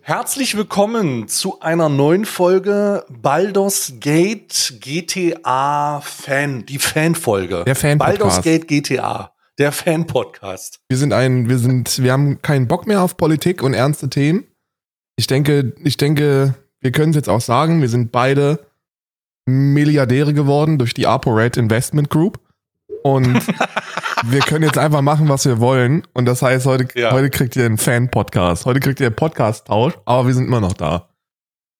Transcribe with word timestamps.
Herzlich 0.00 0.56
willkommen 0.56 1.28
zu 1.28 1.60
einer 1.60 1.88
neuen 1.88 2.24
Folge 2.24 3.04
Baldur's 3.08 3.94
Gate 4.00 4.74
GTA 4.80 6.00
Fan, 6.00 6.66
die 6.66 6.78
Fanfolge. 6.78 7.62
Der 7.64 7.76
Fan-Podcast. 7.76 8.18
Baldur's 8.18 8.42
Gate 8.42 8.66
GTA, 8.66 9.32
der 9.58 9.70
Fan-Podcast. 9.70 10.80
Wir 10.88 10.98
sind 10.98 11.12
ein, 11.12 11.48
wir 11.48 11.58
sind, 11.58 12.02
wir 12.02 12.12
haben 12.12 12.42
keinen 12.42 12.66
Bock 12.66 12.88
mehr 12.88 13.02
auf 13.02 13.16
Politik 13.16 13.62
und 13.62 13.74
ernste 13.74 14.10
Themen. 14.10 14.44
Ich 15.16 15.28
denke, 15.28 15.72
ich 15.84 15.96
denke, 15.96 16.54
wir 16.80 16.90
können 16.90 17.10
es 17.10 17.16
jetzt 17.16 17.28
auch 17.28 17.40
sagen, 17.40 17.80
wir 17.80 17.88
sind 17.88 18.10
beide 18.10 18.66
Milliardäre 19.46 20.34
geworden 20.34 20.78
durch 20.78 20.94
die 20.94 21.06
ApoRed 21.06 21.56
Investment 21.56 22.10
Group. 22.10 22.40
Und 23.02 23.42
wir 24.24 24.40
können 24.40 24.64
jetzt 24.64 24.78
einfach 24.78 25.02
machen, 25.02 25.28
was 25.28 25.44
wir 25.44 25.60
wollen. 25.60 26.02
Und 26.12 26.26
das 26.26 26.42
heißt, 26.42 26.66
heute, 26.66 26.88
Ja. 26.98 27.12
heute 27.12 27.30
kriegt 27.30 27.56
ihr 27.56 27.64
einen 27.66 27.78
Fan-Podcast. 27.78 28.66
Heute 28.66 28.80
kriegt 28.80 29.00
ihr 29.00 29.06
einen 29.06 29.16
Podcast-Tausch, 29.16 29.94
aber 30.04 30.26
wir 30.26 30.34
sind 30.34 30.46
immer 30.46 30.60
noch 30.60 30.72
da. 30.72 31.08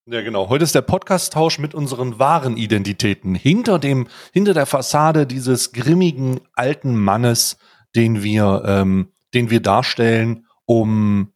Ja, 0.09 0.23
genau. 0.23 0.49
Heute 0.49 0.63
ist 0.63 0.75
der 0.75 0.83
Podcast-Tausch 0.83 1.59
mit 1.59 1.75
unseren 1.75 2.19
wahren 2.21 2.57
Identitäten. 2.57 3.35
Hinter 3.35 3.79
dem, 3.81 4.07
hinter 4.33 4.55
der 4.55 4.67
Fassade 4.67 5.27
dieses 5.27 5.73
grimmigen 5.73 6.41
alten 6.55 6.95
Mannes, 6.97 7.57
den 7.97 8.23
wir, 8.23 8.63
ähm, 8.67 9.09
den 9.35 9.51
wir 9.51 9.61
darstellen, 9.61 10.47
um, 10.65 11.33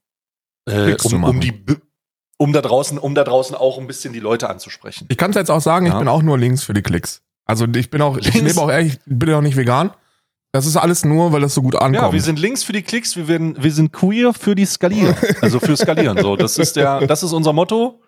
äh, 0.69 0.95
um, 1.03 1.25
um 1.25 1.41
die, 1.41 1.65
um 2.39 2.53
da 2.53 2.61
draußen, 2.61 2.97
um 2.99 3.15
da 3.17 3.25
draußen 3.25 3.57
auch 3.57 3.79
ein 3.79 3.89
bisschen 3.89 4.13
die 4.13 4.21
Leute 4.21 4.49
anzusprechen. 4.49 5.07
Ich 5.11 5.17
kann 5.17 5.31
es 5.31 5.37
jetzt 5.37 5.51
auch 5.51 5.61
sagen, 5.61 5.87
ich 5.87 5.93
Ja. 5.93 5.99
bin 5.99 6.07
auch 6.09 6.23
nur 6.23 6.39
links 6.39 6.63
für 6.63 6.73
die 6.75 6.83
Klicks. 6.83 7.23
Also 7.51 7.67
ich 7.75 7.91
bin 7.91 8.01
auch, 8.01 8.17
ich 8.17 8.33
Links? 8.33 8.55
lebe 8.55 8.61
auch 8.61 8.71
ehrlich, 8.71 8.95
ich 8.95 9.19
bin 9.19 9.35
auch 9.35 9.43
nicht 9.43 9.57
vegan. 9.57 9.91
Das 10.53 10.67
ist 10.67 10.77
alles 10.77 11.05
nur, 11.05 11.33
weil 11.33 11.41
das 11.41 11.55
so 11.55 11.63
gut 11.63 11.77
ankommt. 11.77 11.95
Ja, 11.95 12.13
wir 12.13 12.23
sind 12.23 12.39
links 12.39 12.65
für 12.65 12.73
die 12.73 12.83
Klicks, 12.83 13.17
wir 13.17 13.29
werden, 13.29 13.57
wir 13.63 13.73
sind 13.73 13.93
queer 13.93 14.33
für 14.33 14.55
die 14.55 14.67
Skalieren. 14.67 15.15
Also 15.41 15.61
für 15.61 15.77
Skalieren. 15.77 16.19
So, 16.19 16.37
das 16.37 16.59
ist 16.59 16.77
der, 16.77 17.01
das 17.07 17.23
ist 17.23 17.33
unser 17.33 17.53
Motto. 17.53 18.03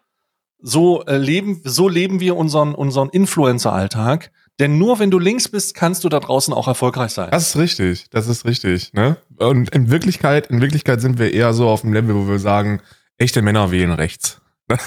So 0.61 1.05
äh, 1.07 1.17
leben, 1.17 1.61
so 1.65 1.89
leben 1.89 2.21
wir 2.21 2.37
unseren, 2.37 2.75
unseren 2.75 3.09
Influencer-Alltag. 3.11 4.31
Denn 4.61 4.79
nur 4.79 4.99
wenn 4.99 5.11
du 5.11 5.19
links 5.19 5.49
bist, 5.49 5.75
kannst 5.75 6.05
du 6.05 6.09
da 6.09 6.21
draußen 6.21 6.53
auch 6.55 6.69
erfolgreich 6.69 7.13
sein. 7.13 7.31
Das 7.31 7.49
ist 7.49 7.57
richtig, 7.57 8.11
das 8.11 8.29
ist 8.29 8.45
richtig. 8.45 8.93
Ne? 8.93 9.17
Und 9.37 9.71
in 9.71 9.91
Wirklichkeit, 9.91 10.49
in 10.49 10.61
Wirklichkeit 10.61 11.01
sind 11.01 11.19
wir 11.19 11.33
eher 11.33 11.53
so 11.53 11.69
auf 11.69 11.81
dem 11.81 11.93
Level, 11.93 12.15
wo 12.15 12.29
wir 12.29 12.39
sagen, 12.39 12.81
echte 13.19 13.43
Männer 13.43 13.71
wählen 13.71 13.93
rechts. 13.93 14.41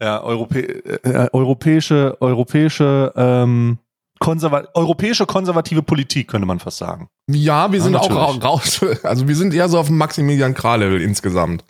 Ja, 0.00 0.22
Europä 0.22 0.58
äh, 0.60 1.28
europäische, 1.32 2.16
europäische, 2.20 3.12
ähm, 3.16 3.78
konserva 4.20 4.64
europäische 4.74 5.26
konservative 5.26 5.82
Politik, 5.82 6.28
könnte 6.28 6.46
man 6.46 6.60
fast 6.60 6.78
sagen. 6.78 7.08
Ja, 7.30 7.70
wir 7.72 7.78
Ja, 7.78 7.84
sind 7.84 7.96
auch 7.96 8.08
natürlich. 8.08 8.42
ra- 8.42 8.48
raus. 8.48 8.80
Also 9.02 9.26
wir 9.28 9.34
sind 9.36 9.54
eher 9.54 9.68
so 9.68 9.78
auf 9.78 9.86
dem 9.88 9.96
Maximilian 9.98 10.54
Krah-Level 10.54 11.00
insgesamt. 11.02 11.64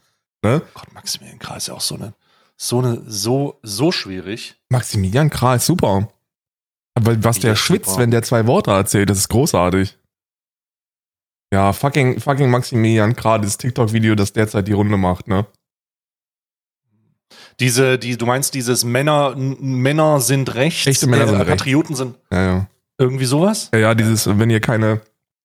Ne? 0.44 0.62
Gott, 0.74 0.92
Maximilian 0.92 1.38
Krah 1.38 1.56
ist 1.56 1.68
ja 1.68 1.74
auch 1.74 1.80
so 1.80 1.94
eine, 1.96 2.12
so 2.56 2.78
eine, 2.78 3.02
so, 3.06 3.58
so 3.62 3.90
schwierig. 3.92 4.56
Maximilian 4.70 5.30
Krah 5.30 5.56
ist 5.56 5.66
super. 5.66 6.08
Aber 6.94 7.22
was 7.24 7.38
der 7.38 7.50
Ja, 7.50 7.56
schwitzt, 7.56 7.90
super. 7.90 8.02
wenn 8.02 8.10
der 8.10 8.22
zwei 8.22 8.46
Worte 8.46 8.70
erzählt, 8.72 9.08
das 9.10 9.18
ist 9.18 9.28
großartig. 9.28 9.96
Ja, 11.52 11.72
fucking, 11.72 12.20
fucking 12.20 12.50
Maximilian 12.50 13.16
Krah, 13.16 13.38
dieses 13.38 13.56
TikTok-Video, 13.56 14.14
das 14.14 14.32
derzeit 14.34 14.68
die 14.68 14.72
Runde 14.72 14.96
macht, 14.98 15.28
ne? 15.28 15.46
Diese, 17.60 17.98
die, 17.98 18.16
du 18.16 18.26
meinst 18.26 18.54
dieses 18.54 18.84
Männer, 18.84 19.34
Männer 19.36 20.20
sind 20.20 20.54
rechts, 20.54 20.86
äh, 20.86 20.90
Echte 20.90 21.06
Männer 21.08 21.26
sind 21.26 21.36
rechts. 21.38 21.50
Patrioten 21.50 21.96
sind 21.96 22.14
Ja, 22.30 22.42
ja. 22.42 22.66
irgendwie 22.98 23.24
sowas? 23.24 23.70
Ja, 23.72 23.80
ja, 23.80 23.94
dieses, 23.94 24.26
wenn 24.38 24.48
ihr 24.50 24.60
keine, 24.60 25.00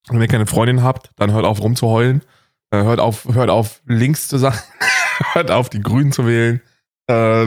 wenn 0.08 0.20
ihr 0.20 0.28
keine 0.28 0.46
Freundin 0.46 0.82
habt, 0.82 1.10
dann 1.16 1.32
hört 1.32 1.44
auf 1.44 1.60
rumzuheulen. 1.60 2.22
Äh, 2.70 2.82
hört 2.84 3.00
auf, 3.00 3.26
hört 3.32 3.50
auf 3.50 3.82
links 3.86 4.28
zu 4.28 4.38
sein. 4.38 4.54
hört 5.32 5.50
auf 5.50 5.68
die 5.70 5.80
Grünen 5.80 6.12
zu 6.12 6.26
wählen. 6.26 6.60
Äh, 7.06 7.44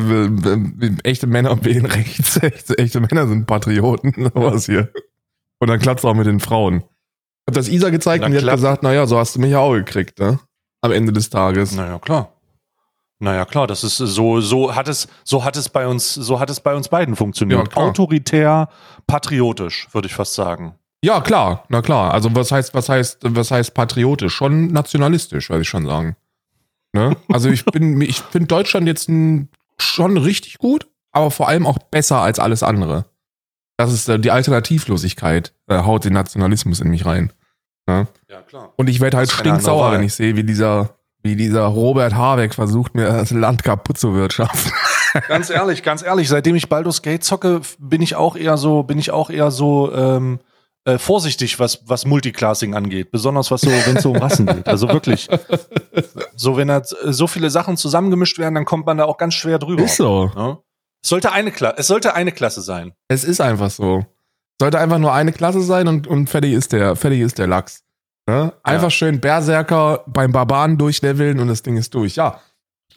echte 1.04 1.28
Männer 1.28 1.64
wählen 1.64 1.86
rechts. 1.86 2.38
Echte, 2.42 2.78
echte 2.78 3.00
Männer 3.00 3.28
sind 3.28 3.48
Patrioten. 3.48 4.14
Was 4.33 4.67
hier. 4.67 4.92
Und 5.60 5.70
dann 5.70 5.80
klappt 5.80 6.06
auch 6.06 6.14
mit 6.14 6.27
den 6.27 6.39
Frauen. 6.39 6.83
Hat 7.48 7.56
das 7.56 7.67
Isa 7.67 7.89
gezeigt 7.89 8.22
Na, 8.22 8.27
und 8.27 8.33
die 8.33 8.45
hat 8.45 8.56
gesagt, 8.56 8.83
naja, 8.83 9.08
so 9.08 9.17
hast 9.17 9.36
du 9.36 9.39
mich 9.39 9.52
ja 9.52 9.60
auch 9.60 9.73
gekriegt, 9.73 10.20
ne? 10.20 10.39
Am 10.82 10.92
Ende 10.92 11.11
des 11.11 11.30
Tages. 11.30 11.76
Naja, 11.76 11.98
klar. 11.98 12.36
Naja, 13.20 13.45
klar, 13.45 13.66
das 13.66 13.83
ist 13.83 13.98
so, 13.98 14.42
so 14.42 14.76
hat 14.76 14.88
es, 14.88 15.08
so 15.23 15.44
hat 15.44 15.58
es 15.58 15.70
bei 15.70 15.88
uns, 15.88 16.14
so 16.14 16.39
hat 16.39 16.50
es 16.50 16.60
bei 16.60 16.76
uns 16.76 16.88
beiden 16.89 17.14
Ja, 17.14 17.17
funktioniert. 17.17 17.72
klar. 17.72 17.86
Autoritär, 17.88 18.70
patriotisch, 19.08 19.88
würde 19.92 20.08
ich 20.08 20.14
fast 20.14 20.36
sagen. 20.36 20.76
Ja, 21.04 21.22
klar, 21.22 21.64
na 21.70 21.82
klar. 21.82 22.14
Also 22.14 22.33
was 22.36 22.52
heißt, 22.52 22.73
was 22.73 22.89
heißt, 22.89 23.20
was 23.23 23.50
heißt 23.52 23.73
patriotisch? 23.73 24.33
Schon 24.33 24.67
nationalistisch, 24.67 25.50
würde 25.50 25.61
ich 25.64 25.70
schon 25.70 25.86
sagen. 25.86 26.16
Ne? 26.94 27.16
Also 27.32 27.50
ich 27.50 27.66
bin, 27.66 28.00
ich 28.02 28.20
finde 28.22 28.48
Deutschland 28.48 28.88
jetzt 28.88 29.10
schon 29.80 30.17
richtig 30.17 30.58
gut, 30.60 30.88
aber 31.11 31.32
vor 31.32 31.48
allem 31.48 31.66
auch 31.66 31.77
besser 31.80 32.22
als 32.22 32.39
alles 32.39 32.61
andere. 32.64 33.06
Das 33.77 33.94
ist 33.94 34.10
äh, 34.10 34.20
die 34.20 34.32
Alternativlosigkeit, 34.32 35.54
äh, 35.67 35.83
haut 35.83 36.06
den 36.06 36.14
Nationalismus 36.14 36.80
in 36.82 36.89
mich 36.89 37.06
rein. 37.06 37.32
Ne? 37.88 38.08
Ja, 38.30 38.42
klar. 38.42 38.73
Und 38.76 38.89
ich 38.89 39.00
werde 39.00 39.17
halt 39.17 39.32
stinksauer, 39.32 39.92
wenn 39.92 40.04
ich 40.04 40.14
sehe, 40.14 40.36
wie 40.36 40.44
dieser, 40.44 40.96
wie 41.23 41.36
dieser 41.36 41.66
Robert 41.66 42.16
Habeck 42.16 42.54
versucht, 42.54 42.95
mir 42.95 43.05
das 43.05 43.32
Land 43.32 43.64
kaputt 43.64 43.98
zu 43.98 44.14
wirtschaften. 44.14 44.72
Ganz 45.28 45.50
ehrlich, 45.50 45.82
ganz 45.82 46.04
ehrlich, 46.04 46.30
seitdem 46.30 46.55
ich 46.55 46.70
Baldur's 46.70 47.02
Gate 47.02 47.23
zocke, 47.23 47.61
bin 47.80 48.04
ich 48.04 48.16
auch 48.16 48.36
eher 48.36 48.55
so, 48.55 48.83
bin 48.83 49.00
ich 49.00 49.10
auch 49.10 49.32
eher 49.32 49.50
so 49.50 49.92
ähm, 49.92 50.39
äh, 50.88 50.98
vorsichtig, 51.00 51.60
was, 51.60 51.82
was 51.86 52.06
Multiclassing 52.06 52.76
angeht. 52.76 53.10
Besonders 53.11 53.50
was 53.50 53.61
so, 53.61 53.70
wenn 53.72 53.98
es 53.98 54.04
so 54.04 54.11
um 54.11 54.17
Rassen 54.17 54.45
geht. 54.45 54.67
Also 54.67 54.88
wirklich. 54.89 55.27
So, 56.36 56.56
wenn 56.56 56.67
da 56.67 56.77
äh, 56.77 57.11
so 57.11 57.26
viele 57.26 57.50
Sachen 57.50 57.77
zusammengemischt 57.77 58.38
werden, 58.38 58.56
dann 58.56 58.66
kommt 58.66 58.86
man 58.86 58.98
da 58.98 59.06
auch 59.06 59.17
ganz 59.17 59.33
schwer 59.33 59.58
drüber. 59.60 59.83
Ist 59.83 59.98
so. 59.98 60.32
Ne? 60.36 60.60
Es 61.02 61.10
sollte 61.10 61.32
eine 61.32 61.52
Klasse, 61.52 61.76
es 61.77 61.88
sollte 61.88 62.14
eine 62.14 62.32
Klasse 62.32 62.61
sein. 62.61 62.94
Es 63.08 63.23
ist 63.23 63.42
einfach 63.42 63.70
so. 63.72 64.06
Sollte 64.60 64.80
einfach 64.80 64.98
nur 64.98 65.14
eine 65.14 65.33
Klasse 65.33 65.61
sein 65.61 65.88
und, 65.88 66.08
und 66.08 66.30
fertig 66.30 66.54
ist 66.54 66.73
der, 66.73 66.95
fertig 66.95 67.22
ist 67.22 67.38
der 67.38 67.48
Lachs. 67.48 67.83
Ne? 68.27 68.54
Einfach 68.64 68.83
Ja. 68.86 68.89
schön 68.92 69.20
Berserker 69.21 70.04
beim 70.08 70.32
Barbaren 70.32 70.77
durchleveln 70.77 71.39
und 71.39 71.48
das 71.48 71.61
Ding 71.64 71.77
ist 71.77 71.93
durch. 71.95 72.15
Ja. 72.15 72.42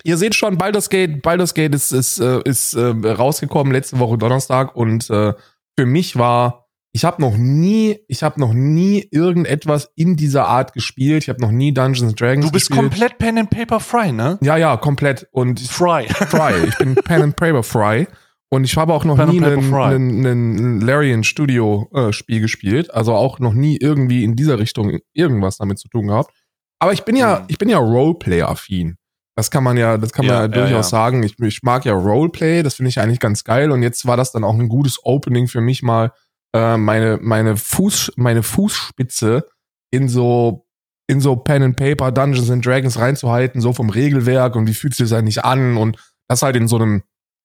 Ihr 0.02 0.16
seht 0.16 0.34
schon, 0.34 0.56
Baldur's 0.58 0.88
Gate, 0.91 1.22
Baldur's 1.22 1.54
Gate 1.54 1.74
ist, 1.74 1.92
ist, 1.92 2.18
äh, 2.20 2.41
ist 2.44 2.74
äh, 2.74 2.86
rausgekommen 3.06 3.72
letzte 3.72 3.98
Woche 3.98 4.16
Donnerstag 4.18 4.74
und 4.74 5.08
äh, 5.10 5.34
für 5.78 5.86
mich 5.86 6.16
war, 6.16 6.66
ich 6.92 7.04
habe 7.04 7.22
noch 7.22 7.36
nie, 7.36 8.00
ich 8.08 8.22
habe 8.24 8.41
noch 8.41 8.52
nie 8.52 9.06
irgendetwas 9.12 9.91
in 9.94 10.16
dieser 10.16 10.48
Art 10.48 10.72
gespielt. 10.72 11.22
Ich 11.22 11.28
habe 11.28 11.41
noch 11.41 11.52
nie 11.52 11.72
Dungeons 11.72 12.14
Dragons 12.16 12.47
Du 12.47 12.50
bist 12.50 12.68
gespielt. 12.68 12.91
komplett 12.91 13.18
Pen 13.18 13.38
and 13.38 13.50
Paper 13.50 13.78
Fry, 13.78 14.10
ne? 14.10 14.38
Ja, 14.42 14.56
ja, 14.56 14.76
komplett. 14.76 15.28
Und 15.30 15.60
Fry. 15.60 16.08
Fry. 16.08 16.54
Ich 16.66 16.76
bin 16.78 16.97
Pen 16.97 17.22
and 17.22 17.36
Paper 17.36 17.62
Fry. 17.62 18.08
Und 18.52 18.64
ich 18.64 18.76
habe 18.76 18.92
auch 18.92 19.04
noch 19.04 19.16
nie 19.26 19.40
einen 19.42 20.80
Larian 20.80 21.22
Studio 21.24 21.88
äh, 21.94 22.12
Spiel 22.12 22.40
gespielt. 22.40 22.92
Also 22.92 23.14
auch 23.14 23.38
noch 23.38 23.52
nie 23.54 23.76
irgendwie 23.80 24.24
in 24.24 24.34
dieser 24.34 24.58
Richtung 24.58 24.98
irgendwas 25.12 25.58
damit 25.58 25.78
zu 25.78 25.88
tun 25.88 26.08
gehabt. 26.08 26.32
Aber 26.80 26.92
ich 26.92 27.04
bin 27.04 27.14
ja, 27.14 27.40
Mhm. 27.40 27.44
ich 27.48 27.58
bin 27.58 27.68
ja 27.68 27.78
Roleplay-affin. 27.78 28.96
Das 29.36 29.50
kann 29.50 29.62
man 29.62 29.76
ja, 29.76 29.96
das 29.96 30.12
kann 30.12 30.26
man 30.26 30.34
Ja, 30.34 30.40
ja, 30.40 30.46
ja, 30.46 30.48
durchaus 30.48 30.86
ja. 30.90 30.98
sagen. 30.98 31.22
Ich, 31.22 31.38
ich 31.38 31.62
mag 31.62 31.84
ja 31.84 31.92
Roleplay, 31.94 32.62
das 32.62 32.74
finde 32.74 32.88
ich 32.88 32.98
eigentlich 32.98 33.20
ganz 33.20 33.44
geil. 33.44 33.70
Und 33.70 33.82
jetzt 33.82 34.04
war 34.06 34.16
das 34.16 34.32
dann 34.32 34.42
auch 34.44 34.58
ein 34.58 34.68
gutes 34.68 34.98
Opening 35.04 35.46
für 35.46 35.60
mich 35.60 35.82
mal, 35.82 36.12
äh, 36.52 36.76
meine, 36.76 37.18
meine 37.22 37.56
Fuß, 37.56 38.12
meine 38.16 38.42
Fußspitze 38.42 39.46
in 39.92 40.08
so, 40.08 40.66
in 41.06 41.20
so 41.20 41.36
Pen 41.36 41.62
and 41.62 41.76
Paper, 41.76 42.10
Dungeons 42.10 42.50
and 42.50 42.66
Dragons 42.66 42.98
reinzuhalten, 42.98 43.60
so 43.60 43.72
vom 43.72 43.90
Regelwerk 43.90 44.56
und 44.56 44.66
wie 44.66 44.74
fühlt 44.74 44.94
sich 44.94 45.08
das 45.08 45.16
eigentlich 45.18 45.44
an 45.44 45.76
und 45.76 45.96
das 46.28 46.42
halt 46.42 46.56
in 46.56 46.66
so 46.68 46.76
einem 46.76 47.02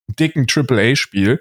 dicken 0.08 0.46
AAA-Spiel. 0.46 1.40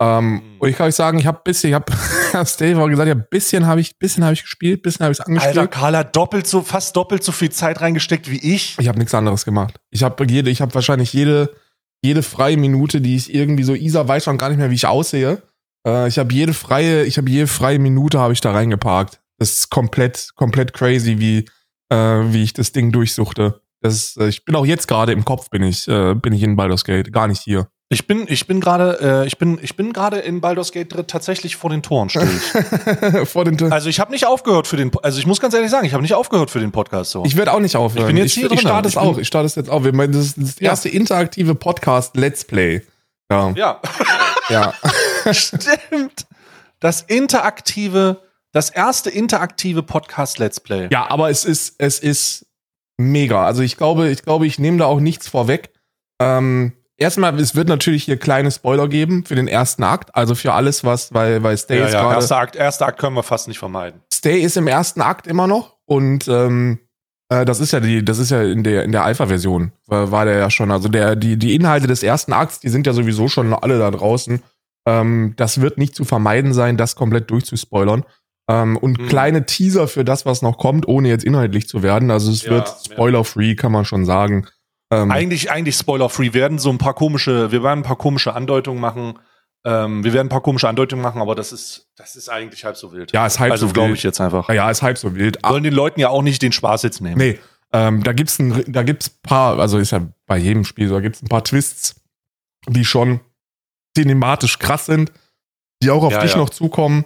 Ähm, 0.00 0.34
Mhm. 0.34 0.42
Und 0.58 0.68
ich 0.68 0.76
kann 0.76 0.88
euch 0.88 0.94
sagen, 0.94 1.18
ich 1.18 1.26
habe 1.26 1.40
bisschen, 1.44 1.70
ich 1.70 1.74
habe, 1.74 1.92
Steve 2.46 2.80
auch 2.80 2.88
gesagt, 2.88 3.08
ja, 3.08 3.14
bisschen 3.14 3.66
habe 3.66 3.80
ich, 3.80 3.98
bisschen 3.98 4.24
habe 4.24 4.34
ich 4.34 4.42
gespielt, 4.42 4.82
bisschen 4.82 5.04
habe 5.04 5.12
ich 5.12 5.20
es 5.20 5.24
angespielt. 5.24 5.58
Alter, 5.58 5.68
Carla 5.68 5.98
hat 5.98 6.16
doppelt 6.16 6.46
so, 6.46 6.62
fast 6.62 6.96
doppelt 6.96 7.22
so 7.22 7.32
viel 7.32 7.50
Zeit 7.50 7.80
reingesteckt 7.80 8.30
wie 8.30 8.38
ich. 8.38 8.76
Ich 8.78 8.88
habe 8.88 8.98
nichts 8.98 9.14
anderes 9.14 9.44
gemacht. 9.44 9.78
Ich 9.90 10.02
habe 10.02 10.24
jede, 10.26 10.50
ich 10.50 10.60
habe 10.60 10.74
wahrscheinlich 10.74 11.12
jede, 11.12 11.54
jede 12.02 12.22
freie 12.22 12.56
Minute, 12.56 13.00
die 13.00 13.16
ich 13.16 13.32
irgendwie 13.32 13.62
so, 13.62 13.74
Isa 13.74 14.06
weiß 14.06 14.24
schon 14.24 14.38
gar 14.38 14.48
nicht 14.48 14.58
mehr, 14.58 14.70
wie 14.70 14.74
ich 14.74 14.86
aussehe. 14.86 15.42
Äh, 15.86 16.08
ich 16.08 16.18
habe 16.18 16.32
jede 16.32 16.54
freie, 16.54 17.04
ich 17.04 17.18
habe 17.18 17.30
jede 17.30 17.46
freie 17.46 17.78
Minute 17.78 18.18
habe 18.18 18.32
ich 18.32 18.40
da 18.40 18.52
reingeparkt. 18.52 19.20
Das 19.38 19.50
ist 19.50 19.70
komplett, 19.70 20.30
komplett 20.34 20.72
crazy, 20.72 21.18
wie, 21.18 21.46
äh, 21.90 21.96
wie 21.96 22.42
ich 22.42 22.52
das 22.52 22.72
Ding 22.72 22.92
durchsuchte. 22.92 23.60
Das 23.80 23.94
ist, 23.94 24.16
äh, 24.16 24.28
ich 24.28 24.44
bin 24.44 24.56
auch 24.56 24.66
jetzt 24.66 24.88
gerade 24.88 25.12
im 25.12 25.24
Kopf 25.24 25.50
bin 25.50 25.62
ich, 25.62 25.86
äh, 25.88 26.14
bin 26.14 26.32
ich 26.32 26.42
in 26.42 26.56
Baldur's 26.56 26.84
Gate, 26.84 27.12
gar 27.12 27.28
nicht 27.28 27.42
hier. 27.42 27.68
Ich 27.94 28.06
bin, 28.06 28.26
ich 28.28 28.46
bin 28.46 28.60
gerade, 28.60 28.98
äh, 29.22 29.26
ich 29.26 29.38
bin, 29.38 29.58
ich 29.62 29.76
bin 29.76 29.92
gerade 29.92 30.18
in 30.18 30.40
Baldur's 30.40 30.72
Gate 30.72 30.92
3 30.94 31.02
tatsächlich 31.04 31.56
vor 31.56 31.70
den 31.70 31.82
Toren 31.82 32.10
stehe 32.10 32.26
ich. 32.26 33.28
Vor 33.28 33.44
den 33.44 33.56
Tür- 33.56 33.72
Also 33.72 33.88
ich 33.88 34.00
habe 34.00 34.10
nicht 34.10 34.26
aufgehört 34.26 34.66
für 34.66 34.76
den, 34.76 34.90
also 35.02 35.18
ich 35.18 35.26
muss 35.26 35.40
ganz 35.40 35.54
ehrlich 35.54 35.70
sagen, 35.70 35.86
ich 35.86 35.92
habe 35.94 36.02
nicht 36.02 36.14
aufgehört 36.14 36.50
für 36.50 36.60
den 36.60 36.72
Podcast 36.72 37.12
so. 37.12 37.24
Ich 37.24 37.36
werde 37.36 37.52
auch 37.52 37.60
nicht 37.60 37.76
aufhören. 37.76 38.02
Ich 38.02 38.06
bin 38.08 38.16
jetzt 38.16 38.26
ich, 38.28 38.34
hier 38.34 38.44
ich 38.44 38.48
drin. 38.50 38.58
starte 38.58 38.88
es 38.88 38.94
Ich 38.94 38.98
auch. 39.00 39.16
Ich 39.18 39.28
starte 39.28 39.46
es 39.46 39.54
jetzt 39.54 39.70
auch. 39.70 39.84
Wir 39.84 39.94
meinen, 39.94 40.12
Das 40.12 40.26
ist 40.26 40.36
das 40.38 40.60
Ja. 40.60 40.70
erste 40.70 40.88
interaktive 40.88 41.54
Podcast 41.54 42.16
Let's 42.16 42.44
Play. 42.44 42.82
Ja. 43.30 43.52
ja, 43.56 43.80
ja. 44.50 44.74
stimmt. 45.32 46.26
Das 46.80 47.00
interaktive, 47.02 48.20
das 48.52 48.70
erste 48.70 49.08
interaktive 49.10 49.82
Podcast 49.82 50.38
Let's 50.38 50.60
Play. 50.60 50.88
Ja, 50.92 51.08
aber 51.10 51.30
es 51.30 51.44
ist, 51.44 51.76
es 51.78 51.98
ist, 51.98 52.46
mega. 52.96 53.44
Also 53.44 53.62
ich 53.62 53.76
glaube, 53.76 54.08
ich 54.10 54.22
glaube, 54.22 54.46
ich 54.46 54.58
nehme 54.58 54.78
da 54.78 54.86
auch 54.86 55.00
nichts 55.00 55.28
vorweg. 55.28 55.70
Ähm, 56.20 56.72
erstmal, 57.04 57.38
es 57.38 57.54
wird 57.54 57.68
natürlich 57.68 58.04
hier 58.04 58.16
kleine 58.16 58.50
Spoiler 58.50 58.88
geben 58.88 59.24
für 59.24 59.34
den 59.36 59.46
ersten 59.48 59.82
Akt, 59.84 60.14
also 60.14 60.34
für 60.34 60.52
alles, 60.52 60.82
was, 60.84 61.14
weil, 61.14 61.42
weil 61.42 61.56
Stay 61.56 61.78
Ja, 61.78 61.86
ist 61.86 61.92
ja, 61.92 62.02
gerade. 62.02 62.14
erster 62.16 62.36
Akt, 62.38 62.56
erster 62.56 62.86
Akt 62.86 62.98
können 62.98 63.14
wir 63.16 63.22
fast 63.22 63.46
nicht 63.48 63.58
vermeiden. 63.58 64.00
Stay 64.12 64.40
ist 64.40 64.56
im 64.56 64.66
ersten 64.66 65.00
Akt 65.00 65.26
immer 65.26 65.46
noch 65.46 65.76
und 65.86 66.26
ähm, 66.28 66.78
äh, 67.28 67.44
das 67.44 67.60
ist 67.60 67.72
ja 67.72 67.80
die, 67.80 68.04
das 68.04 68.18
ist 68.18 68.30
ja 68.30 68.42
in 68.42 68.64
der 68.64 68.84
in 68.84 68.92
der 68.92 69.04
Alpha-Version 69.04 69.72
war, 69.86 70.10
war 70.10 70.24
der 70.24 70.38
ja 70.38 70.50
schon. 70.50 70.70
Also 70.70 70.88
der 70.88 71.14
die 71.16 71.36
die 71.36 71.54
Inhalte 71.54 71.86
des 71.86 72.02
ersten 72.02 72.32
Akts, 72.32 72.60
die 72.60 72.68
sind 72.68 72.86
ja 72.86 72.92
sowieso 72.92 73.28
schon 73.28 73.52
alle 73.54 73.78
da 73.78 73.90
draußen. 73.90 74.42
Ähm, 74.86 75.34
das 75.36 75.60
wird 75.60 75.78
nicht 75.78 75.94
zu 75.94 76.04
vermeiden 76.04 76.52
sein, 76.52 76.76
das 76.76 76.96
komplett 76.96 77.30
durchzuspoilern. 77.30 78.04
Ähm, 78.50 78.76
und 78.76 79.00
Mhm. 79.00 79.06
kleine 79.06 79.46
Teaser 79.46 79.88
für 79.88 80.04
das, 80.04 80.26
was 80.26 80.42
noch 80.42 80.58
kommt, 80.58 80.86
ohne 80.86 81.08
jetzt 81.08 81.24
inhaltlich 81.24 81.66
zu 81.66 81.82
werden. 81.82 82.10
Also 82.10 82.30
es 82.30 82.42
Ja, 82.44 82.50
wird 82.50 82.68
spoiler-free, 82.84 83.54
kann 83.54 83.72
man 83.72 83.86
schon 83.86 84.04
sagen. 84.04 84.46
Ähm, 85.02 85.10
Eigentlich, 85.10 85.50
eigentlich 85.50 85.76
spoiler-free. 85.76 86.32
Wir 86.32 86.34
werden 86.34 86.58
so 86.58 86.70
ein 86.70 86.78
paar 86.78 86.94
komische, 86.94 87.50
wir 87.52 87.62
werden 87.62 87.80
ein 87.80 87.82
paar 87.84 87.96
komische 87.96 88.34
Andeutungen 88.34 88.80
machen. 88.80 89.18
Ähm, 89.66 90.04
wir 90.04 90.12
werden 90.12 90.26
ein 90.26 90.30
paar 90.30 90.42
komische 90.42 90.68
Andeutungen 90.68 91.02
machen, 91.02 91.20
aber 91.22 91.34
das 91.34 91.52
ist, 91.52 91.88
das 91.96 92.16
ist 92.16 92.28
eigentlich 92.28 92.64
halb 92.64 92.76
so 92.76 92.92
wild. 92.92 93.12
ja, 93.12 93.26
ist 93.26 93.38
halb 93.40 93.52
also 93.52 93.66
so 93.68 93.72
glaube 93.72 93.88
wild. 93.90 93.98
ich 93.98 94.04
jetzt 94.04 94.20
einfach. 94.20 94.48
Ja, 94.50 94.70
ist 94.70 94.82
halb 94.82 94.98
so 94.98 95.14
wild. 95.14 95.38
Wollen 95.42 95.62
den 95.62 95.72
Leuten 95.74 96.00
ja 96.00 96.10
auch 96.10 96.22
nicht 96.22 96.42
den 96.42 96.52
Spaß 96.52 96.82
jetzt 96.82 97.00
nehmen. 97.00 97.16
Nee, 97.16 97.38
ähm, 97.72 98.02
da 98.02 98.12
gibt's 98.12 98.38
ein, 98.38 98.62
da 98.68 98.82
gibt's 98.82 99.08
paar, 99.08 99.58
also 99.58 99.78
ist 99.78 99.90
ja 99.92 100.02
bei 100.26 100.36
jedem 100.36 100.64
Spiel 100.64 100.88
so, 100.88 100.94
da 100.94 101.00
gibt's 101.00 101.22
ein 101.22 101.28
paar 101.28 101.42
Twists, 101.44 101.96
die 102.68 102.84
schon 102.84 103.20
cinematisch 103.96 104.58
krass 104.58 104.86
sind, 104.86 105.12
die 105.82 105.90
auch 105.90 106.02
auf 106.04 106.12
Ja, 106.12 106.20
dich 106.20 106.32
ja. 106.32 106.38
noch 106.38 106.50
zukommen. 106.50 107.04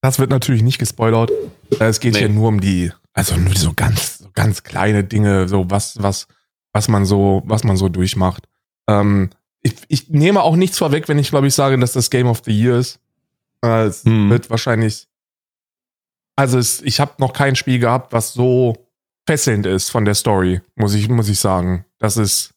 Das 0.00 0.18
wird 0.18 0.30
natürlich 0.30 0.62
nicht 0.62 0.78
gespoilert. 0.78 1.30
Äh, 1.78 1.84
Es 1.84 2.00
geht 2.00 2.14
Nee. 2.14 2.20
hier 2.20 2.28
nur 2.30 2.48
um 2.48 2.60
die, 2.60 2.90
also 3.12 3.36
nur 3.36 3.54
so 3.54 3.72
ganz, 3.74 4.18
so 4.18 4.28
ganz 4.34 4.62
kleine 4.62 5.04
Dinge, 5.04 5.46
so 5.48 5.70
was, 5.70 6.02
was, 6.02 6.26
was 6.72 6.88
man 6.88 7.04
so, 7.04 7.42
was 7.44 7.64
man 7.64 7.76
so 7.76 7.88
durchmacht. 7.88 8.48
Ähm, 8.88 9.30
ich, 9.60 9.74
ich 9.88 10.08
nehme 10.10 10.42
auch 10.42 10.56
nichts 10.56 10.78
vorweg, 10.78 11.08
wenn 11.08 11.18
ich 11.18 11.30
glaube 11.30 11.46
ich 11.46 11.54
sage, 11.54 11.78
dass 11.78 11.92
das 11.92 12.10
Game 12.10 12.26
of 12.26 12.42
the 12.44 12.52
Year 12.52 12.78
ist. 12.78 12.98
Äh, 13.64 13.84
es 13.84 14.04
Hm. 14.04 14.30
wird 14.30 14.50
wahrscheinlich, 14.50 15.06
also 16.36 16.58
es, 16.58 16.80
ich 16.82 16.98
habe 17.00 17.12
noch 17.18 17.32
kein 17.32 17.56
Spiel 17.56 17.78
gehabt, 17.78 18.12
was 18.12 18.32
so 18.32 18.88
fesselnd 19.26 19.66
ist 19.66 19.90
von 19.90 20.04
der 20.04 20.14
Story, 20.14 20.60
muss 20.74 20.94
ich, 20.94 21.08
muss 21.08 21.28
ich 21.28 21.38
sagen. 21.38 21.84
Das 21.98 22.16
ist, 22.16 22.54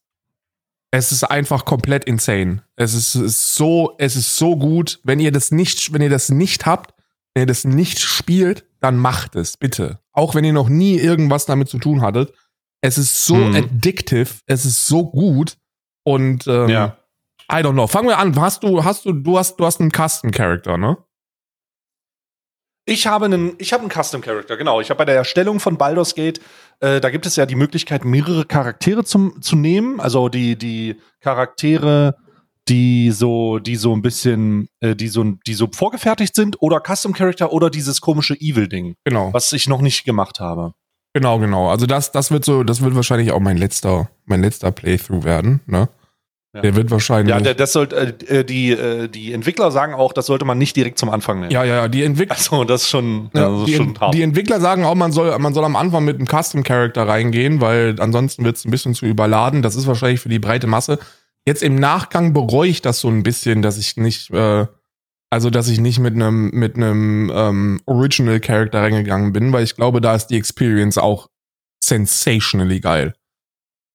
es 0.92 1.12
ist 1.12 1.24
einfach 1.26 1.66
komplett 1.66 2.06
insane. 2.06 2.64
Es 2.76 2.94
ist, 2.94 3.16
es 3.16 3.22
ist 3.22 3.56
so, 3.56 3.94
es 3.98 4.16
ist 4.16 4.38
so 4.38 4.56
gut. 4.56 5.00
Wenn 5.04 5.20
ihr 5.20 5.32
das 5.32 5.52
nicht, 5.52 5.94
wenn 5.94 6.02
ihr 6.02 6.10
das 6.10 6.30
nicht 6.30 6.66
habt, 6.66 6.94
wenn 7.34 7.44
ihr 7.44 7.48
das 7.48 7.66
nicht 7.66 8.00
spielt, 8.00 8.66
dann 8.80 8.98
macht 8.98 9.36
es, 9.36 9.58
bitte. 9.58 10.00
Auch 10.14 10.34
wenn 10.36 10.46
ihr 10.46 10.54
noch 10.54 10.70
nie 10.70 10.96
irgendwas 10.96 11.46
damit 11.46 11.68
zu 11.70 11.78
tun 11.80 12.02
hattet. 12.02 12.34
Es 12.86 12.98
ist 12.98 13.26
so 13.26 13.36
Mhm. 13.36 13.56
addictive, 13.56 14.30
es 14.46 14.66
ist 14.66 14.86
so 14.88 15.06
gut 15.10 15.58
und 16.04 16.46
ähm, 16.48 16.70
Ja. 16.70 16.98
I 17.52 17.56
don't 17.58 17.74
know. 17.74 17.88
Fangen 17.88 18.08
wir 18.08 18.18
an. 18.18 18.40
Hast 18.40 18.64
du, 18.64 18.84
hast 18.84 19.06
du, 19.06 19.12
du 19.14 19.38
hast, 19.38 19.58
du 19.58 19.66
hast 19.66 19.80
einen 19.80 19.92
Custom 19.92 20.32
Character, 20.32 20.78
ne? 20.78 20.98
Ich 22.88 23.08
habe 23.08 23.26
einen, 23.26 23.54
ich 23.58 23.74
habe 23.74 23.82
einen 23.82 23.92
Custom 23.92 24.22
Character, 24.22 24.58
genau. 24.58 24.80
Ich 24.80 24.90
habe 24.92 25.00
bei 25.00 25.06
der 25.06 25.16
Erstellung 25.16 25.60
von 25.60 25.78
Baldur's 25.78 26.14
Gate, 26.14 26.40
äh, 26.82 27.02
da 27.02 27.10
gibt 27.10 27.26
es 27.26 27.36
ja 27.36 27.46
die 27.48 27.56
Möglichkeit, 27.56 28.06
mehrere 28.06 28.46
Charaktere 28.46 29.04
zum, 29.04 29.42
zu 29.42 29.56
nehmen. 29.56 30.00
Also 30.00 30.30
die, 30.30 30.56
die 30.56 31.00
Charaktere, 31.22 32.16
die 32.68 33.10
so, 33.12 33.58
die 33.58 33.76
so 33.76 33.96
ein 33.96 34.04
bisschen, 34.04 34.68
äh, 34.82 34.96
die 34.96 35.08
so, 35.08 35.24
die 35.24 35.56
so 35.56 35.68
vorgefertigt 35.72 36.36
sind, 36.36 36.62
oder 36.62 36.80
Custom 36.86 37.14
Character 37.14 37.52
oder 37.52 37.72
dieses 37.72 38.02
komische 38.02 38.36
Evil-Ding, 38.36 38.96
Genau. 39.04 39.34
was 39.34 39.52
ich 39.54 39.68
noch 39.68 39.82
nicht 39.82 40.04
gemacht 40.04 40.40
habe. 40.40 40.74
Genau, 41.16 41.40
genau. 41.40 41.70
Also 41.70 41.86
das, 41.86 42.12
das 42.12 42.30
wird 42.30 42.44
so, 42.44 42.64
das 42.66 42.82
wird 42.84 42.94
wahrscheinlich 42.94 43.32
auch 43.32 43.40
mein 43.40 43.56
letzter, 43.56 44.10
mein 44.26 44.42
letzter 44.42 44.72
Playthrough 44.72 45.24
werden, 45.24 45.62
ne? 45.66 45.88
Ja. 46.54 46.62
Der 46.62 46.76
wird 46.76 46.92
wahrscheinlich. 46.92 47.34
Ja, 47.34 47.40
der, 47.42 47.54
das 47.54 47.72
sollte, 47.72 47.96
äh, 48.28 48.44
die, 48.44 48.72
äh, 48.72 49.08
die 49.08 49.32
Entwickler 49.32 49.72
sagen 49.72 49.94
auch, 49.94 50.12
das 50.12 50.26
sollte 50.26 50.44
man 50.44 50.58
nicht 50.58 50.76
direkt 50.76 51.00
zum 51.00 51.10
Anfang 51.10 51.40
nehmen. 51.40 51.52
ja, 51.52 51.64
ja, 51.64 51.76
ja, 51.76 51.88
die 51.88 52.04
Entwickler. 52.04 52.36
Also, 52.36 52.66
das 52.66 52.84
ist 52.84 52.90
schon, 52.90 53.30
Ja, 53.34 53.50
das 53.50 53.60
ist 53.60 53.68
die, 53.68 53.76
schon 53.76 53.98
hart. 54.00 54.14
die 54.14 54.22
Entwickler 54.22 54.60
sagen 54.60 54.84
auch, 54.84 54.96
man 54.96 55.14
soll, 55.14 55.38
man 55.40 55.54
soll 55.54 55.64
am 55.64 55.76
Anfang 55.78 56.04
mit 56.04 56.18
einem 56.18 56.28
Custom 56.28 56.64
Character 56.64 57.08
reingehen, 57.08 57.60
weil 57.62 57.96
ansonsten 58.00 58.44
wird 58.44 58.58
es 58.58 58.66
ein 58.66 58.72
bisschen 58.72 58.94
zu 58.94 59.06
überladen. 59.06 59.62
Das 59.62 59.76
ist 59.76 59.88
wahrscheinlich 59.88 60.20
für 60.20 60.30
die 60.30 60.40
breite 60.40 60.68
Masse. 60.68 61.00
Jetzt 61.46 61.64
im 61.64 61.76
Nachgang 61.76 62.34
bereue 62.34 62.70
ich 62.70 62.82
das 62.82 63.00
so 63.00 63.08
ein 63.10 63.24
bisschen, 63.24 63.62
dass 63.62 63.78
ich 63.78 63.96
nicht, 63.98 64.32
äh, 64.32 64.66
also 65.30 65.50
dass 65.50 65.68
ich 65.68 65.80
nicht 65.80 66.00
mit 66.00 66.14
einem 66.14 66.52
mit 66.52 66.76
einem 66.76 67.32
ähm, 67.34 67.82
Original 67.86 68.40
Character 68.40 68.82
reingegangen 68.82 69.34
bin, 69.34 69.52
weil 69.52 69.64
ich 69.64 69.76
glaube, 69.76 70.02
da 70.02 70.16
ist 70.16 70.28
die 70.28 70.38
Experience 70.38 70.98
auch 70.98 71.30
sensationally 71.84 72.80
geil. 72.80 73.14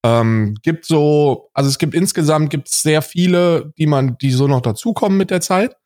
Ähm, 0.05 0.55
gibt 0.62 0.87
so, 0.87 1.50
also 1.53 1.69
es 1.69 1.79
gibt 1.79 1.94
insgesamt 1.94 2.50
gibt 2.50 2.69
sehr 2.69 3.03
viele, 3.03 3.73
die 3.77 3.87
man, 3.87 4.17
die 4.19 4.31
so 4.31 4.49
noch 4.49 4.62
dazukommen 4.62 5.19
mit 5.19 5.31
der 5.31 5.43
Zeit, 5.43 5.77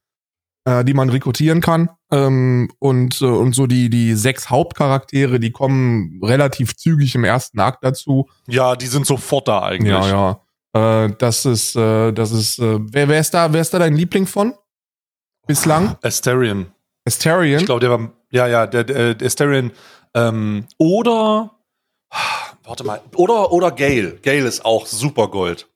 äh, 0.65 0.85
die 0.85 0.95
man 0.95 1.11
rekrutieren 1.11 1.61
kann. 1.61 1.91
Ähm, 2.13 2.71
und, 2.79 3.21
äh, 3.21 3.25
und 3.25 3.55
so 3.55 3.67
die, 3.67 3.91
die 3.91 4.15
sechs 4.15 4.51
Hauptcharaktere, 4.51 5.41
die 5.41 5.51
kommen 5.51 6.21
relativ 6.23 6.77
zügig 6.77 7.17
im 7.17 7.25
ersten 7.25 7.59
Akt 7.59 7.83
dazu. 7.83 8.29
ja, 8.47 8.77
die 8.77 8.87
sind 8.87 9.07
sofort 9.07 9.49
da 9.49 9.63
eigentlich. 9.63 9.93
Ja, 9.93 10.39
ja. 10.75 11.05
Äh, 11.07 11.15
das 11.19 11.45
ist, 11.45 11.75
äh, 11.75 12.13
das 12.13 12.31
ist, 12.31 12.61
äh, 12.61 12.79
wer, 12.81 13.09
wer 13.09 13.19
ist 13.19 13.35
da, 13.35 13.53
wer 13.53 13.61
ist 13.61 13.75
da 13.75 13.81
dein 13.81 13.97
Liebling 13.97 14.27
von? 14.27 14.55
Bislang? 15.47 15.97
Asterion. 16.03 16.73
Asterion? 17.07 17.61
Ich 17.61 17.67
glaube, 17.67 17.81
der 17.81 17.91
war, 17.91 18.11
ja, 18.31 18.47
ja, 18.47 18.67
der, 18.67 18.85
der, 18.85 19.15
der 19.15 19.27
Asterion. 19.27 19.73
Ähm, 20.15 20.67
oder, 20.79 21.51
warte 22.63 22.85
mal, 22.85 23.01
oder, 23.17 23.53
oder 23.53 23.71
Gale. 23.73 24.17
Gale 24.23 24.47
ist 24.47 24.65
auch 24.65 24.87
super 24.87 25.29
Gold. 25.29 25.69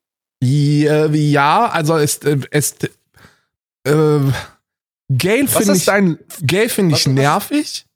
Ja, 0.43 1.07
ja, 1.07 1.67
also 1.67 1.97
ist, 1.97 2.25
äh, 2.25 2.39
ist 2.51 2.85
äh, 2.85 2.91
Gale 3.91 4.33
Was 5.47 5.57
finde 5.57 5.77
ich, 5.77 5.85
dein, 5.85 6.19
Gale 6.47 6.69
finde 6.69 6.93
was- 6.95 7.01
ich 7.01 7.07
was- 7.09 7.13
nervig. 7.15 7.87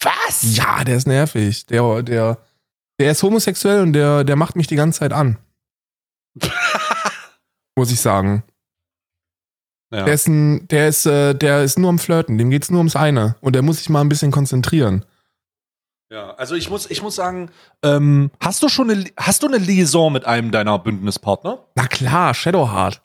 was? 0.00 0.56
Ja, 0.56 0.84
der 0.84 0.96
ist 0.96 1.06
nervig. 1.06 1.66
Der, 1.66 2.02
der, 2.02 2.38
der 2.98 3.10
ist 3.12 3.22
homosexuell 3.22 3.82
und 3.82 3.92
der, 3.92 4.24
der 4.24 4.36
macht 4.36 4.56
mich 4.56 4.66
die 4.66 4.76
ganze 4.76 5.00
Zeit 5.00 5.12
an. 5.12 5.36
Muss 7.76 7.90
ich 7.90 8.00
sagen. 8.00 8.42
Ja. 9.92 10.04
Der 10.04 10.14
ist 10.14 10.26
ein, 10.26 10.66
der 10.68 10.88
ist, 10.88 11.06
äh, 11.06 11.34
der 11.34 11.62
ist 11.62 11.78
nur 11.78 11.88
am 11.90 11.98
Flirten. 11.98 12.38
Dem 12.38 12.50
geht's 12.50 12.70
nur 12.70 12.78
ums 12.78 12.96
eine. 12.96 13.36
Und 13.40 13.54
der 13.54 13.62
muss 13.62 13.78
sich 13.78 13.88
mal 13.88 14.00
ein 14.00 14.08
bisschen 14.08 14.32
konzentrieren. 14.32 15.04
ja, 16.10 16.30
also 16.34 16.54
ich 16.56 16.68
muss, 16.70 16.90
ich 16.90 17.02
muss 17.02 17.14
sagen, 17.16 17.50
ähm, 17.84 18.30
hast 18.40 18.62
du 18.62 18.68
schon 18.68 18.90
eine, 18.90 19.04
hast 19.16 19.42
du 19.42 19.46
eine 19.46 19.58
Liaison 19.58 20.12
mit 20.12 20.24
einem 20.24 20.50
deiner 20.50 20.78
Bündnispartner? 20.78 21.64
Na 21.76 21.86
klar, 21.86 22.34
Shadowheart. 22.34 23.00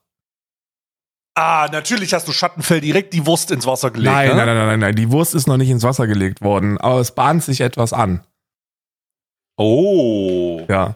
Ah, 1.36 1.70
natürlich 1.72 2.14
hast 2.14 2.28
du 2.28 2.32
Schattenfell 2.34 2.82
direkt 2.82 3.14
die 3.14 3.26
Wurst 3.26 3.52
ins 3.52 3.66
Wasser 3.66 3.90
gelegt. 3.92 4.12
nein, 4.12 4.30
ne? 4.30 4.36
nein, 4.36 4.46
nein, 4.48 4.58
nein, 4.58 4.68
nein, 4.68 4.80
nein. 4.80 4.96
Die 4.96 5.12
Wurst 5.12 5.34
ist 5.36 5.48
noch 5.48 5.58
nicht 5.58 5.70
ins 5.70 5.84
Wasser 5.84 6.06
gelegt 6.08 6.42
worden, 6.42 6.78
aber 6.80 7.00
es 7.00 7.12
bahnt 7.16 7.44
sich 7.44 7.62
etwas 7.62 7.94
an. 7.94 8.26
Oh. 9.58 10.62
Ja. 10.70 10.96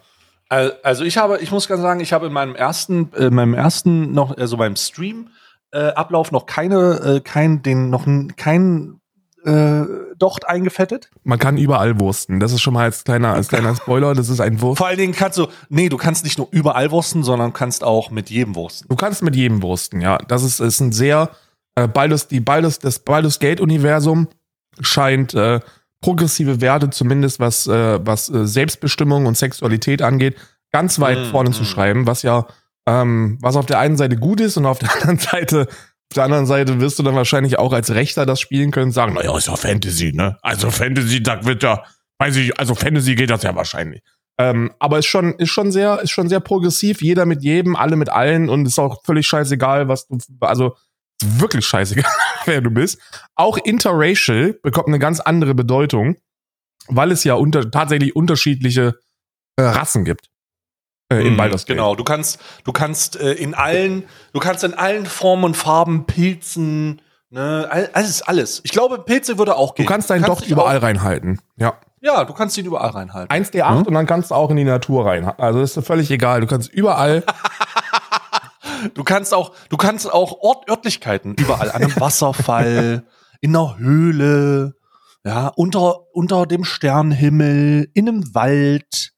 Al- 0.50 0.78
Also 0.84 1.04
ich 1.04 1.18
habe, 1.18 1.40
ich 1.40 1.52
muss 1.52 1.68
ganz 1.68 1.82
sagen, 1.82 2.00
ich 2.00 2.12
habe 2.14 2.28
in 2.28 2.34
meinem 2.34 2.56
ersten, 2.56 3.12
äh, 3.14 3.30
meinem 3.30 3.54
ersten 3.54 4.12
noch, 4.14 4.36
also 4.38 4.58
beim 4.58 4.76
Stream 4.76 5.30
äh, 5.76 5.94
Ablauf 5.94 6.32
noch 6.32 6.46
keine, 6.46 7.18
äh, 7.18 7.20
kein, 7.20 7.62
den 7.62 7.90
noch 7.90 8.08
kein 8.38 9.00
äh, 9.44 9.84
Docht 10.18 10.48
eingefettet. 10.48 11.10
Man 11.24 11.38
kann 11.38 11.58
überall 11.58 12.00
wursten. 12.00 12.40
Das 12.40 12.54
ist 12.54 12.62
schon 12.62 12.74
mal 12.74 12.86
als 12.86 13.04
kleiner, 13.04 13.34
als 13.34 13.50
kleiner 13.50 13.76
Spoiler. 13.76 14.14
Das 14.16 14.30
ist 14.30 14.40
ein 14.40 14.62
Wurst. 14.62 14.78
Vor 14.78 14.88
allen 14.88 14.98
Dingen 14.98 15.14
kannst 15.14 15.38
du, 15.38 15.48
nee, 15.70 15.90
du 15.90 15.98
kannst 15.98 16.24
nicht 16.24 16.38
nur 16.38 16.48
überall 16.52 16.92
wursten, 16.92 17.24
sondern 17.24 17.54
kannst 17.54 17.84
auch 17.84 18.10
mit 18.10 18.30
jedem 18.30 18.56
wursten. 18.56 18.88
Du 18.88 18.96
kannst 18.96 19.22
mit 19.22 19.36
jedem 19.36 19.62
wursten, 19.62 20.02
ja. 20.02 20.18
Das 20.18 20.44
ist, 20.44 20.62
ist 20.62 20.80
ein 20.80 20.94
sehr, 20.94 21.30
äh, 21.76 21.88
Baldur's, 21.88 22.28
die 22.28 22.40
Baldur's, 22.40 22.80
das 22.80 23.00
Baldur's 23.00 23.40
Gate 23.40 23.60
Universum 23.60 24.30
scheint 24.80 25.34
äh, 25.34 25.60
progressive 26.02 26.62
Werte, 26.62 26.90
zumindest 26.90 27.40
was, 27.40 27.68
äh, 27.68 28.00
was 28.06 28.30
äh, 28.30 28.48
Selbstbestimmung 28.48 29.26
und 29.26 29.38
Sexualität 29.38 30.02
angeht, 30.02 30.36
ganz 30.72 31.00
weit 31.00 31.20
Mm, 31.20 31.32
vorne 31.32 31.52
zu 31.52 31.64
mm. 31.64 31.66
schreiben, 31.66 32.08
was 32.08 32.22
ja, 32.22 32.48
ähm, 32.88 33.38
was 33.42 33.56
auf 33.56 33.66
der 33.66 33.80
einen 33.80 33.98
Seite 33.98 34.16
gut 34.16 34.40
ist 34.42 34.58
und 34.58 34.66
auf 34.66 34.80
der 34.80 34.94
anderen 35.02 35.20
Seite, 35.20 35.68
auf 35.70 36.16
der 36.16 36.24
anderen 36.24 36.46
Seite 36.46 36.80
wirst 36.80 37.00
du 37.00 37.04
dann 37.04 37.16
wahrscheinlich 37.16 37.60
auch 37.60 37.74
als 37.74 37.92
Rechter 37.92 38.26
das 38.26 38.40
spielen 38.40 38.72
können 38.72 38.88
und 38.88 38.92
sagen, 38.92 39.14
naja, 39.14 39.36
ist 39.38 39.48
ja 39.48 39.56
Fantasy, 39.56 40.12
ne? 40.14 40.38
Also 40.42 40.72
Fantasy, 40.72 41.22
da 41.24 41.46
wird 41.46 41.64
ja, 41.64 41.84
weiß 42.20 42.36
ich, 42.38 42.60
also 42.60 42.76
Fantasy 42.76 43.16
geht 43.16 43.30
das 43.30 43.44
ja 43.44 43.56
wahrscheinlich. 43.56 44.02
Ähm, 44.38 44.74
aber 44.80 45.00
ist 45.00 45.06
schon, 45.06 45.34
ist 45.36 45.50
schon 45.50 45.72
sehr, 45.72 46.02
ist 46.02 46.12
schon 46.12 46.28
sehr 46.28 46.42
progressiv. 46.42 47.02
Jeder 47.02 47.26
mit 47.26 47.42
jedem, 47.42 47.76
alle 47.76 47.96
mit 47.96 48.10
allen 48.10 48.50
und 48.50 48.66
ist 48.66 48.80
auch 48.80 49.04
völlig 49.04 49.26
scheißegal, 49.28 49.88
was 49.88 50.08
du, 50.08 50.18
also 50.42 50.76
ist 51.22 51.40
wirklich 51.40 51.66
scheißegal, 51.66 52.12
wer 52.46 52.62
du 52.62 52.70
bist. 52.70 53.00
Auch 53.36 53.58
interracial 53.58 54.54
bekommt 54.62 54.88
eine 54.88 55.00
ganz 55.00 55.22
andere 55.22 55.56
Bedeutung, 55.56 56.18
weil 56.88 57.12
es 57.12 57.24
ja 57.24 57.36
unter, 57.36 57.72
tatsächlich 57.72 58.16
unterschiedliche 58.16 59.00
äh, 59.56 59.64
Rassen 59.64 60.04
gibt. 60.04 60.30
Äh, 61.10 61.28
in 61.28 61.34
Mm, 61.36 61.38
Baldur's 61.38 61.66
Gate. 61.66 61.78
Genau, 61.78 61.96
du 61.96 62.04
kannst, 62.04 62.40
du 62.64 62.72
kannst 62.72 63.16
äh, 63.20 63.34
in 63.34 63.54
allen, 63.54 64.04
du 64.34 64.40
kannst 64.40 64.64
in 64.64 64.74
allen 64.74 65.06
Formen 65.06 65.44
und 65.44 65.56
Farben 65.58 66.06
Pilzen, 66.08 67.02
ne, 67.30 67.68
all- 67.70 67.90
alles, 67.94 68.22
alles. 68.24 68.62
Ich 68.64 68.72
glaube, 68.72 69.00
Pilze 69.00 69.38
würde 69.38 69.56
auch 69.56 69.72
Du 69.72 69.76
gehen. 69.84 69.86
kannst 69.86 70.10
deinen 70.10 70.24
Docht 70.24 70.48
überall 70.48 70.78
reinhalten. 70.78 71.40
Ja. 71.58 71.74
Ja, 72.02 72.24
du 72.24 72.34
kannst 72.34 72.56
ihn 72.58 72.66
überall 72.66 72.90
reinhalten. 72.92 73.32
1D8 73.36 73.86
und 73.88 73.94
dann 73.94 74.06
kannst 74.06 74.30
du 74.32 74.36
auch 74.36 74.50
in 74.52 74.58
die 74.58 74.64
Natur 74.64 75.06
rein. 75.08 75.26
Also 75.40 75.60
ist 75.62 75.80
völlig 75.84 76.12
egal. 76.12 76.42
Du 76.42 76.48
kannst 76.48 76.72
überall. 76.72 77.24
Du 78.94 79.04
kannst 79.04 79.34
auch, 79.34 79.54
du 79.70 79.78
kannst 79.78 80.12
auch 80.12 80.40
Ort, 80.42 80.70
Örtlichkeiten 80.70 81.34
überall 81.36 81.72
an 81.72 81.82
einem 81.84 81.96
Wasserfall, 82.00 83.04
in 83.42 83.56
einer 83.56 83.78
Höhle, 83.78 84.76
ja, 85.24 85.48
unter, 85.56 86.14
unter 86.14 86.46
dem 86.46 86.64
Sternenhimmel, 86.64 87.90
in 87.94 88.08
einem 88.08 88.36
Wald, 88.36 89.12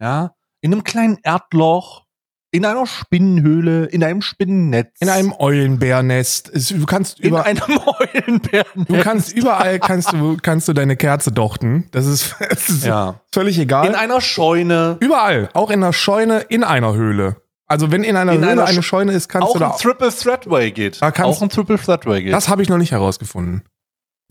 ja, 0.00 0.32
in 0.64 0.72
einem 0.72 0.82
kleinen 0.82 1.18
Erdloch, 1.22 2.04
in 2.50 2.64
einer 2.64 2.86
Spinnenhöhle, 2.86 3.84
in 3.86 4.02
einem 4.02 4.22
Spinnennetz. 4.22 4.96
In 5.00 5.10
einem 5.10 5.34
Eulenbärnest. 5.38 6.48
Es- 6.54 6.68
Du 6.68 6.86
kannst 6.86 7.20
in 7.20 7.28
über, 7.28 7.44
einem 7.44 7.60
Eulenbären. 8.16 8.86
du 8.86 8.98
kannst 9.00 9.32
überall 9.36 9.78
kannst 9.78 10.12
du, 10.12 10.36
kannst 10.40 10.66
du 10.68 10.72
deine 10.72 10.96
Kerze 10.96 11.32
dochten. 11.32 11.88
Das 11.90 12.06
ist, 12.06 12.34
das 12.48 12.68
ist 12.70 12.84
Ja. 12.86 13.20
völlig 13.32 13.58
egal. 13.58 13.86
In 13.88 13.94
einer 13.94 14.20
Scheune. 14.20 14.96
überall. 15.00 15.50
Auch 15.52 15.70
in 15.70 15.82
einer 15.82 15.92
Scheune, 15.92 16.38
in 16.48 16.64
einer 16.64 16.94
Höhle. 16.94 17.36
Also 17.66 17.90
wenn 17.92 18.04
in 18.04 18.16
einer 18.16 18.32
In 18.32 18.38
Höhle 18.40 18.50
einer 18.52 18.64
eine 18.66 18.78
Sch- 18.80 18.82
Scheune 18.82 19.12
ist, 19.12 19.28
kannst 19.28 19.48
Auch 19.48 19.52
du 19.54 19.58
da. 19.58 19.70
ein 19.72 19.78
Triple 19.78 20.10
Threadway 20.10 20.70
geht. 20.70 21.02
Da 21.02 21.10
kannst- 21.10 21.38
auch 21.38 21.42
ein 21.42 21.48
Triple 21.50 21.78
Threadway 21.78 22.22
geht. 22.22 22.32
Das 22.32 22.48
habe 22.48 22.62
ich 22.62 22.68
noch 22.70 22.78
nicht 22.78 22.92
herausgefunden. 22.92 23.62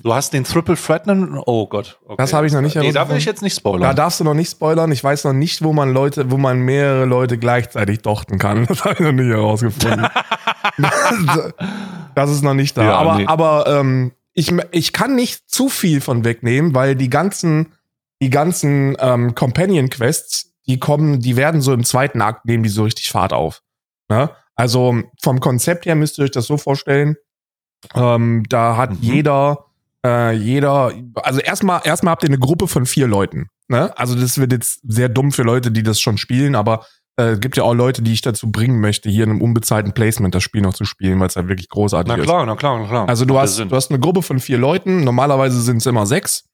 Du 0.02 0.14
hast 0.14 0.34
den 0.34 0.44
Triple 0.44 0.76
Thread. 0.76 1.04
Oh 1.46 1.68
Gott. 1.68 2.00
Okay. 2.06 2.16
Das 2.18 2.34
habe 2.34 2.48
ich 2.48 2.54
noch 2.54 2.62
nicht 2.62 2.76
Nee, 2.76 2.80
da 2.82 2.86
will 2.86 2.94
herausgefunden. 2.94 3.18
ich 3.20 3.26
jetzt 3.26 3.42
nicht 3.42 3.56
spoilern. 3.56 3.82
Da 3.82 3.94
darfst 3.94 4.20
du 4.20 4.24
noch 4.24 4.34
nicht 4.34 4.52
spoilern. 4.52 4.92
Ich 4.92 5.04
weiß 5.04 5.24
noch 5.26 5.34
nicht, 5.34 5.64
wo 5.64 5.74
man 5.74 5.94
Leute, 5.94 6.32
wo 6.32 6.38
man 6.38 6.60
mehrere 6.60 7.06
Leute 7.06 7.38
gleichzeitig 7.38 8.02
dochten 8.02 8.38
kann. 8.40 8.66
Das 8.68 8.84
habe 8.84 8.96
ich 8.96 9.00
noch 9.02 9.12
nicht 9.12 9.30
herausgefunden. 9.30 10.08
das, 10.78 11.54
das 12.16 12.32
ist 12.32 12.42
noch 12.44 12.54
nicht 12.54 12.78
da. 12.78 12.84
Ja, 12.84 12.96
aber 12.98 13.16
nee. 13.18 13.26
aber 13.28 13.66
ähm, 13.68 14.12
ich, 14.34 14.52
ich 14.72 14.94
kann 14.94 15.16
nicht 15.16 15.50
zu 15.50 15.70
viel 15.70 16.02
von 16.02 16.26
wegnehmen, 16.26 16.74
weil 16.74 16.96
die 16.96 17.10
ganzen, 17.10 17.74
die 18.22 18.30
ganzen 18.30 18.96
ähm, 19.00 19.36
Companion 19.36 19.90
Quests, 19.90 20.54
die 20.66 20.80
kommen, 20.80 21.20
die 21.20 21.36
werden 21.36 21.62
so 21.62 21.74
im 21.74 21.84
zweiten 21.84 22.22
Akt 22.22 22.46
nehmen 22.46 22.64
die 22.64 22.70
so 22.70 22.84
richtig 22.84 23.10
Fahrt 23.10 23.34
auf. 23.34 23.62
Ne? 24.10 24.30
Also 24.56 24.96
vom 25.22 25.40
Konzept 25.40 25.86
her 25.86 25.96
müsst 25.96 26.18
ihr 26.18 26.24
euch 26.26 26.32
das 26.32 26.46
so 26.48 26.58
vorstellen. 26.58 27.16
Ähm, 27.96 28.44
da 28.50 28.78
hat 28.78 28.92
Mhm. 28.92 28.98
jeder, 29.02 29.66
äh, 30.06 30.32
jeder, 30.34 30.92
also 31.16 31.40
erstmal, 31.40 31.82
erstmal 31.84 32.12
habt 32.12 32.24
ihr 32.24 32.30
eine 32.30 32.40
Gruppe 32.40 32.68
von 32.68 32.86
vier 32.86 33.08
Leuten. 33.08 33.48
Ne? 33.68 33.98
Also 33.98 34.16
das 34.16 34.38
wird 34.38 34.52
jetzt 34.52 34.82
sehr 34.84 35.10
dumm 35.10 35.32
für 35.32 35.44
Leute, 35.44 35.72
die 35.72 35.84
das 35.84 36.00
schon 36.00 36.18
spielen, 36.18 36.56
aber 36.56 36.86
äh, 37.16 37.38
gibt 37.38 37.58
ja 37.58 37.64
auch 37.64 37.74
Leute, 37.74 38.02
die 38.02 38.12
ich 38.12 38.22
dazu 38.22 38.52
bringen 38.52 38.82
möchte, 38.82 39.10
hier 39.10 39.24
in 39.24 39.30
einem 39.30 39.42
unbezahlten 39.42 39.94
Placement 39.94 40.34
das 40.34 40.44
Spiel 40.44 40.62
noch 40.62 40.74
zu 40.74 40.86
spielen, 40.86 41.20
weil 41.20 41.28
es 41.28 41.36
halt 41.36 41.48
wirklich 41.48 41.70
großartig 41.70 42.12
na 42.12 42.16
ist. 42.16 42.26
klar, 42.26 42.46
na 42.46 42.56
klar, 42.56 42.80
na 42.80 42.88
klar. 42.88 43.08
Also 43.08 43.26
du 43.26 43.38
hast, 43.38 43.56
Sinn. 43.56 43.70
du 43.70 43.76
hast 43.76 43.92
eine 43.92 44.00
Gruppe 44.00 44.22
von 44.24 44.40
vier 44.40 44.58
Leuten. 44.58 45.04
Normalerweise 45.04 45.62
sind 45.62 45.78
es 45.78 45.86
immer 45.86 46.06
sechs. 46.06 46.46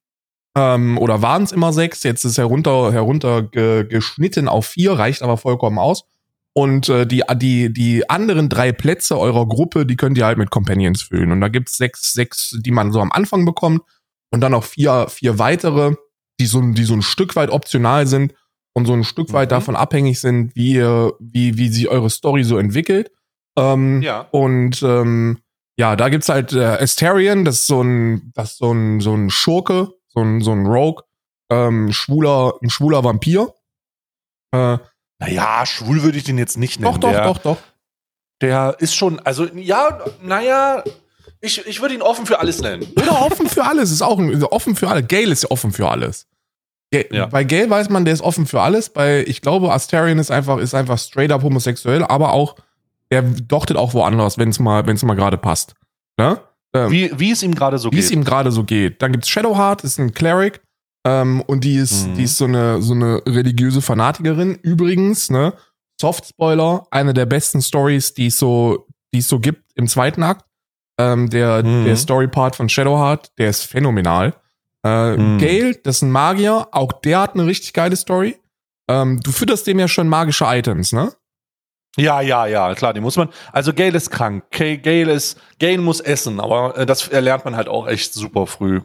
Ähm, 0.57 0.97
oder 0.97 1.21
waren 1.21 1.43
es 1.43 1.51
immer 1.51 1.71
sechs. 1.71 2.03
Jetzt 2.03 2.25
ist 2.25 2.37
herunter, 2.37 2.91
herunter 2.91 3.43
ge, 3.43 3.85
geschnitten 3.85 4.47
auf 4.47 4.65
vier, 4.65 4.93
reicht 4.93 5.21
aber 5.21 5.37
vollkommen 5.37 5.79
aus. 5.79 6.03
Und 6.53 6.89
äh, 6.89 7.05
die, 7.05 7.23
die, 7.35 7.71
die 7.71 8.09
anderen 8.09 8.49
drei 8.49 8.71
Plätze 8.71 9.17
eurer 9.17 9.47
Gruppe, 9.47 9.85
die 9.85 9.95
könnt 9.95 10.17
ihr 10.17 10.25
halt 10.25 10.37
mit 10.37 10.49
Companions 10.49 11.03
füllen. 11.03 11.31
Und 11.31 11.41
da 11.41 11.47
gibt's 11.47 11.77
sechs, 11.77 12.13
sechs, 12.13 12.57
die 12.59 12.71
man 12.71 12.91
so 12.91 12.99
am 13.01 13.11
Anfang 13.11 13.45
bekommt. 13.45 13.81
Und 14.31 14.41
dann 14.41 14.51
noch 14.51 14.63
vier, 14.63 15.07
vier 15.09 15.39
weitere, 15.39 15.95
die 16.39 16.45
so, 16.45 16.59
ein- 16.59 16.73
die 16.73 16.83
so 16.83 16.93
ein 16.95 17.01
Stück 17.01 17.35
weit 17.35 17.49
optional 17.51 18.07
sind 18.07 18.33
und 18.75 18.85
so 18.85 18.93
ein 18.93 19.03
Stück 19.03 19.31
weit 19.33 19.49
Mhm. 19.49 19.55
davon 19.55 19.75
abhängig 19.75 20.19
sind, 20.19 20.55
wie, 20.55 20.77
wie, 21.19 21.57
wie 21.57 21.69
sich 21.69 21.87
eure 21.87 22.09
Story 22.09 22.43
so 22.43 22.57
entwickelt. 22.57 23.11
Ähm, 23.57 24.01
Ja. 24.01 24.21
Und 24.31 24.81
ähm, 24.83 25.39
ja, 25.77 25.95
da 25.95 26.09
gibt's 26.09 26.29
halt 26.29 26.51
äh, 26.53 26.63
Asterion, 26.81 27.45
das 27.45 27.57
ist 27.61 27.67
so 27.67 27.81
ein, 27.81 28.31
das 28.35 28.51
ist 28.51 28.57
so 28.57 28.71
ein, 28.73 28.99
so 28.99 29.13
ein 29.15 29.29
Schurke, 29.29 29.91
so 30.09 30.19
ein, 30.21 30.41
so 30.41 30.51
ein 30.51 30.65
Rogue, 30.65 31.03
ähm, 31.51 31.91
schwuler, 31.93 32.53
ein 32.61 32.69
schwuler 32.69 33.03
Vampir. 33.03 33.53
Äh, 34.53 34.77
Naja, 35.19 35.65
schwul 35.65 36.01
würde 36.03 36.17
ich 36.17 36.23
den 36.23 36.37
jetzt 36.37 36.57
nicht 36.57 36.79
nennen. 36.79 36.93
doch, 36.93 36.99
doch, 36.99 37.11
der, 37.11 37.23
doch, 37.25 37.37
doch. 37.39 37.57
Der 38.41 38.75
ist 38.79 38.95
schon, 38.95 39.19
also 39.19 39.45
ja, 39.53 39.99
naja, 40.21 40.83
ich, 41.41 41.65
ich 41.67 41.81
würde 41.81 41.95
ihn 41.95 42.01
offen 42.01 42.25
für 42.25 42.39
alles 42.39 42.61
nennen. 42.61 42.83
Oder 42.97 43.21
offen 43.25 43.47
für 43.47 43.63
alles, 43.65 43.91
ist 43.91 44.01
auch 44.01 44.17
ein, 44.19 44.43
offen 44.45 44.75
für 44.75 44.87
alles. 44.89 45.07
Gale 45.07 45.31
ist 45.31 45.43
ja 45.43 45.51
offen 45.51 45.71
für 45.73 45.89
alles. 45.89 46.27
Ga- 46.93 47.03
Ja. 47.11 47.25
Bei 47.25 47.43
Gale 47.43 47.69
weiß 47.69 47.89
man, 47.89 48.05
der 48.05 48.13
ist 48.13 48.21
offen 48.21 48.45
für 48.47 48.61
alles. 48.61 48.89
Bei, 48.89 49.23
ich 49.27 49.41
glaube, 49.41 49.71
Asterion 49.73 50.19
ist 50.19 50.31
einfach, 50.31 50.57
ist 50.57 50.73
einfach 50.73 50.97
straight 50.97 51.31
up 51.31 51.43
homosexuell, 51.43 52.03
aber 52.03 52.31
auch, 52.31 52.55
der 53.11 53.21
dochtet 53.23 53.75
auch 53.77 53.93
woanders, 53.93 54.37
wenn 54.37 54.49
es 54.49 54.59
mal, 54.59 54.83
mal 54.83 55.15
gerade 55.15 55.37
passt. 55.37 55.73
Ne? 56.17 56.39
Ähm, 56.73 56.91
Wie, 56.91 57.11
wie 57.19 57.31
es 57.31 57.43
ihm 57.43 57.55
gerade 57.55 57.77
so 57.77 57.91
wie 57.91 57.95
geht. 57.97 58.05
es 58.05 58.11
ihm 58.11 58.23
gerade 58.23 58.51
so 58.51 58.63
geht. 58.63 59.01
Dann 59.01 59.11
gibt's 59.11 59.27
Shadowheart, 59.29 59.83
ist 59.83 59.97
ein 59.99 60.13
Cleric, 60.13 60.61
ähm, 61.05 61.41
und 61.47 61.63
die 61.63 61.75
ist, 61.75 62.07
Mhm. 62.07 62.15
die 62.15 62.23
ist 62.23 62.37
so 62.37 62.45
eine, 62.45 62.81
so 62.81 62.93
eine 62.93 63.21
religiöse 63.25 63.81
Fanatikerin. 63.81 64.55
Übrigens, 64.55 65.29
ne, 65.29 65.53
Soft 65.99 66.25
Spoiler, 66.27 66.85
eine 66.91 67.13
der 67.13 67.25
besten 67.25 67.61
Stories, 67.61 68.13
die 68.13 68.27
es 68.27 68.37
so, 68.37 68.87
die 69.13 69.19
es 69.19 69.27
so 69.27 69.39
gibt 69.39 69.63
im 69.75 69.87
zweiten 69.87 70.23
Akt. 70.23 70.45
Ähm, 70.99 71.29
der, 71.29 71.63
Mhm. 71.63 71.85
der 71.85 71.95
Story-Part 71.95 72.55
von 72.55 72.67
Shadowheart, 72.69 73.31
der 73.37 73.49
ist 73.49 73.63
phänomenal. 73.63 74.33
Äh, 74.85 75.17
Mhm. 75.17 75.37
Gale, 75.39 75.75
das 75.83 75.97
ist 75.97 76.01
ein 76.03 76.11
Magier, 76.11 76.67
auch 76.71 76.91
der 76.93 77.19
hat 77.21 77.33
eine 77.33 77.45
richtig 77.45 77.73
geile 77.73 77.95
Story. 77.95 78.37
Ähm, 78.89 79.19
du 79.21 79.31
fütterst 79.31 79.67
dem 79.67 79.79
ja 79.79 79.87
schon 79.87 80.07
magische 80.07 80.45
Items, 80.47 80.91
ne? 80.93 81.11
ja, 81.97 82.21
ja, 82.21 82.45
ja, 82.47 82.73
klar, 82.75 82.93
die 82.93 83.01
muss 83.01 83.17
man. 83.17 83.29
Also 83.51 83.73
Gale 83.73 83.97
ist 83.97 84.09
krank. 84.09 84.45
Ga- 84.51 84.77
Gale 84.77 85.11
ist, 85.11 85.37
Gale 85.59 85.79
muss 85.79 85.99
essen, 85.99 86.39
aber 86.39 86.77
äh, 86.77 86.85
das 86.85 87.07
erlernt 87.09 87.43
man 87.45 87.55
halt 87.57 87.67
auch 87.67 87.87
echt 87.87 88.13
super 88.13 88.47
früh. 88.47 88.81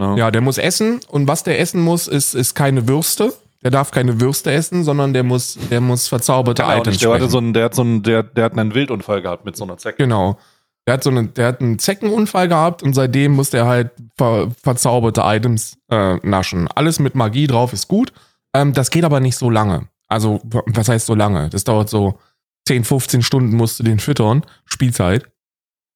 Ne? 0.00 0.14
Ja, 0.16 0.30
der 0.30 0.40
muss 0.40 0.56
essen 0.56 1.00
und 1.08 1.28
was 1.28 1.44
der 1.44 1.60
essen 1.60 1.82
muss, 1.82 2.08
ist, 2.08 2.34
ist 2.34 2.54
keine 2.54 2.88
Würste. 2.88 3.34
Der 3.62 3.70
darf 3.70 3.90
keine 3.90 4.18
Würste 4.18 4.50
essen, 4.50 4.82
sondern 4.82 5.12
der 5.12 5.22
muss, 5.22 5.58
der 5.70 5.82
muss 5.82 6.08
verzauberte 6.08 6.62
er 6.62 6.68
auch 6.68 6.78
Items. 6.78 6.98
Der, 6.98 7.12
hatte 7.12 7.28
so 7.28 7.36
einen, 7.36 7.52
der 7.52 7.64
hat 7.66 7.74
so 7.74 7.82
einen, 7.82 8.02
der, 8.02 8.22
der 8.22 8.44
hat 8.44 8.58
einen 8.58 8.74
Wildunfall 8.74 9.20
gehabt 9.20 9.44
mit 9.44 9.56
so 9.56 9.64
einer 9.64 9.76
Zecke. 9.76 9.98
Genau. 9.98 10.38
Der 10.86 10.94
hat 10.94 11.04
so 11.04 11.10
eine, 11.10 11.26
der 11.26 11.48
hat 11.48 11.60
einen 11.60 11.78
Zeckenunfall 11.78 12.48
gehabt 12.48 12.82
und 12.82 12.94
seitdem 12.94 13.32
muss 13.32 13.50
der 13.50 13.66
halt 13.66 13.90
ver, 14.16 14.48
verzauberte 14.62 15.20
Items 15.22 15.76
äh, 15.90 16.16
naschen. 16.26 16.68
Alles 16.74 16.98
mit 16.98 17.14
Magie 17.14 17.46
drauf 17.46 17.74
ist 17.74 17.86
gut. 17.86 18.14
Ähm, 18.54 18.72
das 18.72 18.90
geht 18.90 19.04
aber 19.04 19.20
nicht 19.20 19.36
so 19.36 19.50
lange. 19.50 19.88
Also, 20.08 20.40
was 20.42 20.88
heißt 20.88 21.04
so 21.04 21.14
lange? 21.14 21.50
Das 21.50 21.64
dauert 21.64 21.90
so 21.90 22.18
10, 22.66 22.84
15 22.84 23.22
Stunden 23.22 23.54
musst 23.54 23.78
du 23.78 23.84
den 23.84 23.98
füttern. 23.98 24.46
Spielzeit. 24.64 25.26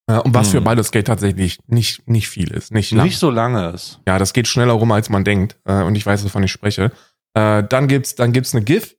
Und 0.07 0.35
was 0.35 0.49
Hm. 0.49 0.53
für 0.53 0.61
Baldur's 0.61 0.91
tatsächlich 0.91 1.59
nicht, 1.67 2.07
nicht 2.07 2.29
viel 2.29 2.51
ist. 2.53 2.73
Nicht 2.73 2.91
lang. 2.93 3.07
Nicht 3.07 3.19
so 3.19 3.31
lange 3.31 3.71
ist. 3.71 4.01
Ja, 4.07 4.19
das 4.19 4.33
geht 4.35 4.47
schneller 4.49 4.75
rum, 4.75 4.93
als 4.93 5.09
man 5.09 5.25
denkt. 5.25 5.57
Äh, 5.65 5.83
und 5.83 5.95
ich 5.95 6.05
weiß, 6.05 6.25
wovon 6.25 6.43
ich 6.43 6.53
spreche. 6.53 6.93
Äh, 7.35 7.63
dann 7.69 7.89
gibt's, 7.89 8.15
dann 8.15 8.33
gibt's 8.33 8.55
eine 8.55 8.65
GIF. 8.65 8.97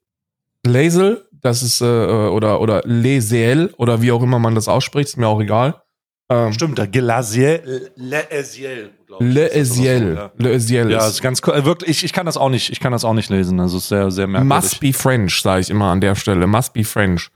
Lazel, 0.66 1.28
das 1.30 1.62
ist, 1.62 1.80
äh, 1.80 1.84
oder, 1.84 2.60
oder 2.60 2.82
Lesel, 2.84 3.72
oder 3.76 4.02
wie 4.02 4.10
auch 4.10 4.22
immer 4.22 4.38
man 4.40 4.54
das 4.56 4.66
ausspricht, 4.68 5.10
ist 5.10 5.16
mir 5.16 5.28
auch 5.28 5.40
egal. 5.40 5.80
Ähm, 6.28 6.52
Stimmt, 6.52 6.76
der 6.78 6.88
Gelasiel, 6.88 7.92
Le 7.94 8.28
Esiel, 8.32 8.90
ich. 9.08 9.20
Le 9.20 9.54
Esiel. 9.54 10.30
Le 10.36 10.52
Esiel 10.54 10.90
Ja, 10.90 11.06
ist 11.06 11.22
ganz 11.22 11.40
cool. 11.46 11.64
Wirklich, 11.64 11.90
ich, 11.98 12.04
ich 12.04 12.12
kann 12.12 12.26
das 12.26 12.36
auch 12.36 12.48
nicht, 12.48 12.70
ich 12.70 12.80
kann 12.80 12.90
das 12.90 13.04
auch 13.04 13.14
nicht 13.14 13.30
lesen. 13.30 13.60
Also 13.60 13.76
ist 13.78 13.86
sehr, 13.88 14.10
sehr 14.10 14.26
merkwürdig. 14.26 14.62
Must 14.64 14.80
be 14.80 14.92
French, 14.92 15.40
sage 15.40 15.60
ich 15.60 15.70
immer 15.70 15.92
an 15.92 16.00
der 16.00 16.16
Stelle. 16.16 16.48
Must 16.48 16.72
be 16.72 16.82
French. 16.82 17.28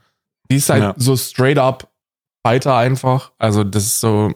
Die 0.51 0.57
ist 0.57 0.69
halt 0.69 0.83
Ja. 0.83 0.93
so 0.97 1.15
straight 1.15 1.57
up 1.57 1.89
weiter 2.43 2.75
einfach. 2.75 3.31
Also 3.37 3.63
das 3.63 3.85
ist 3.85 3.99
so. 3.99 4.33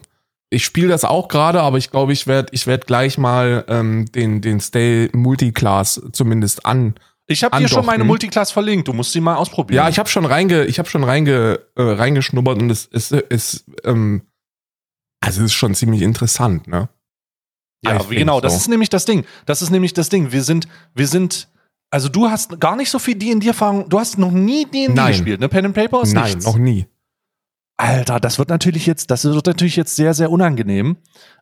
Ich 0.50 0.64
spiele 0.64 0.88
das 0.88 1.04
auch 1.04 1.28
gerade, 1.28 1.62
aber 1.62 1.78
ich 1.78 1.92
glaube, 1.92 2.14
ich 2.14 2.28
werde 2.28 2.50
ich 2.52 2.68
werd 2.68 2.88
gleich 2.88 3.18
mal 3.18 3.66
ähm, 3.68 4.06
den, 4.12 4.42
den 4.42 4.60
Stay 4.60 5.10
Multiclass 5.12 6.02
zumindest 6.12 6.66
an. 6.66 6.96
Ich 7.28 7.44
habe 7.44 7.58
dir 7.58 7.68
schon 7.68 7.86
meine 7.86 8.04
Multiclass 8.04 8.52
verlinkt. 8.52 8.88
Du 8.88 8.94
musst 8.94 9.12
sie 9.12 9.20
mal 9.20 9.36
ausprobieren. 9.36 9.84
Ja, 9.84 9.90
ich 9.90 9.98
habe 9.98 10.08
schon 10.08 10.26
reinge, 10.26 10.66
ich 10.66 10.78
habe 10.78 10.88
schon 10.88 11.04
reinge, 11.04 11.60
äh, 11.76 11.82
reingeschnuppert 11.82 12.62
und 12.62 12.70
es 12.70 12.86
ist, 12.86 13.12
ist 13.12 13.66
ähm, 13.84 14.22
also 15.22 15.42
es 15.42 15.48
ist 15.48 15.54
schon 15.54 15.74
ziemlich 15.74 16.04
interessant, 16.04 16.68
ne? 16.68 16.88
Ja, 17.84 17.98
genau, 17.98 18.42
das 18.42 18.54
so. 18.54 18.58
ist 18.60 18.68
nämlich 18.68 18.90
das 18.90 19.06
Ding. 19.06 19.26
Das 19.46 19.62
ist 19.62 19.70
nämlich 19.70 19.94
das 19.94 20.10
Ding. 20.10 20.32
Wir 20.32 20.44
sind, 20.44 20.68
wir 20.94 21.08
sind, 21.08 21.48
also 21.92 22.10
du 22.10 22.30
hast 22.30 22.60
gar 22.60 22.76
nicht 22.76 22.90
so 22.90 23.00
viel 23.00 23.16
D&D-Erfahrung. 23.16 23.90
Du 23.90 24.00
hast 24.00 24.18
noch 24.18 24.32
nie 24.32 24.66
D&D 24.66 24.94
gespielt, 24.94 25.40
ne? 25.40 25.50
Pen 25.50 25.66
and 25.66 25.76
Paper 25.76 26.02
ist 26.02 26.14
Nein, 26.14 26.26
nichts. 26.26 26.46
noch 26.46 26.58
nie. 26.58 26.88
Alter, 27.78 28.20
das 28.20 28.40
wird 28.40 28.50
natürlich 28.50 28.86
jetzt, 28.86 29.12
das 29.12 29.26
wird 29.26 29.46
natürlich 29.46 29.76
jetzt 29.76 29.96
sehr, 29.96 30.14
sehr 30.14 30.32
unangenehm, 30.32 30.98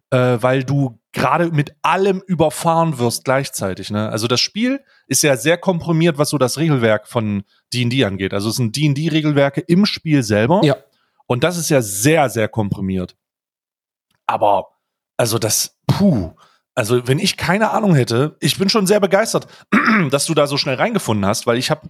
äh, 0.10 0.38
weil 0.42 0.64
du 0.64 1.00
gerade 1.12 1.52
mit 1.52 1.76
allem 1.84 2.22
überfahren 2.26 2.98
wirst 2.98 3.24
gleichzeitig. 3.24 3.92
Ne? 3.92 4.10
Also 4.10 4.28
das 4.28 4.40
Spiel 4.40 4.84
ist 5.08 5.22
ja 5.22 5.38
sehr 5.38 5.58
komprimiert, 5.58 6.18
was 6.18 6.30
so 6.30 6.38
das 6.38 6.58
Regelwerk 6.58 7.08
von 7.08 7.44
D&D 7.74 8.04
angeht. 8.04 8.34
Also 8.34 8.50
es 8.50 8.56
sind 8.56 8.76
D&D-Regelwerke 8.76 9.62
im 9.62 9.86
Spiel 9.86 10.24
selber. 10.24 10.62
Ja. 10.64 10.78
Und 11.28 11.44
das 11.44 11.58
ist 11.58 11.70
ja 11.70 11.82
sehr, 11.82 12.30
sehr 12.30 12.48
komprimiert. 12.48 13.16
Aber, 14.26 14.68
also 15.18 15.40
das, 15.40 15.78
puh. 15.88 16.32
Also 16.76 17.08
wenn 17.08 17.20
ich 17.20 17.38
keine 17.38 17.70
Ahnung 17.72 17.94
hätte, 17.94 18.36
ich 18.40 18.58
bin 18.58 18.70
schon 18.70 18.88
sehr 18.88 19.00
begeistert, 19.00 19.48
dass 20.10 20.26
du 20.26 20.34
da 20.34 20.48
so 20.48 20.58
schnell 20.58 20.76
reingefunden 20.76 21.26
hast, 21.26 21.46
weil 21.46 21.58
ich 21.58 21.70
habe, 21.70 21.90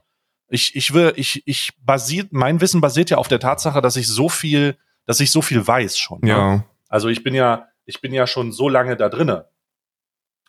ich, 0.54 0.76
ich 0.76 0.94
will, 0.94 1.14
ich, 1.16 1.42
ich 1.48 1.72
basiert, 1.82 2.32
mein 2.32 2.62
Wissen 2.62 2.80
basiert 2.80 3.10
ja 3.10 3.18
auf 3.18 3.28
der 3.28 3.40
Tatsache, 3.40 3.82
dass 3.82 3.96
ich 3.96 4.08
so 4.08 4.30
viel, 4.30 4.78
dass 5.08 5.20
ich 5.20 5.32
so 5.32 5.42
viel 5.42 5.66
weiß 5.66 5.98
schon. 5.98 6.20
ne? 6.22 6.30
Ja. 6.30 6.66
Also 6.90 7.10
ich 7.10 7.24
bin 7.24 7.34
ja, 7.34 7.68
ich 7.86 8.02
bin 8.02 8.14
ja 8.14 8.28
schon 8.28 8.52
so 8.52 8.70
lange 8.70 8.96
da 8.96 9.10
drinne. 9.10 9.48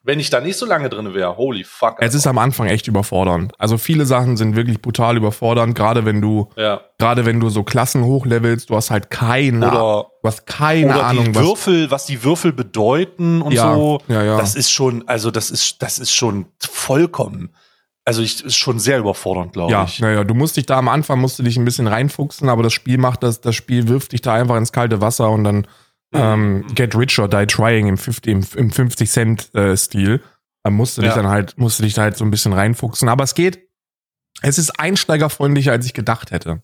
wenn 0.04 0.20
ich 0.20 0.28
da 0.28 0.40
nicht 0.40 0.58
so 0.58 0.66
lange 0.66 0.90
drin 0.90 1.14
wäre, 1.14 1.38
holy 1.38 1.64
fuck. 1.64 1.96
Es 1.98 2.14
ist 2.14 2.26
am 2.26 2.36
Anfang 2.36 2.66
echt 2.66 2.86
überfordernd. 2.86 3.58
Also 3.58 3.78
viele 3.78 4.04
Sachen 4.04 4.36
sind 4.36 4.54
wirklich 4.54 4.82
brutal 4.82 5.16
überfordernd, 5.16 5.74
gerade 5.74 6.04
wenn 6.04 6.20
du, 6.20 6.50
ja. 6.56 6.82
gerade 6.98 7.24
wenn 7.24 7.40
du 7.40 7.48
so 7.48 7.62
Klassen 7.64 8.04
hochlevelst, 8.04 8.68
du 8.68 8.76
hast 8.76 8.90
halt 8.90 9.08
keine, 9.10 9.66
oder, 9.66 10.06
du 10.22 10.28
hast 10.28 10.46
keine 10.46 10.94
oder 10.94 11.06
Ahnung, 11.06 11.32
die 11.32 11.34
Würfel, 11.34 11.84
was, 11.84 12.02
was 12.02 12.06
die 12.06 12.22
Würfel 12.22 12.52
bedeuten 12.52 13.40
und 13.40 13.52
ja, 13.52 13.74
so. 13.74 14.02
Ja, 14.08 14.22
ja. 14.22 14.36
Das 14.36 14.54
ist 14.54 14.70
schon, 14.70 15.08
also 15.08 15.30
das 15.30 15.50
ist, 15.50 15.82
das 15.82 15.98
ist 15.98 16.12
schon 16.12 16.46
vollkommen. 16.60 17.54
Also 18.06 18.20
ich 18.20 18.44
ist 18.44 18.56
schon 18.56 18.78
sehr 18.78 18.98
überfordernd, 18.98 19.52
glaube 19.54 19.72
ja, 19.72 19.84
ich. 19.84 19.98
Naja, 20.00 20.24
du 20.24 20.34
musst 20.34 20.56
dich 20.58 20.66
da 20.66 20.76
am 20.78 20.88
Anfang 20.88 21.20
musst 21.20 21.38
du 21.38 21.42
dich 21.42 21.56
ein 21.56 21.64
bisschen 21.64 21.86
reinfuchsen, 21.86 22.48
aber 22.50 22.62
das 22.62 22.72
Spiel 22.74 22.98
macht 22.98 23.22
das, 23.22 23.40
das 23.40 23.54
Spiel 23.56 23.88
wirft 23.88 24.12
dich 24.12 24.20
da 24.20 24.34
einfach 24.34 24.56
ins 24.56 24.72
kalte 24.72 25.00
Wasser 25.00 25.30
und 25.30 25.44
dann 25.44 25.66
ähm, 26.14 26.66
Get 26.74 26.94
Rich 26.94 27.18
or 27.18 27.28
Die 27.28 27.46
Trying 27.46 27.86
im 27.88 27.96
50, 27.96 28.30
im, 28.32 28.46
im 28.56 28.70
50 28.70 29.10
Cent 29.10 29.54
äh, 29.54 29.74
Stil. 29.76 30.22
Da 30.62 30.70
musst 30.70 30.96
du 30.98 31.02
dich 31.02 31.10
Ja. 31.10 31.16
dann 31.16 31.28
halt, 31.28 31.56
musst 31.58 31.78
du 31.78 31.82
dich 31.82 31.94
da 31.94 32.02
halt 32.02 32.16
so 32.16 32.24
ein 32.24 32.30
bisschen 32.30 32.52
reinfuchsen. 32.52 33.08
Aber 33.08 33.24
es 33.24 33.34
geht. 33.34 33.68
Es 34.42 34.58
ist 34.58 34.78
einsteigerfreundlicher, 34.78 35.72
als 35.72 35.86
ich 35.86 35.94
gedacht 35.94 36.30
hätte. 36.30 36.62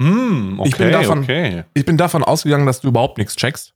Hm, 0.00 0.60
okay, 0.60 0.68
Ich 0.68 0.76
bin 0.76 0.92
davon- 0.92 1.18
okay. 1.22 1.64
Ich 1.74 1.84
bin 1.84 1.96
davon 1.96 2.22
ausgegangen, 2.24 2.66
dass 2.66 2.80
du 2.80 2.88
überhaupt 2.88 3.18
nichts 3.18 3.36
checkst. 3.36 3.74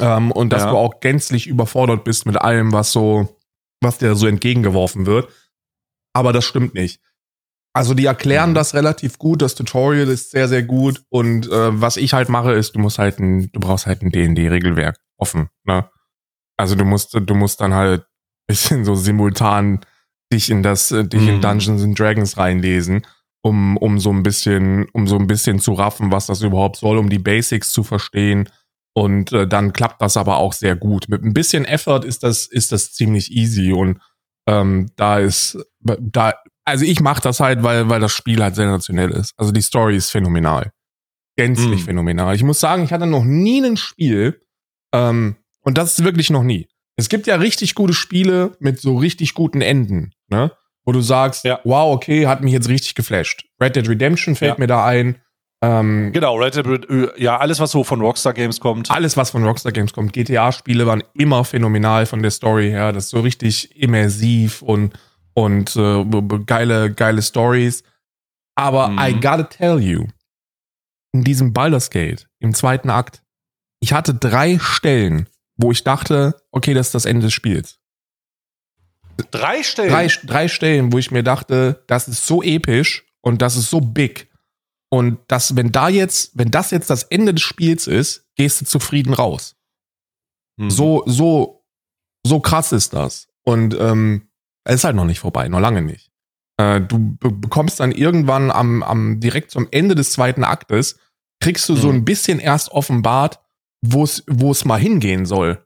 Ähm, 0.00 0.30
und 0.32 0.52
dass 0.52 0.62
Ja. 0.62 0.70
du 0.70 0.76
auch 0.76 1.00
gänzlich 1.00 1.46
überfordert 1.46 2.04
bist 2.04 2.26
mit 2.26 2.36
allem, 2.36 2.72
was 2.72 2.92
so, 2.92 3.36
was 3.80 3.98
dir 3.98 4.14
so 4.14 4.26
entgegengeworfen 4.26 5.06
wird. 5.06 5.28
Aber 6.16 6.32
das 6.32 6.46
stimmt 6.46 6.72
nicht. 6.72 7.00
Also 7.74 7.92
die 7.92 8.06
erklären 8.06 8.50
Mhm. 8.50 8.54
das 8.54 8.72
relativ 8.72 9.18
gut, 9.18 9.42
das 9.42 9.54
Tutorial 9.54 10.08
ist 10.08 10.30
sehr, 10.30 10.48
sehr 10.48 10.62
gut. 10.62 11.02
Und 11.10 11.46
äh, 11.46 11.78
was 11.80 11.98
ich 11.98 12.14
halt 12.14 12.30
mache, 12.30 12.52
ist, 12.52 12.74
du 12.74 12.78
musst 12.78 12.98
halt 12.98 13.18
ein, 13.18 13.52
du 13.52 13.60
brauchst 13.60 13.84
halt 13.86 14.00
ein 14.00 14.10
D&D-Regelwerk 14.10 14.96
offen. 15.18 15.50
Ne? 15.64 15.86
Also 16.56 16.74
du 16.74 16.86
musst, 16.86 17.12
du 17.12 17.34
musst 17.34 17.60
dann 17.60 17.74
halt 17.74 18.06
bisschen 18.48 18.86
so 18.86 18.94
simultan 18.94 19.80
dich 20.32 20.48
in 20.48 20.62
das, 20.62 20.90
äh, 20.90 21.04
dich 21.04 21.28
in 21.28 21.36
Mhm. 21.36 21.40
Dungeons 21.42 21.82
and 21.82 21.98
Dragons 21.98 22.38
reinlesen, 22.38 23.06
um, 23.42 23.76
um 23.76 23.98
so 24.00 24.10
ein 24.10 24.22
bisschen, 24.22 24.88
um 24.94 25.06
so 25.06 25.16
ein 25.18 25.26
bisschen 25.26 25.58
zu 25.60 25.74
raffen, 25.74 26.10
was 26.12 26.26
das 26.26 26.40
überhaupt 26.40 26.76
soll, 26.76 26.96
um 26.96 27.10
die 27.10 27.18
Basics 27.18 27.72
zu 27.72 27.84
verstehen. 27.84 28.48
Und 28.94 29.32
äh, 29.32 29.46
dann 29.46 29.74
klappt 29.74 30.00
das 30.00 30.16
aber 30.16 30.38
auch 30.38 30.54
sehr 30.54 30.76
gut. 30.76 31.10
Mit 31.10 31.22
ein 31.22 31.34
bisschen 31.34 31.66
Effort 31.66 32.04
ist 32.06 32.22
das, 32.22 32.46
ist 32.46 32.72
das 32.72 32.94
ziemlich 32.94 33.30
easy. 33.32 33.72
Und 33.74 34.00
ähm, 34.48 34.90
da 34.96 35.18
ist, 35.18 35.58
da, 36.00 36.34
also 36.64 36.84
ich 36.84 37.00
mache 37.00 37.22
das 37.22 37.40
halt, 37.40 37.62
weil, 37.62 37.88
weil 37.88 38.00
das 38.00 38.12
Spiel 38.12 38.42
halt 38.42 38.54
sensationell 38.54 39.10
ist. 39.10 39.32
Also 39.36 39.52
die 39.52 39.62
Story 39.62 39.96
ist 39.96 40.10
phänomenal. 40.10 40.72
Gänzlich 41.36 41.80
Mhm. 41.82 41.84
phänomenal. 41.86 42.34
Ich 42.34 42.42
muss 42.42 42.60
sagen, 42.60 42.82
ich 42.84 42.92
hatte 42.92 43.06
noch 43.06 43.24
nie 43.24 43.62
ein 43.64 43.76
Spiel, 43.76 44.40
ähm, 44.94 45.36
und 45.62 45.76
das 45.78 45.98
ist 45.98 46.04
wirklich 46.04 46.30
noch 46.30 46.42
nie. 46.44 46.68
Es 46.96 47.08
gibt 47.08 47.26
ja 47.26 47.36
richtig 47.36 47.74
gute 47.74 47.92
Spiele 47.92 48.56
mit 48.60 48.80
so 48.80 48.96
richtig 48.96 49.34
guten 49.34 49.60
Enden, 49.60 50.12
ne? 50.28 50.52
Wo 50.84 50.92
du 50.92 51.00
sagst, 51.00 51.44
Ja. 51.44 51.60
wow, 51.64 51.94
okay, 51.94 52.26
hat 52.26 52.42
mich 52.42 52.52
jetzt 52.52 52.68
richtig 52.68 52.94
geflasht. 52.94 53.44
Red 53.60 53.76
Dead 53.76 53.88
Redemption 53.88 54.34
fällt 54.36 54.52
Ja. 54.54 54.58
mir 54.58 54.66
da 54.68 54.84
ein. 54.86 55.16
Ähm, 55.62 56.12
Genau, 56.12 56.36
Red 56.36 56.54
Dead, 56.54 57.10
ja, 57.18 57.38
alles, 57.38 57.58
was 57.60 57.72
so 57.72 57.82
von 57.84 58.00
Rockstar 58.00 58.32
Games 58.32 58.60
kommt. 58.60 58.90
alles, 58.90 59.16
was 59.16 59.30
von 59.30 59.44
Rockstar 59.44 59.72
Games 59.72 59.92
kommt. 59.92 60.12
GTA-Spiele 60.12 60.86
waren 60.86 61.02
immer 61.14 61.44
phänomenal 61.44 62.06
von 62.06 62.22
der 62.22 62.30
Story 62.30 62.68
her. 62.70 62.92
Das 62.92 63.04
ist 63.04 63.10
so 63.10 63.20
richtig 63.20 63.76
immersiv 63.76 64.62
und, 64.62 64.94
und 65.36 65.76
äh, 65.76 66.04
geile, 66.46 66.92
geile 66.92 67.20
Stories. 67.22 67.84
Aber 68.54 68.88
Mhm. 68.88 68.98
I 68.98 69.12
gotta 69.14 69.42
tell 69.44 69.78
you, 69.78 70.06
in 71.12 71.24
diesem 71.24 71.52
Baldur's 71.52 71.90
Gate, 71.90 72.26
im 72.40 72.54
zweiten 72.54 72.88
Akt, 72.88 73.22
ich 73.80 73.92
hatte 73.92 74.14
drei 74.14 74.58
Stellen, 74.58 75.28
wo 75.56 75.70
ich 75.70 75.84
dachte, 75.84 76.34
okay, 76.50 76.72
das 76.72 76.88
ist 76.88 76.94
das 76.94 77.04
Ende 77.04 77.26
des 77.26 77.34
Spiels. 77.34 77.78
Drei 79.30 79.62
Stellen. 79.62 79.90
Drei, 79.90 80.08
drei 80.24 80.48
Stellen, 80.48 80.92
wo 80.92 80.98
ich 80.98 81.10
mir 81.10 81.22
dachte, 81.22 81.84
das 81.86 82.08
ist 82.08 82.26
so 82.26 82.42
episch 82.42 83.04
und 83.20 83.42
das 83.42 83.56
ist 83.56 83.68
so 83.70 83.80
big. 83.80 84.30
Und 84.88 85.18
das, 85.28 85.54
wenn 85.56 85.72
da 85.72 85.88
jetzt, 85.88 86.30
wenn 86.34 86.50
das 86.50 86.70
jetzt 86.70 86.88
das 86.88 87.02
Ende 87.02 87.34
des 87.34 87.42
Spiels 87.42 87.86
ist, 87.86 88.26
gehst 88.36 88.60
du 88.60 88.64
zufrieden 88.64 89.12
raus. 89.12 89.56
Mhm. 90.56 90.70
So, 90.70 91.02
so, 91.06 91.64
so 92.26 92.40
krass 92.40 92.72
ist 92.72 92.94
das. 92.94 93.28
Und 93.42 93.74
ähm, 93.78 94.25
es 94.66 94.76
ist 94.76 94.84
halt 94.84 94.96
noch 94.96 95.04
nicht 95.04 95.20
vorbei, 95.20 95.48
noch 95.48 95.60
lange 95.60 95.82
nicht. 95.82 96.10
Äh, 96.58 96.80
du 96.80 97.16
be 97.18 97.30
bekommst 97.30 97.80
dann 97.80 97.92
irgendwann 97.92 98.50
am, 98.50 98.82
am 98.82 99.20
direkt 99.20 99.50
zum 99.50 99.68
Ende 99.70 99.94
des 99.94 100.12
zweiten 100.12 100.44
Aktes, 100.44 100.98
kriegst 101.40 101.68
du 101.68 101.76
so 101.76 101.88
Mhm. 101.88 101.94
ein 101.98 102.04
bisschen 102.04 102.38
erst 102.38 102.70
offenbart, 102.72 103.40
wo 103.82 104.04
es 104.04 104.24
wo 104.28 104.50
es 104.52 104.64
mal 104.64 104.78
hingehen 104.80 105.26
soll. 105.26 105.62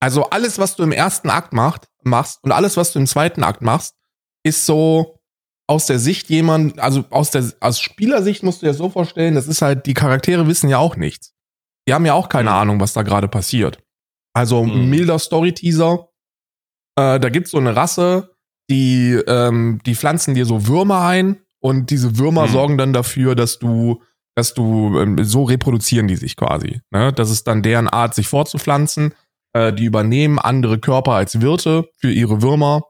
Also 0.00 0.24
alles, 0.30 0.58
was 0.58 0.76
du 0.76 0.84
im 0.84 0.92
ersten 0.92 1.28
Akt 1.30 1.52
macht, 1.52 1.88
machst 2.02 2.42
und 2.44 2.52
alles, 2.52 2.76
was 2.76 2.92
du 2.92 2.98
im 3.00 3.06
zweiten 3.06 3.42
Akt 3.42 3.62
machst, 3.62 3.96
ist 4.44 4.64
so 4.64 5.20
aus 5.66 5.86
der 5.86 5.98
Sicht 5.98 6.30
jemand, 6.30 6.78
also 6.78 7.04
aus 7.10 7.30
der 7.32 7.44
aus 7.60 7.80
Spielersicht 7.80 8.42
musst 8.42 8.62
du 8.62 8.66
dir 8.66 8.74
so 8.74 8.88
vorstellen, 8.90 9.34
das 9.34 9.48
ist 9.48 9.60
halt, 9.60 9.86
die 9.86 9.94
Charaktere 9.94 10.46
wissen 10.46 10.68
ja 10.70 10.78
auch 10.78 10.96
nichts. 10.96 11.34
Die 11.88 11.94
haben 11.94 12.06
ja 12.06 12.14
auch 12.14 12.28
keine 12.28 12.50
Mhm. 12.50 12.56
Ahnung, 12.56 12.80
was 12.80 12.92
da 12.92 13.02
gerade 13.02 13.28
passiert. 13.28 13.82
Also 14.34 14.64
Mhm. 14.64 14.88
milder 14.88 15.18
Story-Teaser. 15.18 16.07
Äh, 16.98 17.20
da 17.20 17.28
gibt's 17.28 17.52
so 17.52 17.58
eine 17.58 17.76
Rasse, 17.76 18.34
die, 18.70 19.12
ähm, 19.26 19.80
die 19.86 19.94
pflanzen 19.94 20.34
dir 20.34 20.44
so 20.46 20.66
Würmer 20.66 21.02
ein 21.02 21.38
und 21.60 21.90
diese 21.90 22.18
Würmer 22.18 22.46
Mhm. 22.46 22.52
sorgen 22.52 22.78
dann 22.78 22.92
dafür, 22.92 23.34
dass 23.34 23.58
du, 23.58 24.02
dass 24.34 24.54
du, 24.54 24.98
ähm, 24.98 25.22
so 25.24 25.44
reproduzieren 25.44 26.08
die 26.08 26.16
sich 26.16 26.36
quasi. 26.36 26.80
Ne? 26.90 27.12
Das 27.12 27.30
ist 27.30 27.46
dann 27.46 27.62
deren 27.62 27.88
Art, 27.88 28.14
sich 28.14 28.28
fortzupflanzen. 28.28 29.14
Äh, 29.54 29.72
die 29.72 29.84
übernehmen 29.84 30.38
andere 30.38 30.78
Körper 30.78 31.12
als 31.12 31.40
Wirte 31.40 31.88
für 31.96 32.10
ihre 32.12 32.42
Würmer 32.42 32.82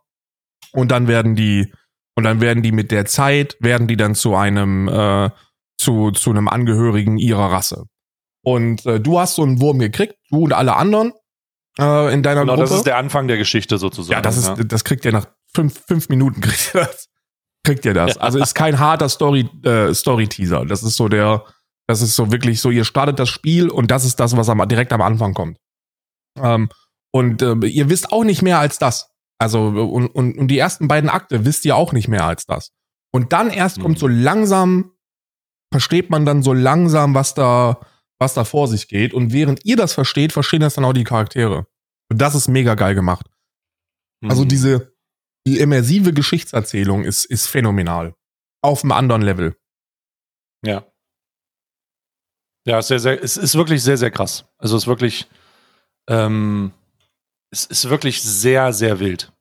und 0.72 0.90
dann 0.90 1.06
werden 1.06 1.36
die, 1.36 1.72
und 2.16 2.24
dann 2.24 2.40
werden 2.40 2.62
die 2.62 2.72
mit 2.72 2.90
der 2.90 3.04
Zeit, 3.06 3.56
werden 3.60 3.86
die 3.86 3.96
dann 3.96 4.14
zu 4.16 4.34
einem, 4.34 4.88
äh, 4.88 5.30
zu, 5.78 6.10
zu 6.10 6.30
einem 6.30 6.48
Angehörigen 6.48 7.18
ihrer 7.18 7.52
Rasse. 7.52 7.84
Und 8.42 8.84
äh, 8.86 8.98
du 9.00 9.20
hast 9.20 9.36
so 9.36 9.42
einen 9.42 9.60
Wurm 9.60 9.78
gekriegt, 9.78 10.16
du 10.30 10.44
und 10.44 10.52
alle 10.52 10.74
anderen 10.74 11.12
äh, 11.78 12.12
in 12.12 12.22
deiner 12.22 12.40
Genau, 12.42 12.54
Gruppe. 12.54 12.68
das 12.68 12.76
ist 12.78 12.86
der 12.86 12.96
Anfang 12.96 13.28
der 13.28 13.36
Geschichte 13.38 13.78
sozusagen. 13.78 14.12
Ja, 14.12 14.20
das 14.20 14.36
ist, 14.36 14.52
das 14.66 14.84
kriegt 14.84 15.04
ihr 15.04 15.12
nach 15.12 15.26
fünf, 15.54 15.80
fünf 15.86 16.08
Minuten 16.08 16.40
kriegt 16.42 16.74
ihr 16.74 16.80
das. 16.82 17.08
Kriegt 17.64 17.84
ihr 17.84 17.94
das. 17.94 18.14
Ja. 18.14 18.20
Also 18.20 18.38
ist 18.38 18.54
kein 18.54 18.78
harter 18.78 19.08
Story, 19.08 19.48
äh, 19.64 19.92
Story-Teaser. 19.94 20.64
Das 20.66 20.82
ist 20.82 20.96
so 20.96 21.08
der, 21.08 21.44
das 21.86 22.02
ist 22.02 22.14
so 22.16 22.30
wirklich 22.32 22.60
so, 22.60 22.70
ihr 22.70 22.84
startet 22.84 23.18
das 23.18 23.28
Spiel 23.28 23.68
und 23.70 23.90
das 23.90 24.04
ist 24.04 24.20
das, 24.20 24.36
was 24.36 24.48
am, 24.48 24.66
direkt 24.68 24.92
am 24.92 25.02
Anfang 25.02 25.34
kommt. 25.34 25.58
Ähm, 26.40 26.68
und 27.12 27.42
äh, 27.42 27.54
ihr 27.66 27.88
wisst 27.90 28.12
auch 28.12 28.24
nicht 28.24 28.42
mehr 28.42 28.58
als 28.58 28.78
das. 28.78 29.10
Also, 29.40 29.66
und, 29.68 30.08
und, 30.08 30.36
und 30.38 30.48
die 30.48 30.58
ersten 30.58 30.88
beiden 30.88 31.08
Akte 31.10 31.44
wisst 31.44 31.64
ihr 31.64 31.76
auch 31.76 31.92
nicht 31.92 32.08
mehr 32.08 32.24
als 32.24 32.44
das. 32.46 32.70
Und 33.12 33.32
dann 33.32 33.50
erst 33.50 33.78
Mhm. 33.78 33.82
kommt 33.82 33.98
so 33.98 34.06
langsam, 34.08 34.92
versteht 35.72 36.10
man 36.10 36.26
dann 36.26 36.42
so 36.42 36.52
langsam, 36.52 37.14
was 37.14 37.34
da, 37.34 37.80
was 38.18 38.35
da 38.35 38.44
vor 38.44 38.68
sich 38.68 38.88
geht. 38.88 39.14
Und 39.14 39.33
während 39.33 39.64
ihr 39.64 39.76
das 39.76 39.92
versteht, 39.94 40.33
verstehen 40.33 40.61
das 40.61 40.74
dann 40.74 40.85
auch 40.85 40.92
die 40.92 41.04
Charaktere. 41.04 41.66
Und 42.11 42.20
das 42.20 42.35
ist 42.35 42.48
mega 42.48 42.74
geil 42.74 42.94
gemacht. 42.94 43.26
Also 44.24 44.44
Mhm. 44.44 44.48
diese 44.48 44.92
die 45.46 45.61
immersive 45.61 46.12
Geschichtserzählung 46.12 47.04
ist, 47.04 47.24
ist 47.24 47.46
phänomenal. 47.46 48.14
Auf 48.61 48.83
einem 48.83 48.92
anderen 48.92 49.22
Level. 49.22 49.57
Ja. 50.62 50.85
Ja, 52.66 52.83
sehr, 52.83 52.98
sehr, 52.98 53.22
es 53.22 53.37
ist 53.38 53.54
wirklich 53.54 53.83
sehr, 53.83 53.96
sehr 53.96 54.11
krass. 54.11 54.44
Also 54.59 54.76
es 54.76 54.83
ist 54.83 54.87
wirklich, 54.88 55.26
ähm, 56.09 56.72
es 57.50 57.64
ist 57.64 57.88
wirklich 57.88 58.20
sehr, 58.22 58.74
sehr 58.74 59.00
wild. 59.00 59.33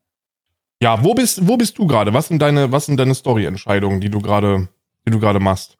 Ja, 0.81 1.03
wo 1.03 1.13
bist, 1.13 1.45
wo 1.45 1.57
bist 1.57 1.77
du 1.77 1.87
gerade? 1.87 2.13
Was 2.13 2.27
sind 2.29 2.39
deine, 2.41 2.71
was 2.71 2.85
sind 2.85 2.97
deine 2.97 3.15
Story-Entscheidungen, 3.15 3.99
die 3.99 4.09
du 4.09 4.21
gerade, 4.21 4.69
die 5.05 5.11
du 5.11 5.19
gerade 5.19 5.39
machst? 5.41 5.77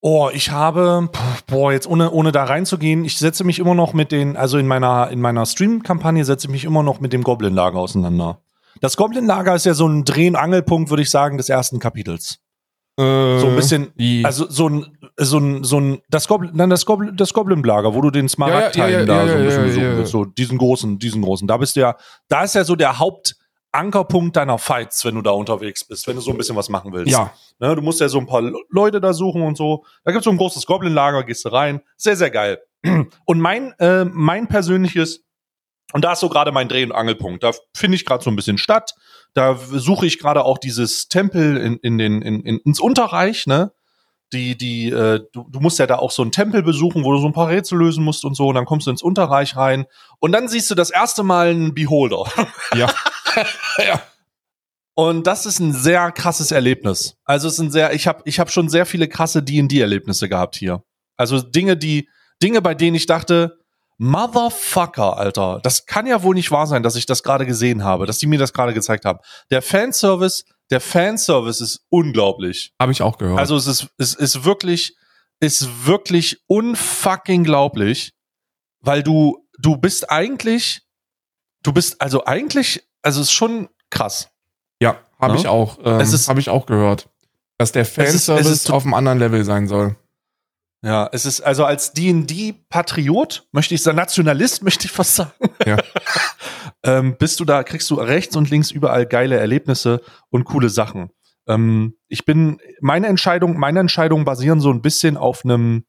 Oh, 0.00 0.30
ich 0.32 0.52
habe, 0.52 1.08
boah, 1.48 1.72
jetzt 1.72 1.88
ohne, 1.88 2.12
ohne 2.12 2.30
da 2.30 2.44
reinzugehen, 2.44 3.04
ich 3.04 3.18
setze 3.18 3.42
mich 3.42 3.58
immer 3.58 3.74
noch 3.74 3.94
mit 3.94 4.12
den, 4.12 4.36
also 4.36 4.56
in 4.58 4.66
meiner, 4.66 5.10
in 5.10 5.20
meiner 5.20 5.44
Stream-Kampagne 5.44 6.24
setze 6.24 6.46
ich 6.46 6.52
mich 6.52 6.64
immer 6.64 6.84
noch 6.84 7.00
mit 7.00 7.12
dem 7.12 7.24
Goblin-Lager 7.24 7.78
auseinander. 7.78 8.40
Das 8.80 8.96
Goblin-Lager 8.96 9.56
ist 9.56 9.66
ja 9.66 9.74
so 9.74 9.88
ein 9.88 10.04
Dreh- 10.04 10.28
und 10.28 10.36
Angelpunkt, 10.36 10.90
würde 10.90 11.02
ich 11.02 11.10
sagen, 11.10 11.36
des 11.36 11.48
ersten 11.48 11.80
Kapitels. 11.80 12.38
So 12.96 13.04
ein 13.04 13.54
bisschen, 13.54 13.92
Die, 13.96 14.24
also 14.24 14.46
so 14.48 14.68
ein, 14.68 14.98
so 15.16 15.38
ein, 15.38 15.62
so 15.62 15.78
ein, 15.78 15.98
das 16.10 16.26
Goblin, 16.26 16.50
nein, 16.54 16.68
das 16.68 16.84
Goblin, 16.84 17.16
das 17.16 17.32
Goblin-Lager, 17.32 17.94
wo 17.94 18.00
du 18.00 18.10
den 18.10 18.28
Smaragdteil 18.28 18.90
Ja, 18.90 19.00
ja, 19.00 19.06
ja, 19.06 19.06
da 19.06 19.28
so 19.28 19.34
ein 19.34 19.44
bisschen 19.44 19.64
besuchen 19.64 19.96
willst, 19.98 20.12
so 20.12 20.24
diesen 20.24 20.58
großen, 20.58 20.98
diesen 20.98 21.22
großen. 21.22 21.46
Da 21.46 21.58
bist 21.58 21.76
du 21.76 21.80
ja, 21.80 21.96
da 22.28 22.42
ist 22.42 22.56
ja 22.56 22.64
so 22.64 22.74
der 22.74 22.98
Hauptankerpunkt 23.74 24.36
deiner 24.36 24.58
Fights, 24.58 25.04
wenn 25.04 25.14
du 25.14 25.22
da 25.22 25.30
unterwegs 25.30 25.84
bist, 25.84 26.06
wenn 26.08 26.16
du 26.16 26.22
so 26.22 26.30
ein 26.30 26.38
bisschen 26.38 26.56
was 26.56 26.68
machen 26.68 26.92
willst. 26.92 27.12
ja, 27.12 27.32
Ne, 27.58 27.74
du 27.76 27.82
musst 27.82 28.00
ja 28.00 28.08
so 28.08 28.18
ein 28.18 28.26
paar 28.26 28.42
Le- 28.42 28.54
Leute 28.70 29.00
da 29.00 29.12
suchen 29.12 29.42
und 29.42 29.56
so. 29.56 29.84
Da 30.04 30.12
gibt's 30.12 30.24
so 30.24 30.30
ein 30.30 30.36
großes 30.36 30.64
Goblin-Lager, 30.66 31.24
gehst 31.24 31.44
du 31.44 31.50
rein. 31.50 31.80
Sehr, 31.96 32.16
sehr 32.16 32.30
geil. 32.30 32.60
Und 33.24 33.40
mein, 33.40 33.72
äh, 33.80 34.04
mein 34.04 34.46
persönliches, 34.48 35.24
und 35.92 36.04
da 36.04 36.12
ist 36.12 36.20
so 36.20 36.28
gerade 36.28 36.52
mein 36.52 36.68
Dreh- 36.68 36.84
und 36.84 36.92
Angelpunkt. 36.92 37.42
Da 37.42 37.50
finde 37.74 37.96
ich 37.96 38.04
gerade 38.04 38.22
so 38.22 38.30
ein 38.30 38.36
bisschen 38.36 38.58
statt. 38.58 38.94
Da 39.34 39.56
suche 39.56 40.06
ich 40.06 40.18
gerade 40.18 40.44
auch 40.44 40.58
dieses 40.58 41.08
Tempel 41.08 41.56
in, 41.56 41.76
in 41.78 41.98
den, 41.98 42.22
in, 42.22 42.40
in, 42.42 42.58
ins 42.58 42.78
Unterreich, 42.80 43.46
ne? 43.46 43.72
Die, 44.32 44.56
die, 44.56 44.90
äh, 44.90 45.20
du, 45.32 45.46
du 45.48 45.60
musst 45.60 45.78
ja 45.78 45.86
da 45.86 45.96
auch 45.96 46.10
so 46.10 46.22
einen 46.22 46.32
Tempel 46.32 46.62
besuchen, 46.62 47.04
wo 47.04 47.12
du 47.12 47.18
so 47.18 47.26
ein 47.26 47.32
paar 47.32 47.48
Rätsel 47.48 47.78
lösen 47.78 48.04
musst 48.04 48.24
und 48.24 48.36
so, 48.36 48.48
und 48.48 48.54
dann 48.54 48.66
kommst 48.66 48.86
du 48.86 48.90
ins 48.90 49.02
Unterreich 49.02 49.56
rein 49.56 49.86
und 50.20 50.32
dann 50.32 50.48
siehst 50.48 50.70
du 50.70 50.74
das 50.74 50.90
erste 50.90 51.22
Mal 51.22 51.48
einen 51.48 51.74
Beholder. 51.74 52.24
Ja. 52.74 52.92
ja. 53.78 54.02
Und 54.94 55.26
das 55.26 55.46
ist 55.46 55.60
ein 55.60 55.72
sehr 55.72 56.10
krasses 56.10 56.50
Erlebnis. 56.50 57.16
Also 57.24 57.46
es 57.48 57.54
ist 57.54 57.60
ein 57.60 57.70
sehr, 57.70 57.94
ich 57.94 58.06
habe 58.06 58.22
ich 58.24 58.40
hab 58.40 58.50
schon 58.50 58.68
sehr 58.68 58.84
viele 58.84 59.08
krasse 59.08 59.42
D&D-Erlebnisse 59.42 60.28
gehabt 60.28 60.56
hier. 60.56 60.82
Also 61.16 61.40
Dinge, 61.40 61.76
die, 61.76 62.08
Dinge, 62.42 62.62
bei 62.62 62.74
denen 62.74 62.96
ich 62.96 63.06
dachte, 63.06 63.58
Motherfucker, 63.98 65.16
Alter, 65.16 65.60
das 65.62 65.86
kann 65.86 66.06
ja 66.06 66.22
wohl 66.22 66.34
nicht 66.34 66.50
wahr 66.50 66.66
sein, 66.66 66.82
dass 66.82 66.94
ich 66.94 67.06
das 67.06 67.22
gerade 67.22 67.46
gesehen 67.46 67.82
habe, 67.82 68.06
dass 68.06 68.18
die 68.18 68.26
mir 68.26 68.38
das 68.38 68.52
gerade 68.52 68.74
gezeigt 68.74 69.04
haben. 69.04 69.18
Der 69.50 69.60
Fanservice, 69.62 70.44
der 70.70 70.80
Fanservice 70.80 71.60
ist 71.62 71.86
unglaublich. 71.88 72.72
Habe 72.80 72.92
ich 72.92 73.02
auch 73.02 73.18
gehört. 73.18 73.38
Also 73.38 73.56
es 73.56 73.66
ist, 73.66 73.88
es 73.98 74.14
ist 74.14 74.44
wirklich, 74.44 74.96
ist 75.40 75.86
wirklich 75.86 76.42
unfucking 76.46 77.44
glaublich, 77.44 78.12
weil 78.80 79.02
du, 79.02 79.46
du 79.58 79.76
bist 79.76 80.10
eigentlich, 80.10 80.82
du 81.62 81.72
bist 81.72 82.00
also 82.00 82.24
eigentlich, 82.24 82.86
also 83.02 83.20
es 83.20 83.28
ist 83.28 83.32
schon 83.32 83.68
krass. 83.90 84.28
ja, 84.80 85.00
habe 85.18 85.34
Ja? 85.34 85.40
ich 85.40 85.46
auch, 85.48 85.78
ähm, 85.84 86.00
Es 86.00 86.12
ist- 86.12 86.28
habe 86.28 86.40
ich 86.40 86.50
auch 86.50 86.66
gehört. 86.66 87.08
Dass 87.56 87.72
der 87.72 87.82
ist- 87.82 87.88
es 87.98 88.26
Fanservice 88.26 88.50
ist- 88.52 88.70
auf 88.70 88.84
einem 88.84 88.94
anderen 88.94 89.18
Level 89.18 89.44
sein 89.44 89.66
soll. 89.66 89.96
Ja, 90.82 91.08
es 91.12 91.26
ist 91.26 91.40
also 91.40 91.64
als 91.64 91.92
D&D-Patriot, 91.92 93.48
möchte 93.52 93.74
ich 93.74 93.82
sagen, 93.82 93.96
Nationalist, 93.96 94.62
möchte 94.62 94.86
ich 94.86 94.92
fast 94.92 95.16
sagen. 95.16 95.32
Ja. 95.66 95.76
ähm, 96.84 97.16
bist 97.18 97.40
du 97.40 97.44
da, 97.44 97.62
kriegst 97.64 97.90
du 97.90 97.96
rechts 97.96 98.36
und 98.36 98.50
links 98.50 98.70
überall 98.70 99.06
geile 99.06 99.36
Erlebnisse 99.36 100.00
und 100.30 100.44
coole 100.44 100.68
Sachen. 100.68 101.10
Ähm, 101.46 101.94
ich 102.08 102.24
bin, 102.24 102.60
meine 102.80 103.08
Entscheidung, 103.08 103.58
meine 103.58 103.80
Entscheidungen 103.80 104.24
basieren 104.24 104.60
so 104.60 104.70
ein 104.70 104.82
bisschen 104.82 105.16
auf 105.16 105.44
einem, 105.44 105.84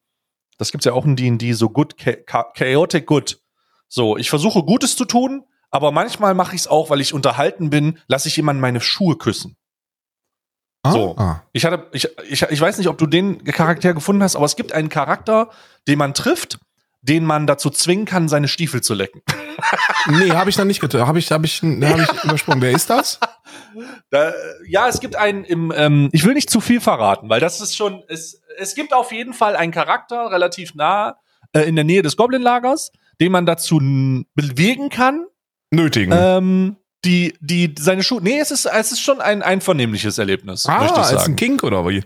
das 0.57 0.71
gibt's 0.71 0.85
ja 0.85 0.93
auch 0.93 1.05
in 1.05 1.15
D&D, 1.15 1.53
so 1.53 1.69
good, 1.69 1.95
cha 1.97 2.13
cha- 2.25 2.51
chaotic 2.55 3.05
good. 3.05 3.39
So, 3.87 4.17
ich 4.17 4.29
versuche 4.29 4.63
Gutes 4.63 4.95
zu 4.95 5.05
tun, 5.05 5.43
aber 5.69 5.91
manchmal 5.91 6.33
mache 6.33 6.55
ich 6.55 6.61
es 6.61 6.67
auch, 6.67 6.89
weil 6.89 7.01
ich 7.01 7.13
unterhalten 7.13 7.69
bin, 7.69 7.99
lasse 8.07 8.27
ich 8.27 8.37
jemanden 8.37 8.61
meine 8.61 8.81
Schuhe 8.81 9.17
küssen. 9.17 9.55
So. 10.85 11.15
Ah. 11.17 11.43
Ich 11.51 11.65
hatte, 11.65 11.87
ich, 11.91 12.07
ich, 12.29 12.41
ich 12.41 12.61
weiß 12.61 12.77
nicht, 12.77 12.87
ob 12.87 12.97
du 12.97 13.05
den 13.05 13.43
Charakter 13.43 13.93
gefunden 13.93 14.23
hast, 14.23 14.35
aber 14.35 14.45
es 14.45 14.55
gibt 14.55 14.71
einen 14.71 14.89
Charakter, 14.89 15.49
den 15.87 15.97
man 15.97 16.13
trifft, 16.13 16.59
den 17.01 17.25
man 17.25 17.47
dazu 17.47 17.69
zwingen 17.69 18.05
kann, 18.05 18.29
seine 18.29 18.47
Stiefel 18.47 18.81
zu 18.81 18.93
lecken. 18.93 19.21
Nee, 20.07 20.31
habe 20.31 20.49
ich 20.49 20.55
dann 20.55 20.67
nicht 20.67 20.79
getan. 20.79 21.05
Habe 21.05 21.19
ich, 21.19 21.29
hab 21.31 21.43
ich, 21.43 21.61
hab 21.61 21.99
ich 21.99 22.23
übersprungen. 22.23 22.61
Wer 22.61 22.71
ist 22.71 22.89
das? 22.89 23.19
Da, 24.09 24.31
ja, 24.65 24.87
es 24.87 25.01
gibt 25.01 25.17
einen 25.17 25.43
im, 25.43 25.73
ähm, 25.75 26.09
ich 26.13 26.23
will 26.23 26.33
nicht 26.33 26.49
zu 26.49 26.61
viel 26.61 26.79
verraten, 26.79 27.29
weil 27.29 27.41
das 27.41 27.59
ist 27.59 27.75
schon, 27.75 28.01
es, 28.07 28.41
es 28.57 28.73
gibt 28.73 28.93
auf 28.93 29.11
jeden 29.11 29.33
Fall 29.33 29.57
einen 29.57 29.73
Charakter 29.73 30.31
relativ 30.31 30.73
nah 30.75 31.17
äh, 31.51 31.63
in 31.63 31.75
der 31.75 31.83
Nähe 31.83 32.01
des 32.01 32.15
Goblin-Lagers, 32.15 32.91
den 33.19 33.33
man 33.33 33.45
dazu 33.45 33.79
bewegen 34.33 34.89
kann, 34.89 35.25
Nötigen. 35.71 36.13
ähm, 36.15 36.77
die, 37.05 37.35
die, 37.39 37.73
seine 37.79 38.03
Schuhe, 38.03 38.21
nee, 38.21 38.39
es 38.39 38.51
ist, 38.51 38.65
es 38.65 38.91
ist 38.91 39.01
schon 39.01 39.21
ein 39.21 39.41
einvernehmliches 39.41 40.17
Erlebnis, 40.17 40.65
ah, 40.65 40.79
möchte 40.81 40.99
ich 40.99 41.05
sagen. 41.07 41.33
ein 41.33 41.35
Kink 41.35 41.63
oder 41.63 41.87
wie? 41.87 42.03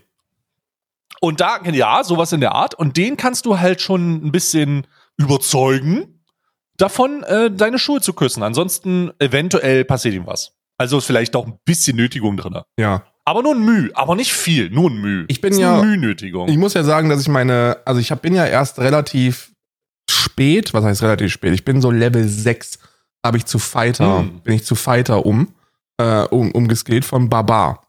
Und 1.20 1.40
da, 1.40 1.62
ja, 1.64 2.04
sowas 2.04 2.34
in 2.34 2.42
der 2.42 2.54
Art. 2.54 2.76
Und 2.76 2.98
den 2.98 3.16
kannst 3.18 3.46
du 3.46 3.60
halt 3.60 3.82
schon 3.82 4.26
ein 4.26 4.32
bisschen 4.32 4.86
überzeugen, 5.18 6.22
davon 6.78 7.24
äh, 7.24 7.50
deine 7.50 7.80
Schuhe 7.80 8.02
zu 8.02 8.14
küssen. 8.14 8.44
Ansonsten 8.44 9.12
eventuell 9.20 9.86
passiert 9.86 10.16
ihm 10.16 10.28
was. 10.28 10.54
Also 10.78 10.98
ist 10.98 11.06
vielleicht 11.06 11.36
auch 11.36 11.48
ein 11.48 11.58
bisschen 11.66 11.96
Nötigung 11.96 12.36
drin. 12.36 12.60
Ja. 12.78 13.04
Aber 13.26 13.42
nur 13.42 13.56
ein 13.56 13.64
Müh, 13.64 13.90
aber 13.94 14.16
nicht 14.16 14.34
viel, 14.34 14.70
nur 14.70 14.90
ein 14.90 14.98
Müh. 14.98 15.26
Ich 15.30 15.40
bin 15.40 15.54
Ist 15.54 15.60
ja- 15.60 15.82
Mühnötigung. 15.82 16.50
Ich 16.50 16.58
muss 16.58 16.74
ja 16.74 16.84
sagen, 16.84 17.08
dass 17.10 17.22
ich 17.22 17.30
meine, 17.30 17.78
also 17.86 18.02
ich 18.02 18.12
hab, 18.12 18.22
bin 18.22 18.36
ja 18.36 18.46
erst 18.46 18.80
relativ 18.80 19.54
spät, 20.10 20.74
was 20.74 20.84
heißt 20.84 21.04
relativ 21.04 21.32
spät? 21.32 21.54
Ich 21.54 21.64
bin 21.64 21.80
so 21.80 21.90
Level 21.90 22.28
6, 22.28 22.80
habe 23.26 23.38
ich 23.38 23.46
zu 23.46 23.60
Fighter, 23.60 24.20
Hm. 24.20 24.42
bin 24.42 24.56
ich 24.56 24.66
zu 24.66 24.76
Fighter 24.76 25.26
um, 25.26 25.50
äh, 25.98 26.24
um 26.26 26.52
umgeskillt 26.52 27.06
von 27.06 27.30
Barbar. 27.30 27.88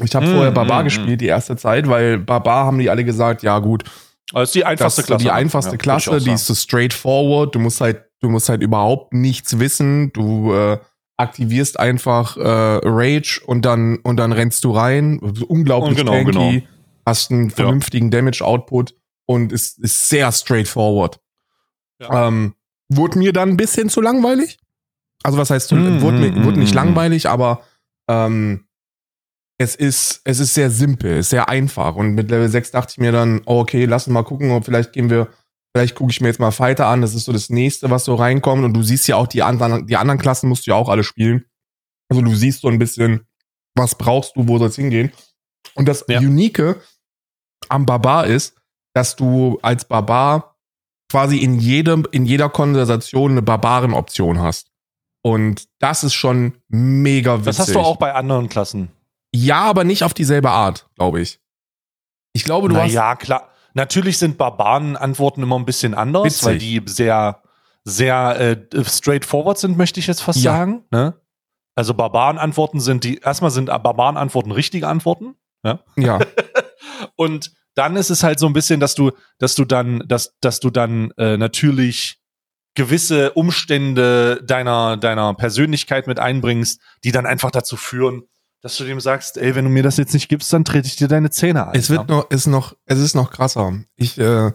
Ich 0.00 0.14
habe 0.14 0.26
Hm, 0.26 0.32
vorher 0.34 0.52
Barbar 0.52 0.78
hm, 0.78 0.84
gespielt 0.84 1.20
die 1.20 1.26
erste 1.26 1.56
Zeit, 1.56 1.88
weil 1.88 2.18
Barbar 2.18 2.66
haben 2.66 2.78
die 2.78 2.90
alle 2.90 3.04
gesagt, 3.04 3.42
ja 3.42 3.58
gut, 3.60 3.84
Das 4.32 4.48
ist 4.50 4.54
die 4.54 4.64
einfachste 4.64 5.02
Klasse. 5.02 5.22
die 5.24 5.30
einfachste 5.30 5.72
Ja, 5.72 5.78
Klasse, 5.78 6.18
die 6.18 6.32
ist 6.32 6.46
so 6.46 6.54
straightforward, 6.54 7.54
du 7.54 7.58
musst 7.60 7.80
halt, 7.80 8.04
du 8.20 8.28
musst 8.28 8.48
halt 8.48 8.62
überhaupt 8.62 9.14
nichts 9.14 9.58
wissen, 9.58 10.12
du 10.12 10.52
äh, 10.52 10.78
aktivierst 11.16 11.78
einfach 11.80 12.36
äh, 12.36 12.42
Rage 12.84 13.40
und 13.46 13.64
dann 13.64 13.96
und 14.02 14.16
dann 14.18 14.32
rennst 14.32 14.64
du 14.64 14.72
rein, 14.72 15.18
unglaublich 15.48 15.90
Und 15.98 16.06
genau, 16.06 16.12
tanky, 16.12 16.30
genau. 16.60 16.66
hast 17.06 17.30
einen 17.30 17.50
vernünftigen 17.50 18.10
Damage 18.10 18.44
Output 18.44 18.94
und 19.24 19.50
ist, 19.52 19.78
ist 19.78 20.08
sehr 20.10 20.30
straightforward. 20.30 21.18
Ja. 22.00 22.28
Ähm, 22.28 22.54
wurde 22.88 23.18
mir 23.18 23.32
dann 23.32 23.50
ein 23.50 23.56
bisschen 23.56 23.88
zu 23.88 24.00
langweilig. 24.00 24.58
Also 25.22 25.38
was 25.38 25.50
heißt, 25.50 25.72
Mm, 25.72 26.00
wurde, 26.00 26.18
mir, 26.18 26.32
mm, 26.32 26.44
wurde 26.44 26.58
nicht 26.60 26.74
mm, 26.74 26.76
langweilig, 26.76 27.28
aber 27.28 27.62
ähm, 28.08 28.66
es 29.58 29.74
ist, 29.74 30.20
es 30.24 30.38
ist 30.38 30.54
sehr 30.54 30.70
simpel, 30.70 31.18
ist 31.18 31.30
sehr 31.30 31.48
einfach. 31.48 31.96
Und 31.96 32.14
mit 32.14 32.30
Level 32.30 32.48
6 32.48 32.70
dachte 32.70 32.92
ich 32.92 32.98
mir 32.98 33.12
dann, 33.12 33.40
oh, 33.46 33.60
okay, 33.60 33.86
lass 33.86 34.06
uns 34.06 34.14
mal 34.14 34.22
gucken, 34.22 34.50
ob 34.50 34.64
vielleicht 34.66 34.92
gehen 34.92 35.08
wir, 35.10 35.28
vielleicht 35.74 35.94
gucke 35.94 36.10
ich 36.12 36.20
mir 36.20 36.28
jetzt 36.28 36.40
mal 36.40 36.50
Fighter 36.50 36.86
an. 36.86 37.00
Das 37.00 37.14
ist 37.14 37.24
so 37.24 37.32
das 37.32 37.48
nächste, 37.48 37.90
was 37.90 38.04
so 38.04 38.14
reinkommt. 38.14 38.64
Und 38.64 38.74
du 38.74 38.82
siehst 38.82 39.08
ja 39.08 39.16
auch 39.16 39.26
die 39.26 39.42
anderen, 39.42 39.86
die 39.86 39.96
anderen 39.96 40.20
Klassen 40.20 40.48
musst 40.48 40.66
du 40.66 40.72
ja 40.72 40.76
auch 40.76 40.88
alle 40.90 41.04
spielen. 41.04 41.46
Also 42.10 42.22
du 42.22 42.34
siehst 42.34 42.60
so 42.60 42.68
ein 42.68 42.78
bisschen, 42.78 43.26
was 43.74 43.96
brauchst 43.96 44.36
du, 44.36 44.46
wo 44.46 44.58
soll 44.58 44.68
es 44.68 44.76
hingehen. 44.76 45.10
Und 45.74 45.88
das 45.88 46.04
Ja. 46.08 46.20
Unique 46.20 46.76
am 47.68 47.86
Barbar 47.86 48.26
ist, 48.26 48.56
dass 48.94 49.16
du 49.16 49.58
als 49.62 49.86
Barbar 49.86 50.55
quasi 51.10 51.38
in 51.38 51.58
jedem, 51.58 52.06
in 52.10 52.26
jeder 52.26 52.48
Konversation 52.48 53.32
eine 53.32 53.42
Barbaren-Option 53.42 54.40
hast. 54.40 54.70
Und 55.22 55.66
das 55.80 56.04
ist 56.04 56.14
schon 56.14 56.54
mega 56.68 57.34
witzig. 57.38 57.46
Das 57.46 57.58
hast 57.60 57.74
du 57.74 57.80
auch 57.80 57.96
bei 57.96 58.14
anderen 58.14 58.48
Klassen. 58.48 58.90
Ja, 59.34 59.62
aber 59.62 59.84
nicht 59.84 60.04
auf 60.04 60.14
dieselbe 60.14 60.50
Art, 60.50 60.88
glaube 60.94 61.20
ich. 61.20 61.40
Ich 62.32 62.44
glaube, 62.44 62.68
du 62.68 62.76
hast. 62.76 62.92
ja, 62.92 63.16
klar. 63.16 63.48
Natürlich 63.74 64.18
sind 64.18 64.38
Barbaren-Antworten 64.38 65.42
immer 65.42 65.58
ein 65.58 65.64
bisschen 65.66 65.94
anders, 65.94 66.24
Witzig. 66.24 66.44
weil 66.46 66.58
die 66.58 66.82
sehr, 66.86 67.42
sehr 67.84 68.40
äh, 68.72 68.84
straightforward 68.84 69.58
sind, 69.58 69.76
möchte 69.76 70.00
ich 70.00 70.06
jetzt 70.06 70.22
fast 70.22 70.38
Ja. 70.42 70.52
sagen. 70.56 70.84
Ne? 70.90 71.14
Also 71.74 71.92
Barbaren-Antworten 71.92 72.80
sind 72.80 73.04
die, 73.04 73.18
erstmal 73.18 73.50
sind 73.50 73.66
Barbaren-Antworten 73.66 74.50
richtige 74.52 74.88
Antworten. 74.88 75.34
Ja, 75.96 76.20
Und 77.16 77.52
dann 77.76 77.94
ist 77.94 78.10
es 78.10 78.24
halt 78.24 78.40
so 78.40 78.46
ein 78.46 78.52
bisschen, 78.52 78.80
dass 78.80 78.94
du, 78.94 79.12
dass 79.38 79.54
du 79.54 79.64
dann, 79.64 80.02
dass, 80.08 80.34
dass 80.40 80.58
du 80.60 80.70
dann 80.70 81.12
äh, 81.18 81.36
natürlich 81.36 82.18
gewisse 82.74 83.32
Umstände 83.32 84.42
deiner, 84.44 84.96
deiner 84.96 85.34
Persönlichkeit 85.34 86.06
mit 86.06 86.18
einbringst, 86.18 86.80
die 87.04 87.12
dann 87.12 87.26
einfach 87.26 87.50
dazu 87.50 87.76
führen, 87.76 88.24
dass 88.62 88.76
du 88.78 88.84
dem 88.84 88.98
sagst, 89.00 89.36
ey, 89.36 89.54
wenn 89.54 89.64
du 89.64 89.70
mir 89.70 89.82
das 89.82 89.98
jetzt 89.98 90.14
nicht 90.14 90.28
gibst, 90.28 90.52
dann 90.52 90.64
trete 90.64 90.88
ich 90.88 90.96
dir 90.96 91.08
deine 91.08 91.30
Zähne 91.30 91.68
ein. 91.68 91.78
es 91.78 91.90
wird 91.90 92.08
noch, 92.08 92.30
ist 92.30 92.46
noch, 92.46 92.74
es 92.86 92.98
ist 92.98 93.14
noch 93.14 93.30
krasser. 93.30 93.78
Ich, 93.94 94.18
äh, 94.18 94.52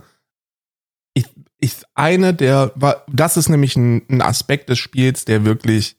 ich, 1.14 1.26
ich, 1.60 1.76
eine 1.94 2.34
der, 2.34 2.74
das 3.08 3.38
ist 3.38 3.50
nämlich 3.50 3.76
ein, 3.76 4.04
ein 4.10 4.22
Aspekt 4.22 4.70
des 4.70 4.80
Spiels, 4.80 5.26
der 5.26 5.46
wirklich, 5.46 5.96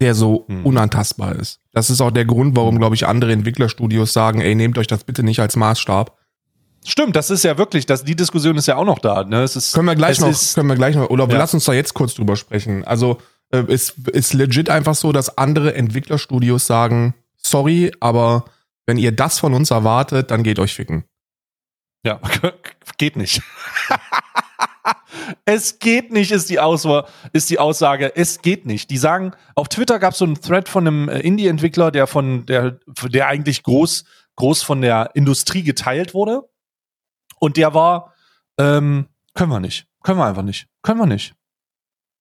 der 0.00 0.14
so 0.14 0.44
Hm. 0.48 0.66
unantastbar 0.66 1.36
ist. 1.36 1.60
Das 1.72 1.88
ist 1.88 2.00
auch 2.00 2.10
der 2.10 2.24
Grund, 2.24 2.56
warum, 2.56 2.78
glaube 2.78 2.96
ich, 2.96 3.06
andere 3.06 3.32
Entwicklerstudios 3.32 4.12
sagen, 4.12 4.40
ey, 4.40 4.54
nehmt 4.56 4.76
euch 4.76 4.88
das 4.88 5.04
bitte 5.04 5.22
nicht 5.22 5.40
als 5.40 5.54
Maßstab. 5.54 6.18
Stimmt, 6.84 7.14
das 7.14 7.30
ist 7.30 7.44
ja 7.44 7.56
wirklich, 7.58 7.86
das, 7.86 8.04
die 8.04 8.16
Diskussion 8.16 8.56
ist 8.56 8.66
ja 8.66 8.76
auch 8.76 8.84
noch 8.84 8.98
da. 8.98 9.22
Ne? 9.24 9.42
Es 9.42 9.54
ist, 9.56 9.72
Können 9.72 9.86
wir 9.86 9.94
gleich 9.94 10.18
noch, 10.20 10.28
Ist, 10.28 10.54
können 10.54 10.68
wir 10.68 10.74
gleich 10.76 10.96
noch, 10.96 11.10
oder 11.10 11.28
Ja. 11.28 11.38
lass 11.38 11.54
uns 11.54 11.64
da 11.64 11.72
jetzt 11.72 11.94
kurz 11.94 12.14
drüber 12.14 12.34
sprechen. 12.36 12.84
Also, 12.84 13.18
äh, 13.50 13.58
es 13.68 13.90
ist 14.12 14.32
legit 14.34 14.68
einfach 14.68 14.94
so, 14.96 15.12
dass 15.12 15.38
andere 15.38 15.74
Entwicklerstudios 15.74 16.66
sagen, 16.66 17.14
sorry, 17.36 17.92
aber 18.00 18.46
wenn 18.86 18.96
ihr 18.98 19.12
das 19.12 19.38
von 19.38 19.54
uns 19.54 19.70
erwartet, 19.70 20.30
dann 20.32 20.42
geht 20.42 20.58
euch 20.58 20.74
ficken. 20.74 21.04
ja, 22.04 22.18
geht 22.98 23.14
nicht. 23.16 23.42
es 25.44 25.78
geht 25.78 26.12
nicht, 26.12 26.32
ist 26.32 26.50
die, 26.50 26.58
Auswa 26.58 27.06
ist 27.32 27.48
die 27.50 27.58
Aussage. 27.60 28.16
Es 28.16 28.42
geht 28.42 28.66
nicht. 28.66 28.90
Die 28.90 28.98
sagen, 28.98 29.32
auf 29.54 29.68
Twitter 29.68 29.98
gab 30.00 30.12
es 30.12 30.18
so 30.18 30.24
einen 30.24 30.40
Thread 30.40 30.68
von 30.68 30.86
einem 30.86 31.08
äh, 31.08 31.20
Indie-Entwickler, 31.20 31.90
der 31.92 32.06
von 32.08 32.44
der, 32.46 32.78
der 33.04 33.28
eigentlich 33.28 33.62
groß, 33.62 34.04
groß 34.36 34.62
von 34.62 34.80
der 34.80 35.10
Industrie 35.14 35.62
geteilt 35.62 36.14
wurde. 36.14 36.42
Und 37.42 37.56
der 37.56 37.74
war, 37.74 38.14
ähm, 38.56 39.08
können 39.34 39.50
wir 39.50 39.58
nicht. 39.58 39.88
Können 40.04 40.18
wir 40.20 40.26
einfach 40.26 40.44
nicht. 40.44 40.68
Können 40.82 41.00
wir 41.00 41.06
nicht. 41.06 41.34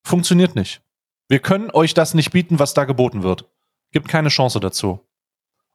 Funktioniert 0.03 0.55
nicht. 0.55 0.81
Wir 1.27 1.37
können 1.37 1.69
euch 1.71 1.93
das 1.93 2.15
nicht 2.15 2.31
bieten, 2.31 2.57
was 2.57 2.73
da 2.73 2.85
geboten 2.85 3.21
wird. 3.21 3.45
Gibt 3.91 4.07
keine 4.07 4.29
Chance 4.29 4.59
dazu. 4.59 4.99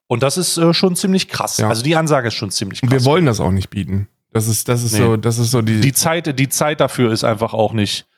Und 0.08 0.24
das 0.24 0.36
ist 0.36 0.56
äh, 0.58 0.74
schon 0.74 0.96
ziemlich 0.96 1.28
krass. 1.28 1.58
Ja. 1.58 1.68
Also 1.68 1.84
die 1.84 1.94
Ansage 1.94 2.26
ist 2.28 2.34
schon 2.34 2.50
ziemlich 2.50 2.80
krass. 2.80 2.90
wir 2.90 3.04
wollen 3.04 3.24
das 3.24 3.38
auch 3.38 3.52
nicht 3.52 3.70
bieten. 3.70 4.08
Das 4.32 4.48
ist, 4.48 4.68
das 4.68 4.82
ist 4.82 4.94
Nee. 4.94 4.98
so, 4.98 5.16
das 5.16 5.38
ist 5.38 5.52
so 5.52 5.62
die, 5.62 5.80
die 5.80 5.92
Zeit, 5.92 6.36
die 6.38 6.48
Zeit 6.48 6.80
dafür 6.80 7.12
ist 7.12 7.22
einfach 7.22 7.54
auch 7.54 7.72
nicht, 7.72 8.08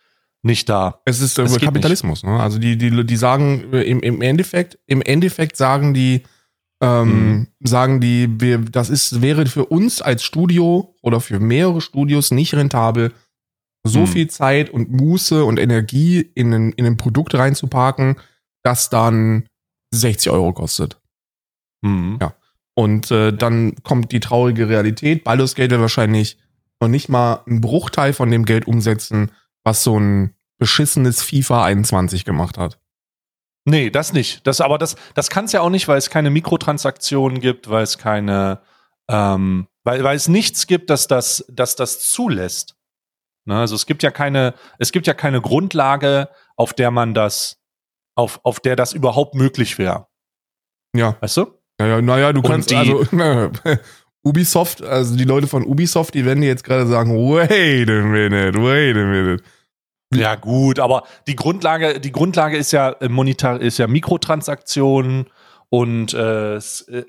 nicht 0.41 0.71
da. 0.71 1.03
es 1.05 1.21
ist 1.21 1.39
äh, 1.39 1.47
Kapitalismus, 1.59 2.23
ne? 2.23 2.41
Also 2.41 2.59
die, 2.59 2.79
die, 2.79 3.05
die 3.05 3.17
sagen, 3.17 3.71
im, 3.75 4.01
im 4.01 4.23
Endeffekt, 4.23 4.79
im 4.87 5.03
Endeffekt 5.03 5.59
sagen 5.59 5.93
die, 5.93 6.23
ähm, 6.81 7.09
Mhm. 7.11 7.47
sagen 7.61 8.01
die, 8.01 8.41
wir, 8.41 8.59
das 8.59 8.89
ist, 8.91 9.21
wäre 9.21 9.47
für 9.47 9.67
uns 9.67 10.01
als 10.01 10.23
Studio 10.23 10.95
oder 11.03 11.21
für 11.21 11.41
mehrere 11.41 11.81
Studios 11.81 12.31
nicht 12.31 12.55
rentabel, 12.55 13.13
so 13.85 14.01
Mhm. 14.01 14.07
viel 14.07 14.29
Zeit 14.31 14.71
und 14.71 14.91
Muße 14.91 15.45
und 15.45 15.59
Energie 15.59 16.21
in 16.35 16.53
ein, 16.55 16.73
in 16.73 16.87
ein 16.87 16.97
Produkt 16.97 17.35
reinzuparken, 17.35 18.17
das 18.63 18.91
dann 18.91 19.47
60 19.93 20.31
Euro 20.31 20.53
kostet. 20.53 21.01
Mhm. 21.83 22.19
Ja. 22.21 22.35
Und 22.75 23.11
äh, 23.11 23.33
dann 23.33 23.75
kommt 23.83 24.13
die 24.13 24.21
traurige 24.21 24.69
Realität. 24.69 25.25
Baldur's 25.25 25.55
Gate 25.55 25.71
wird 25.73 25.81
wahrscheinlich 25.81 26.39
noch 26.81 26.89
nicht 26.89 27.09
mal 27.09 27.43
einen 27.47 27.61
Bruchteil 27.61 28.13
von 28.13 28.31
dem 28.31 28.45
Geld 28.45 28.69
umsetzen, 28.69 29.33
was 29.65 29.83
so 29.83 29.99
ein 29.99 30.35
beschissenes 30.59 31.23
FIFA 31.23 31.65
21 31.65 32.25
gemacht 32.25 32.57
hat. 32.59 32.79
Nee, 33.69 33.91
das 33.91 34.13
nicht. 34.13 34.47
Das, 34.47 34.61
aber 34.61 34.79
das, 34.79 34.97
das 35.15 35.29
kann 35.31 35.45
es 35.45 35.53
ja 35.53 35.61
auch 35.61 35.71
nicht, 35.71 35.89
weil 35.89 35.99
es 35.99 36.11
keine 36.11 36.31
Mikrotransaktionen 36.31 37.41
gibt, 37.41 37.69
weil 37.69 37.83
es 37.83 37.99
keine, 37.99 38.61
ähm, 39.11 39.69
weil, 39.85 40.03
weil 40.05 40.17
es 40.17 40.29
nichts 40.29 40.67
gibt, 40.67 40.91
dass 40.91 41.07
das, 41.07 41.45
dass 41.49 41.77
das 41.77 42.01
zulässt. 42.11 42.77
Ne? 43.45 43.59
Also 43.59 43.75
es 43.75 43.87
gibt 43.87 44.03
ja 44.03 44.11
keine, 44.11 44.55
es 44.79 44.91
gibt 44.93 45.07
ja 45.07 45.15
keine 45.15 45.41
Grundlage, 45.41 46.29
auf 46.57 46.73
der 46.73 46.91
man 46.91 47.13
das, 47.15 47.59
auf, 48.15 48.41
auf 48.43 48.61
der 48.61 48.75
das 48.77 48.93
überhaupt 48.95 49.35
möglich 49.35 49.79
wäre. 49.79 50.07
Ja. 50.97 51.17
Weißt 51.21 51.37
du? 51.37 51.47
Naja, 51.79 52.01
naja, 52.01 52.33
du 52.33 52.41
Und 52.41 52.47
kannst 52.47 52.71
die- 52.71 52.77
also 52.77 53.05
Ubisoft, 54.25 54.83
also 54.83 55.17
die 55.17 55.25
Leute 55.25 55.47
von 55.47 55.65
Ubisoft, 55.65 56.15
die 56.15 56.25
werden 56.25 56.41
dir 56.41 56.49
jetzt 56.49 56.65
gerade 56.65 56.87
sagen, 56.87 57.13
wait 57.15 57.89
a 57.89 58.03
minute, 58.03 58.55
wait 58.63 58.97
a 58.97 59.05
minute. 59.05 59.45
Ja, 60.15 60.37
gut, 60.37 60.79
aber 60.79 61.03
die 61.27 61.37
Grundlage, 61.37 62.01
die 62.01 62.13
Grundlage 62.13 62.57
ist 62.57 62.73
ja 62.73 62.91
äh, 63.01 63.09
monetar, 63.09 63.61
ist 63.61 63.79
ja 63.79 63.87
Mikrotransaktionen 63.87 65.27
und 65.71 66.15
äh, 66.15 66.57
äh, 66.57 66.61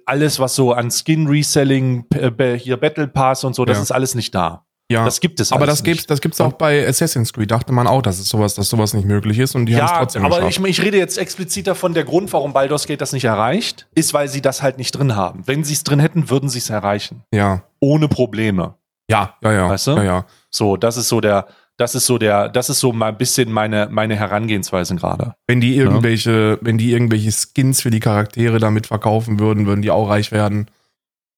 alles, 0.05 0.39
was 0.39 0.55
so 0.55 0.73
an 0.73 0.91
Skin 0.91 1.27
Reselling, 1.27 2.05
äh, 2.13 2.53
hier 2.57 2.77
Battle 2.77 3.07
Pass 3.07 3.43
und 3.43 3.55
so, 3.55 3.63
das 3.65 3.77
Ja. 3.77 3.83
ist 3.83 3.91
alles 3.91 4.15
nicht 4.15 4.35
da. 4.35 4.65
Ja, 4.91 5.05
Das 5.05 5.19
gibt 5.19 5.39
es 5.39 5.51
aber 5.51 5.67
das 5.67 5.83
gibt's, 5.83 5.99
nicht. 6.01 6.09
das 6.09 6.19
gibt's 6.19 6.41
auch 6.41 6.53
bei 6.53 6.85
Assassin's 6.87 7.31
Creed. 7.31 7.51
Dachte 7.51 7.71
man 7.71 7.85
auch, 7.85 8.01
dass 8.01 8.17
es 8.17 8.27
sowas, 8.27 8.55
dass 8.55 8.69
sowas 8.69 8.95
nicht 8.95 9.05
möglich 9.05 9.37
ist 9.37 9.53
und 9.55 9.67
die 9.67 9.75
haben 9.75 9.85
es 9.85 9.91
ja, 9.91 9.97
trotzdem 9.99 10.25
aber 10.25 10.37
geschafft. 10.37 10.57
ich, 10.67 10.79
ich 10.79 10.81
rede 10.83 10.97
jetzt 10.97 11.19
explizit 11.19 11.67
davon, 11.67 11.93
der 11.93 12.05
Grund, 12.05 12.33
warum 12.33 12.53
Baldur's 12.53 12.87
Gate 12.87 12.99
das 12.99 13.13
nicht 13.13 13.25
erreicht, 13.25 13.87
ist, 13.93 14.15
weil 14.15 14.27
sie 14.29 14.41
das 14.41 14.63
halt 14.63 14.79
nicht 14.79 14.91
drin 14.93 15.15
haben. 15.15 15.43
Wenn 15.45 15.63
sie 15.63 15.73
es 15.73 15.83
drin 15.83 15.99
hätten, 15.99 16.31
würden 16.31 16.49
sie 16.49 16.57
es 16.57 16.71
erreichen. 16.71 17.23
ja, 17.31 17.61
Ohne 17.79 18.07
Probleme. 18.07 18.73
ja, 19.11 19.35
ja, 19.43 19.51
ja, 19.53 19.69
Weißt 19.69 19.87
du? 19.87 19.91
ja, 19.97 20.03
ja. 20.03 20.25
So, 20.49 20.75
das 20.75 20.97
ist 20.97 21.07
so 21.07 21.21
der, 21.21 21.45
das 21.79 21.95
ist 21.95 22.05
so 22.05 22.17
der, 22.17 22.49
das 22.49 22.69
ist 22.69 22.81
so 22.81 22.91
mal 22.91 23.07
ein 23.07 23.17
bisschen 23.17 23.53
meine, 23.53 23.87
meine 23.89 24.17
Herangehensweise 24.17 24.95
gerade. 24.97 25.35
Wenn 25.47 25.61
die 25.61 25.77
irgendwelche, 25.77 26.59
wenn 26.61 26.77
die 26.77 26.91
irgendwelche 26.91 27.31
Skins 27.31 27.81
für 27.81 27.89
die 27.89 28.01
Charaktere 28.01 28.59
damit 28.59 28.87
verkaufen 28.87 29.39
würden, 29.39 29.65
würden 29.65 29.81
die 29.81 29.89
auch 29.89 30.09
reich 30.09 30.33
werden. 30.33 30.69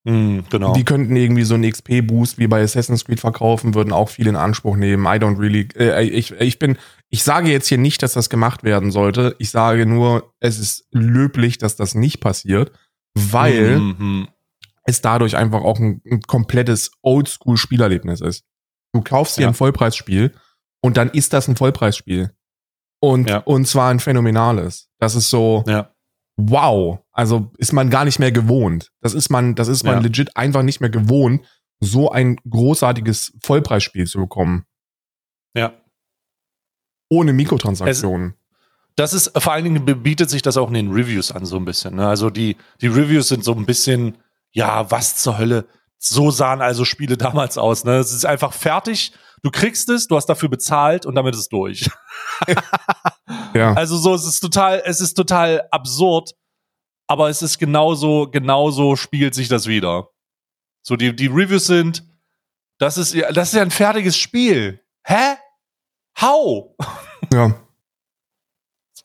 Mhm, 0.03 0.45
genau. 0.49 0.73
Die 0.73 0.83
könnten 0.83 1.15
irgendwie 1.15 1.43
so 1.43 1.53
einen 1.53 1.69
XP-Boost 1.71 2.39
wie 2.39 2.47
bei 2.47 2.63
Assassin's 2.63 3.05
Creed 3.05 3.19
verkaufen, 3.19 3.75
würden 3.75 3.93
auch 3.93 4.09
viel 4.09 4.25
in 4.25 4.35
Anspruch 4.35 4.77
nehmen. 4.77 5.05
I 5.05 5.19
don't 5.19 5.37
really. 5.37 5.67
Äh, 5.77 6.05
ich, 6.05 6.31
ich 6.31 6.57
bin. 6.57 6.77
Ich 7.11 7.23
sage 7.23 7.51
jetzt 7.51 7.67
hier 7.67 7.77
nicht, 7.77 8.01
dass 8.01 8.13
das 8.13 8.31
gemacht 8.31 8.63
werden 8.63 8.89
sollte. 8.89 9.35
Ich 9.37 9.51
sage 9.51 9.85
nur, 9.85 10.33
es 10.39 10.57
ist 10.57 10.87
löblich, 10.91 11.59
dass 11.59 11.75
das 11.75 11.93
nicht 11.93 12.19
passiert, 12.19 12.71
weil 13.13 13.77
Mhm, 13.77 14.27
es 14.85 15.01
dadurch 15.01 15.37
einfach 15.37 15.61
auch 15.61 15.79
ein, 15.79 16.01
ein 16.09 16.21
komplettes 16.21 16.93
Oldschool-Spielerlebnis 17.03 18.21
ist. 18.21 18.43
Du 18.93 19.01
kaufst 19.01 19.37
dir 19.37 19.43
Ja. 19.43 19.47
ein 19.49 19.53
Vollpreisspiel 19.53 20.33
und 20.81 20.97
dann 20.97 21.09
ist 21.09 21.33
das 21.33 21.47
ein 21.47 21.55
Vollpreisspiel. 21.55 22.35
Und, 22.99 23.29
Ja. 23.29 23.37
und 23.39 23.67
zwar 23.67 23.89
ein 23.89 23.99
phänomenales. 23.99 24.89
Das 24.99 25.15
ist 25.15 25.29
so, 25.29 25.63
ja. 25.67 25.93
wow. 26.37 26.99
Also 27.11 27.51
ist 27.57 27.73
man 27.73 27.89
gar 27.89 28.05
nicht 28.05 28.19
mehr 28.19 28.31
gewohnt. 28.31 28.91
Das 29.01 29.13
ist 29.13 29.29
man, 29.29 29.55
das 29.55 29.67
ist 29.67 29.83
man 29.83 30.03
legit 30.03 30.35
einfach 30.37 30.61
nicht 30.63 30.81
mehr 30.81 30.89
gewohnt, 30.89 31.45
so 31.79 32.11
ein 32.11 32.35
großartiges 32.47 33.33
Vollpreisspiel 33.41 34.05
zu 34.05 34.19
bekommen. 34.19 34.65
Ja. 35.55 35.73
Ohne 37.09 37.33
Mikrotransaktionen. 37.33 38.35
Das 38.95 39.13
ist, 39.13 39.31
vor 39.41 39.53
allen 39.53 39.63
Dingen 39.63 40.03
bietet 40.03 40.29
sich 40.29 40.41
das 40.41 40.57
auch 40.57 40.67
in 40.67 40.73
den 40.75 40.91
Reviews 40.91 41.31
an, 41.31 41.45
so 41.45 41.55
ein 41.57 41.65
bisschen. 41.65 41.95
Ne? 41.95 42.07
Also 42.07 42.29
die, 42.29 42.57
die 42.81 42.87
Reviews 42.87 43.29
sind 43.29 43.43
so 43.43 43.53
ein 43.53 43.65
bisschen, 43.65 44.17
ja, 44.51 44.89
was 44.91 45.15
zur 45.17 45.37
Hölle. 45.37 45.65
So 46.03 46.31
sahen 46.31 46.61
also 46.61 46.83
Spiele 46.83 47.15
damals 47.17 47.57
aus. 47.57 47.83
Ne? 47.83 47.97
Es 47.97 48.11
ist 48.11 48.25
einfach 48.25 48.53
fertig. 48.53 49.13
Du 49.43 49.49
kriegst 49.51 49.87
es, 49.89 50.07
du 50.07 50.15
hast 50.15 50.25
dafür 50.27 50.49
bezahlt 50.49 51.05
und 51.05 51.15
damit 51.15 51.33
ist 51.35 51.41
es 51.41 51.49
durch. 51.49 51.89
ja. 53.53 53.73
Also 53.73 53.97
so, 53.97 54.13
es 54.13 54.25
ist 54.25 54.39
total, 54.39 54.81
es 54.85 54.99
ist 55.01 55.13
total 55.15 55.67
absurd, 55.71 56.31
aber 57.07 57.29
es 57.29 57.41
ist 57.41 57.57
genauso, 57.57 58.29
genauso 58.29 58.95
spielt 58.95 59.33
sich 59.33 59.47
das 59.47 59.67
wieder. 59.67 60.09
So, 60.83 60.95
die, 60.95 61.15
die 61.15 61.27
Reviews 61.27 61.65
sind, 61.65 62.03
das 62.79 62.97
ist, 62.97 63.13
ja- 63.13 63.31
das 63.31 63.49
ist 63.49 63.55
ja 63.55 63.61
ein 63.61 63.71
fertiges 63.71 64.17
Spiel. 64.17 64.79
Hä? 65.03 65.35
How? 66.19 66.75
ja. 67.33 67.55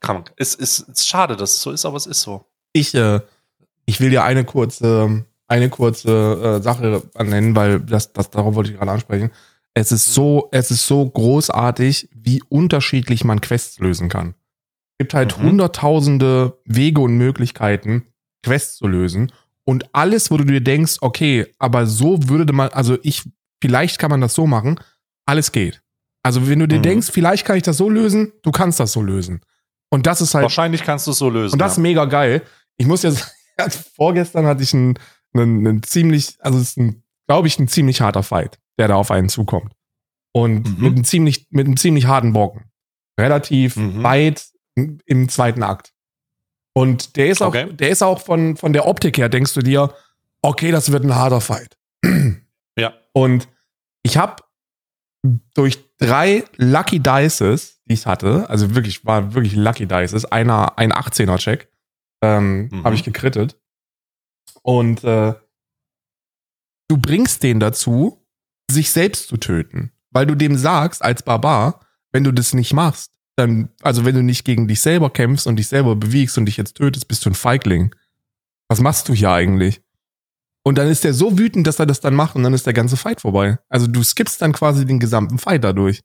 Krank. 0.01 0.33
Es 0.37 0.55
ist, 0.55 0.81
es 0.81 0.99
ist 1.01 1.09
schade, 1.09 1.37
dass 1.37 1.53
es 1.53 1.63
so 1.63 1.71
ist, 1.73 1.85
aber 1.87 1.97
es 1.97 2.07
ist 2.07 2.21
so. 2.21 2.45
Ich, 2.73 2.95
äh, 2.95 3.21
ich 3.87 4.01
will 4.01 4.11
dir 4.11 4.25
eine 4.25 4.45
kurze, 4.45 5.25
eine 5.49 5.69
kurze 5.69 6.59
äh, 6.59 6.63
Sache 6.63 7.03
nennen, 7.23 7.55
weil 7.55 7.81
das, 7.81 8.13
das, 8.13 8.31
darauf 8.31 8.55
wollte 8.55 8.71
ich 8.73 8.77
gerade 8.79 8.91
ansprechen. 8.91 9.31
Es 9.75 9.93
ist 9.93 10.13
so, 10.15 10.49
es 10.53 10.71
ist 10.71 10.87
so 10.87 11.09
großartig, 11.09 12.09
wie 12.15 12.43
unterschiedlich 12.49 13.25
man 13.25 13.41
Quests 13.41 13.79
lösen 13.79 14.09
kann. 14.09 14.35
Es 14.99 15.05
gibt 15.05 15.15
halt 15.15 15.39
Mhm. 15.39 15.43
hunderttausende 15.49 16.59
Wege 16.65 17.01
und 17.01 17.17
Möglichkeiten, 17.19 18.07
Quests 18.43 18.77
zu 18.77 18.87
lösen. 18.87 19.31
Und 19.65 19.95
alles, 19.95 20.31
wo 20.31 20.37
du 20.37 20.45
dir 20.45 20.61
denkst, 20.63 20.97
okay, 21.01 21.47
aber 21.59 21.87
so 21.87 22.29
würde 22.29 22.53
man, 22.53 22.69
also 22.71 22.97
ich, 23.03 23.29
vielleicht 23.61 23.99
kann 23.99 24.11
man 24.11 24.21
das 24.21 24.35
so 24.35 24.47
machen, 24.47 24.81
alles 25.27 25.53
geht. 25.53 25.83
Also 26.23 26.49
wenn 26.49 26.59
du 26.61 26.67
dir 26.69 26.79
Mhm. 26.79 26.83
denkst, 26.85 27.11
vielleicht 27.13 27.45
kann 27.45 27.57
ich 27.57 27.63
das 27.63 27.77
so 27.77 27.89
lösen, 27.91 28.33
du 28.43 28.51
kannst 28.53 28.81
das 28.81 28.93
so 28.93 29.03
lösen. 29.03 29.41
Und 29.91 30.07
das 30.07 30.21
ist 30.21 30.35
halt 30.35 30.43
Wahrscheinlich 30.45 30.83
kannst 30.83 31.07
du 31.07 31.11
es 31.13 31.19
so 31.19 31.31
lösen. 31.31 31.53
und 31.55 31.59
das 31.61 31.73
ist 31.73 31.77
ja. 31.79 31.83
mega 31.83 32.05
geil. 32.07 32.43
Ich 32.79 32.87
muss 32.87 33.03
jetzt, 33.03 33.31
vorgestern 33.97 34.47
hatte 34.47 34.63
ich 34.63 34.73
einen, 34.75 34.95
einen, 35.39 35.67
einen 35.67 35.83
ziemlich, 35.83 36.37
also 36.41 36.59
es 36.59 36.71
ist 36.71 36.79
ein, 36.79 37.03
glaube 37.29 37.49
ich, 37.49 37.59
ein 37.59 37.69
ziemlich 37.69 38.01
harter 38.01 38.23
Fight, 38.23 38.59
der 38.79 38.89
da 38.89 38.95
auf 38.97 39.11
einen 39.11 39.29
zukommt. 39.29 39.73
Und 40.33 40.69
Mhm. 40.79 40.83
mit 40.85 40.93
einem 40.95 41.05
ziemlich, 41.05 41.47
mit 41.51 41.67
einem 41.67 41.77
ziemlich 41.77 42.07
harten 42.07 42.33
Brocken. 42.33 42.65
Relativ 43.19 43.77
Mhm. 43.77 44.03
weit 44.03 44.47
im- 44.75 44.99
im 45.07 45.29
zweiten 45.29 45.63
Akt. 45.63 45.93
Und 46.75 47.17
der 47.17 47.29
ist 47.29 47.41
auch, 47.43 47.49
Okay. 47.49 47.73
der 47.73 47.89
ist 47.89 48.03
auch 48.03 48.21
von, 48.21 48.57
von 48.57 48.73
der 48.75 48.87
Optik 48.87 49.17
her, 49.17 49.29
denkst 49.31 49.55
du 49.55 49.61
dir, 49.63 49.95
okay, 50.43 50.71
das 50.71 50.93
wird 50.93 51.05
ein 51.05 51.15
harter 51.15 51.41
Fight. 51.41 51.77
Ja. 52.79 52.93
Und 53.15 53.49
ich 54.03 54.19
habe 54.19 54.43
durch 55.55 55.79
drei 55.97 56.45
Lucky 56.57 57.01
Dices, 57.01 57.81
die 57.87 57.95
ich 57.95 58.07
hatte, 58.07 58.49
also 58.51 58.75
wirklich, 58.75 59.05
war 59.07 59.33
wirklich 59.35 59.55
Lucky 59.57 59.87
Dices, 59.87 60.27
einer, 60.27 60.77
ein 60.79 60.93
18er-Check, 60.93 61.69
ähm, 62.23 62.69
Mhm. 62.71 62.85
habe 62.85 62.95
ich 62.95 63.03
gekrittet. 63.03 63.59
Und 64.67 65.05
äh, 65.05 65.33
du 66.89 66.97
bringst 66.99 67.45
den 67.45 67.61
dazu, 67.61 68.27
sich 68.69 68.91
selbst 68.91 69.29
zu 69.29 69.37
töten. 69.37 69.93
Weil 70.11 70.27
du 70.27 70.35
dem 70.35 70.57
sagst, 70.57 71.05
als 71.05 71.23
Barbar, 71.23 71.87
wenn 72.11 72.25
du 72.25 72.33
das 72.33 72.53
nicht 72.53 72.73
machst, 72.73 73.13
dann, 73.37 73.69
also 73.83 74.05
wenn 74.05 74.17
du 74.17 74.25
nicht 74.25 74.45
gegen 74.45 74.67
dich 74.67 74.81
selber 74.81 75.11
kämpfst 75.11 75.47
und 75.47 75.55
dich 75.55 75.69
selber 75.69 75.95
bewegst 75.95 76.37
und 76.37 76.47
dich 76.47 76.57
jetzt 76.57 76.79
tötest, 76.79 77.07
bist 77.07 77.25
du 77.25 77.31
ein 77.31 77.35
Feigling. 77.35 77.95
Was 78.69 78.81
machst 78.81 79.09
du 79.09 79.15
hier 79.15 79.31
eigentlich? 79.31 79.83
Und 80.65 80.79
dann 80.79 80.89
ist 80.89 81.05
der 81.05 81.15
so 81.15 81.39
wütend, 81.39 81.69
dass 81.69 81.79
er 81.79 81.87
das 81.87 82.01
dann 82.01 82.15
macht 82.17 82.35
und 82.35 82.43
dann 82.43 82.55
ist 82.55 82.67
der 82.67 82.73
ganze 82.73 82.97
Fight 82.97 83.21
vorbei. 83.21 83.61
Also 83.69 83.87
du 83.87 84.03
skippst 84.03 84.43
dann 84.43 84.53
quasi 84.53 84.85
den 84.85 84.99
gesamten 84.99 85.39
Fight 85.39 85.63
dadurch. 85.63 86.01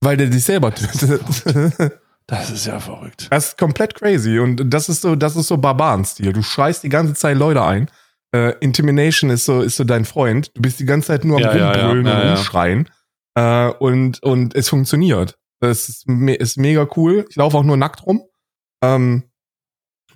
Weil 0.00 0.16
der 0.16 0.26
dich 0.26 0.42
selber 0.42 0.74
tötet. 0.74 1.92
Das 2.26 2.50
ist 2.50 2.66
ja 2.66 2.80
verrückt. 2.80 3.28
Das 3.30 3.48
ist 3.48 3.58
komplett 3.58 3.94
crazy 3.94 4.38
und 4.38 4.70
das 4.72 4.88
ist 4.88 5.02
so, 5.02 5.14
das 5.14 5.36
ist 5.36 5.48
so 5.48 5.58
Barbaren-Stil. 5.58 6.32
Du 6.32 6.42
schreist 6.42 6.82
die 6.82 6.88
ganze 6.88 7.14
Zeit 7.14 7.36
Leute 7.36 7.62
ein. 7.62 7.90
Äh, 8.34 8.54
Intimidation 8.60 9.30
ist 9.30 9.44
so, 9.44 9.60
ist 9.60 9.76
so 9.76 9.84
dein 9.84 10.04
Freund. 10.06 10.50
Du 10.56 10.62
bist 10.62 10.80
die 10.80 10.86
ganze 10.86 11.08
Zeit 11.08 11.24
nur 11.24 11.36
am 11.36 11.42
Ja, 11.42 11.54
ja, 11.56 11.76
ja. 11.76 11.86
rumbrüllen 11.88 12.06
Ja, 12.06 12.14
und 12.20 12.22
ja. 12.26 12.34
rumschreien. 12.34 12.88
Äh, 13.36 13.68
und, 13.78 14.22
und 14.22 14.54
es 14.54 14.68
funktioniert. 14.68 15.36
Das 15.60 15.88
ist, 15.88 16.08
me 16.08 16.34
ist 16.34 16.56
mega 16.56 16.86
cool. 16.96 17.26
Ich 17.28 17.36
laufe 17.36 17.56
auch 17.58 17.62
nur 17.62 17.76
nackt 17.76 18.04
rum. 18.06 18.22
Ähm, 18.82 19.24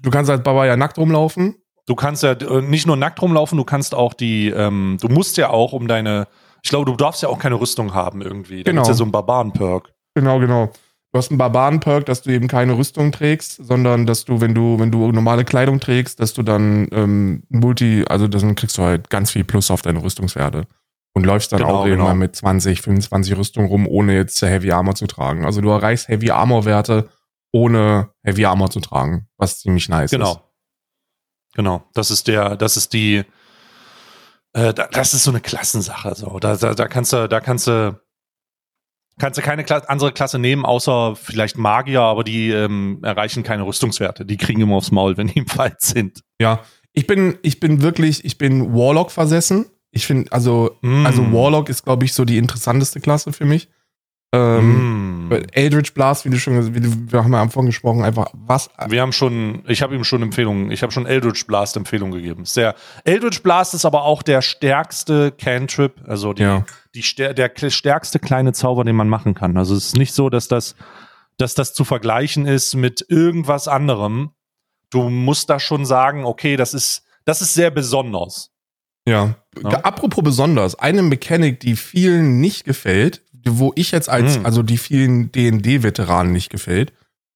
du 0.03 0.11
kannst 0.11 0.31
als 0.31 0.43
Barbar 0.43 0.67
ja 0.67 0.77
nackt 0.77 0.97
rumlaufen. 0.99 1.57
Du 1.87 1.95
kannst 1.95 2.23
ja 2.23 2.33
äh, 2.33 2.63
nicht 2.63 2.87
nur 2.87 2.97
nackt 2.97 3.21
rumlaufen, 3.23 3.57
du 3.57 3.65
kannst 3.65 3.95
auch 3.95 4.13
die, 4.15 4.49
ähm, 4.51 4.99
du 5.01 5.09
musst 5.09 5.37
ja 5.39 5.49
auch 5.51 5.73
um 5.73 5.89
deine, 5.89 6.27
ich 6.63 6.69
glaube, 6.71 6.91
du 6.91 6.97
darfst 6.97 7.23
ja 7.23 7.29
auch 7.31 7.39
keine 7.39 7.59
Rüstung 7.61 7.95
haben 7.95 8.21
irgendwie. 8.21 8.63
Da 8.63 8.71
Genau. 8.73 8.81
gibt's 8.83 8.89
ja 8.89 8.95
so 8.95 9.05
einen 9.05 9.13
Barbaren-Perk. 9.13 9.91
Genau, 10.15 10.39
genau. 10.39 10.71
Du 11.13 11.19
hast 11.19 11.31
einen 11.31 11.39
Barbaren-Perk, 11.39 12.05
dass 12.05 12.21
du 12.23 12.31
eben 12.31 12.49
keine 12.49 12.77
Rüstung 12.77 13.13
trägst, 13.13 13.57
sondern 13.65 14.05
dass 14.05 14.27
du, 14.27 14.41
wenn 14.43 14.55
du, 14.55 14.79
wenn 14.79 14.91
du 14.91 15.11
normale 15.11 15.45
Kleidung 15.45 15.81
trägst, 15.81 16.21
dass 16.21 16.35
du 16.35 16.43
dann 16.43 16.87
ähm, 16.93 17.43
Multi, 17.49 18.05
also 18.09 18.29
dann 18.29 18.55
kriegst 18.55 18.77
du 18.77 18.83
halt 18.83 19.09
ganz 19.09 19.31
viel 19.31 19.45
Plus 19.45 19.71
auf 19.71 19.81
deine 19.83 20.03
Rüstungswerte. 20.03 20.67
Und 21.15 21.25
läufst 21.25 21.51
dann 21.53 21.61
Genau, 21.61 21.81
auch 21.81 21.85
genau. 21.87 22.05
mal 22.05 22.15
mit 22.15 22.37
20, 22.37 22.83
25 22.83 23.37
Rüstung 23.37 23.67
rum, 23.67 23.87
ohne 23.89 24.15
jetzt 24.15 24.41
Heavy 24.43 24.71
Armor 24.71 24.95
zu 24.95 25.07
tragen. 25.07 25.47
Also 25.47 25.61
du 25.63 25.71
erreichst 25.71 26.09
Heavy 26.09 26.31
Armor 26.31 26.65
Werte, 26.67 27.09
ohne 27.51 28.11
Heavy 28.23 28.45
Armor 28.45 28.71
zu 28.71 28.81
tragen, 28.81 29.27
was 29.39 29.61
ziemlich 29.61 29.89
nice 29.89 30.13
ist. 30.13 30.19
Genau. 30.19 30.43
Genau, 31.55 31.83
das 31.95 32.11
ist 32.13 32.29
der, 32.29 32.57
das 32.57 32.77
ist 32.77 32.93
die, 32.93 33.25
äh, 34.53 34.75
da- 34.75 34.87
das 34.93 35.15
ist 35.15 35.25
so 35.25 35.31
eine 35.31 35.41
Klassensache. 35.41 36.15
So, 36.15 36.39
da, 36.39 36.57
da, 36.57 36.75
da 36.75 36.87
kannst 36.87 37.13
du, 37.13 37.27
da 37.29 37.41
kannst 37.41 37.67
du, 37.67 37.99
kannst 39.19 39.39
du 39.39 39.43
keine 39.43 39.65
Kla 39.65 39.79
andere 39.89 40.13
Klasse 40.13 40.39
nehmen, 40.39 40.65
außer 40.65 41.17
vielleicht 41.17 41.59
Magier, 41.59 42.03
aber 42.03 42.25
die 42.25 42.51
ähm, 42.51 43.01
erreichen 43.03 43.43
keine 43.43 43.65
Rüstungswerte. 43.67 44.25
Die 44.25 44.37
kriegen 44.37 44.61
immer 44.61 44.77
aufs 44.77 44.91
Maul, 44.91 45.17
wenn 45.17 45.27
die 45.29 45.39
im 45.41 45.47
Fight 45.47 45.81
sind. 45.81 46.23
Ja, 46.41 46.61
ich 46.93 47.07
bin, 47.07 47.39
ich 47.43 47.61
bin 47.61 47.83
wirklich, 47.83 48.25
ich 48.25 48.39
bin 48.39 48.73
Warlock 48.75 49.11
versessen. 49.11 49.67
Ich 49.91 50.07
finde, 50.07 50.31
also, 50.33 50.77
Mm. 50.83 51.07
also 51.07 51.33
Warlock 51.33 51.69
ist, 51.69 51.85
glaube 51.85 52.05
ich, 52.05 52.13
so 52.13 52.25
die 52.25 52.39
interessanteste 52.39 53.01
Klasse 53.01 53.33
für 53.33 53.45
mich. 53.45 53.69
Ähm, 54.35 55.29
Mm. 55.29 55.33
Eldritch 55.53 55.95
Blast, 55.95 56.25
wie 56.25 56.31
du 56.31 56.39
schon, 56.39 56.75
wie 56.75 56.81
du, 56.81 56.91
wir 57.13 57.25
haben 57.25 57.33
ja 57.33 57.39
am 57.39 57.45
Anfang 57.47 57.67
gesprochen, 57.67 58.03
einfach 58.05 58.27
was. 58.35 58.69
Wir 58.89 59.01
haben 59.03 59.13
schon, 59.13 59.63
ich 59.67 59.81
habe 59.83 59.95
ihm 59.95 60.05
schon 60.05 60.23
Empfehlungen, 60.23 60.71
ich 60.71 60.83
habe 60.83 60.93
schon 60.93 61.07
Eldritch 61.07 61.47
Blast 61.47 61.77
Empfehlungen 61.77 62.15
gegeben. 62.15 62.45
Sehr, 62.45 62.75
Eldritch 63.05 63.43
Blast 63.43 63.73
ist 63.75 63.85
aber 63.87 64.05
auch 64.05 64.23
der 64.23 64.43
stärkste 64.43 65.33
Cantrip, 65.33 66.01
also 66.07 66.33
die, 66.35 66.43
Ja. 66.43 66.65
Die 67.03 67.35
der 67.35 67.51
stärkste 67.71 68.19
kleine 68.19 68.53
Zauber, 68.53 68.85
den 68.85 68.97
man 68.97 69.09
machen 69.09 69.35
kann. 69.35 69.57
Also 69.57 69.75
es 69.75 69.87
ist 69.87 69.97
nicht 69.97 70.13
so, 70.15 70.31
dass 70.31 70.49
das, 70.49 70.75
dass 71.37 71.55
das 71.55 71.75
zu 71.75 71.85
vergleichen 71.85 72.47
ist 72.47 72.75
mit 72.75 73.05
irgendwas 73.09 73.69
anderem. 73.69 74.31
Du 74.91 75.09
musst 75.11 75.51
da 75.51 75.61
schon 75.61 75.85
sagen, 75.85 76.25
okay, 76.25 76.57
das 76.57 76.75
ist, 76.75 77.03
das 77.25 77.43
ist 77.43 77.55
sehr 77.55 77.71
besonders. 77.71 78.51
Ja. 79.07 79.37
Ja. 79.63 79.71
Apropos 79.85 80.23
besonders, 80.25 80.75
eine 80.79 81.03
Mechanik, 81.03 81.61
die 81.61 81.77
vielen 81.77 82.41
nicht 82.41 82.65
gefällt, 82.65 83.23
wo 83.47 83.73
ich 83.77 83.91
jetzt 83.93 84.09
als, 84.09 84.39
Mm. 84.39 84.47
also 84.47 84.63
die 84.63 84.79
vielen 84.79 85.33
D&D-Veteranen 85.33 86.33
nicht 86.33 86.51
gefällt, 86.51 86.93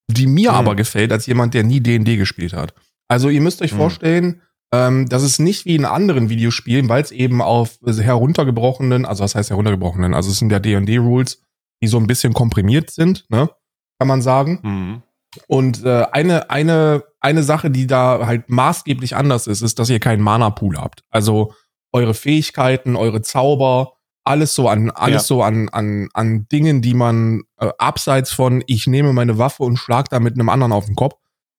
die 0.09 0.27
mir 0.27 0.53
Mm. 0.53 0.55
aber 0.57 0.75
gefällt 0.77 1.13
als 1.13 1.27
jemand, 1.27 1.55
der 1.55 1.65
nie 1.65 1.81
D&D 1.81 2.17
gespielt 2.17 2.53
hat. 2.53 2.75
Also 3.09 3.29
ihr 3.29 3.41
müsst 3.41 3.63
euch 3.63 3.73
Mm. 3.73 3.77
vorstellen, 3.77 4.43
ähm, 4.73 5.09
das 5.09 5.23
ist 5.23 5.39
nicht 5.39 5.67
wie 5.67 5.75
in 5.77 5.85
anderen 5.85 6.29
Videospielen, 6.31 6.89
weil 6.89 7.03
es 7.03 7.11
eben 7.11 7.43
auf 7.43 7.79
heruntergebrochenen, 7.85 9.05
also 9.05 9.23
was 9.23 9.35
heißt 9.35 9.51
heruntergebrochenen, 9.51 10.15
also 10.15 10.31
es 10.31 10.39
sind 10.39 10.51
ja 10.51 10.59
D&D-Rules, 10.59 11.43
die 11.83 11.89
so 11.89 11.99
ein 11.99 12.07
bisschen 12.07 12.33
komprimiert 12.33 12.91
sind, 12.91 13.27
ne, 13.29 13.51
kann 13.99 14.09
man 14.09 14.23
sagen. 14.23 14.61
Mhm. 14.63 15.03
Und 15.47 15.85
äh, 15.85 16.05
eine, 16.13 16.51
eine, 16.51 17.05
eine 17.21 17.43
Sache, 17.43 17.71
die 17.71 17.87
da 17.87 18.27
halt 18.27 18.51
maßgeblich 18.51 19.17
anders 19.17 19.47
ist, 19.47 19.63
ist, 19.63 19.79
dass 19.79 19.89
ihr 19.91 20.01
keinen 20.01 20.23
Mana-Pool 20.23 20.77
habt. 20.79 21.05
Also 21.11 21.55
eure 21.93 22.15
Fähigkeiten, 22.15 22.97
eure 22.97 23.23
Zauber, 23.23 23.95
alles 24.25 24.55
so 24.55 24.69
an, 24.69 24.91
alles 24.91 25.23
Ja. 25.23 25.27
so 25.27 25.43
an, 25.43 25.69
an, 25.71 26.09
an 26.13 26.47
Dingen, 26.51 26.83
die 26.83 26.95
man 26.95 27.43
äh, 27.59 27.71
abseits 27.79 28.33
von 28.33 28.63
ich 28.67 28.87
nehme 28.87 29.13
meine 29.13 29.39
Waffe 29.39 29.63
und 29.65 29.79
schlag 29.79 30.09
da 30.11 30.21
mit 30.21 30.35
einem 30.35 30.49
anderen 30.49 30.73
auf 30.73 30.87
den 30.87 30.95
Kopf. 30.97 31.15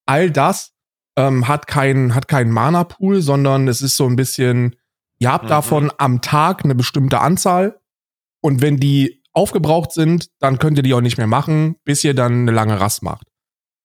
All 0.06 0.32
das 0.32 0.73
ähm, 1.18 1.48
hat 1.48 1.68
keinen 1.68 2.16
hat 2.16 2.28
keinen 2.28 2.52
Mana-Pool, 2.52 3.22
sondern 3.22 3.68
es 3.68 3.82
ist 3.82 3.98
so 3.98 4.06
ein 4.08 4.16
bisschen, 4.16 4.76
ihr 5.20 5.32
habt 5.32 5.46
Mhm. 5.46 5.50
davon 5.50 5.92
am 5.98 6.22
Tag 6.22 6.64
eine 6.64 6.76
bestimmte 6.76 7.20
Anzahl 7.20 7.80
und 8.42 8.62
wenn 8.62 8.78
die 8.78 9.22
aufgebraucht 9.34 9.92
sind, 9.92 10.28
dann 10.40 10.60
könnt 10.60 10.78
ihr 10.78 10.84
die 10.84 10.94
auch 10.94 11.02
nicht 11.02 11.18
mehr 11.18 11.28
machen, 11.28 11.76
bis 11.86 12.04
ihr 12.04 12.14
dann 12.14 12.34
eine 12.44 12.52
lange 12.52 12.80
Rast 12.80 13.02
macht. 13.04 13.28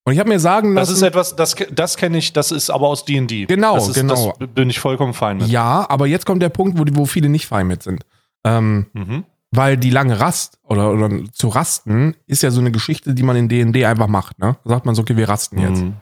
Und 0.05 0.15
ich 0.15 0.19
habe 0.21 0.29
mir 0.31 0.41
sagen 0.41 0.75
Das 0.75 0.89
lassen, 0.89 0.97
ist 0.99 1.03
etwas, 1.09 1.37
das, 1.37 1.55
das 1.71 1.97
kenne 1.99 2.17
ich, 2.19 2.33
das 2.33 2.51
ist 2.51 2.71
aber 2.71 2.89
aus 2.89 3.05
D&D. 3.05 3.45
Genau, 3.47 3.75
das 3.75 3.89
ist, 3.89 3.95
genau. 3.95 4.35
Das 4.39 4.49
bin 4.55 4.71
ich 4.71 4.79
vollkommen 4.81 5.13
fein 5.15 5.37
mit. 5.39 5.49
ja, 5.49 5.85
aber 5.89 6.07
jetzt 6.07 6.25
kommt 6.27 6.43
der 6.43 6.49
Punkt, 6.49 6.79
wo, 6.79 6.85
die, 6.85 6.97
wo 6.97 7.05
viele 7.05 7.29
nicht 7.29 7.47
fein 7.47 7.67
mit 7.67 7.83
sind. 7.83 8.05
Ähm, 8.45 8.87
Mhm. 8.95 9.25
weil 9.51 9.77
die 9.79 9.91
lange 9.91 10.19
Rast 10.21 10.59
oder, 10.63 10.93
oder 10.93 11.11
zu 11.33 11.49
rasten 11.49 12.15
ist 12.27 12.43
ja 12.43 12.51
so 12.51 12.61
eine 12.61 12.71
Geschichte, 12.71 13.15
die 13.15 13.23
man 13.23 13.37
in 13.37 13.49
D&D 13.49 13.85
einfach 13.87 14.07
macht. 14.07 14.39
Ne? 14.39 14.57
Da 14.65 14.71
sagt 14.71 14.87
man 14.87 14.95
so, 14.95 15.03
okay, 15.03 15.17
wir 15.17 15.29
rasten 15.29 15.59
jetzt. 15.59 15.83
Mhm. 15.83 15.95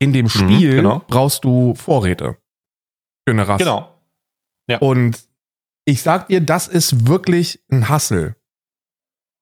In 0.00 0.12
dem 0.12 0.28
Spiel 0.28 0.76
genau. 0.76 1.02
brauchst 1.06 1.44
du 1.44 1.74
Vorräte 1.74 2.36
für 3.26 3.32
eine 3.32 3.46
Rast. 3.46 3.60
Genau. 3.60 3.94
Und 4.80 5.18
ich 5.84 6.02
sag 6.02 6.28
dir, 6.28 6.40
das 6.40 6.68
ist 6.68 7.06
wirklich 7.06 7.60
ein 7.70 7.88
Hassel. 7.88 8.36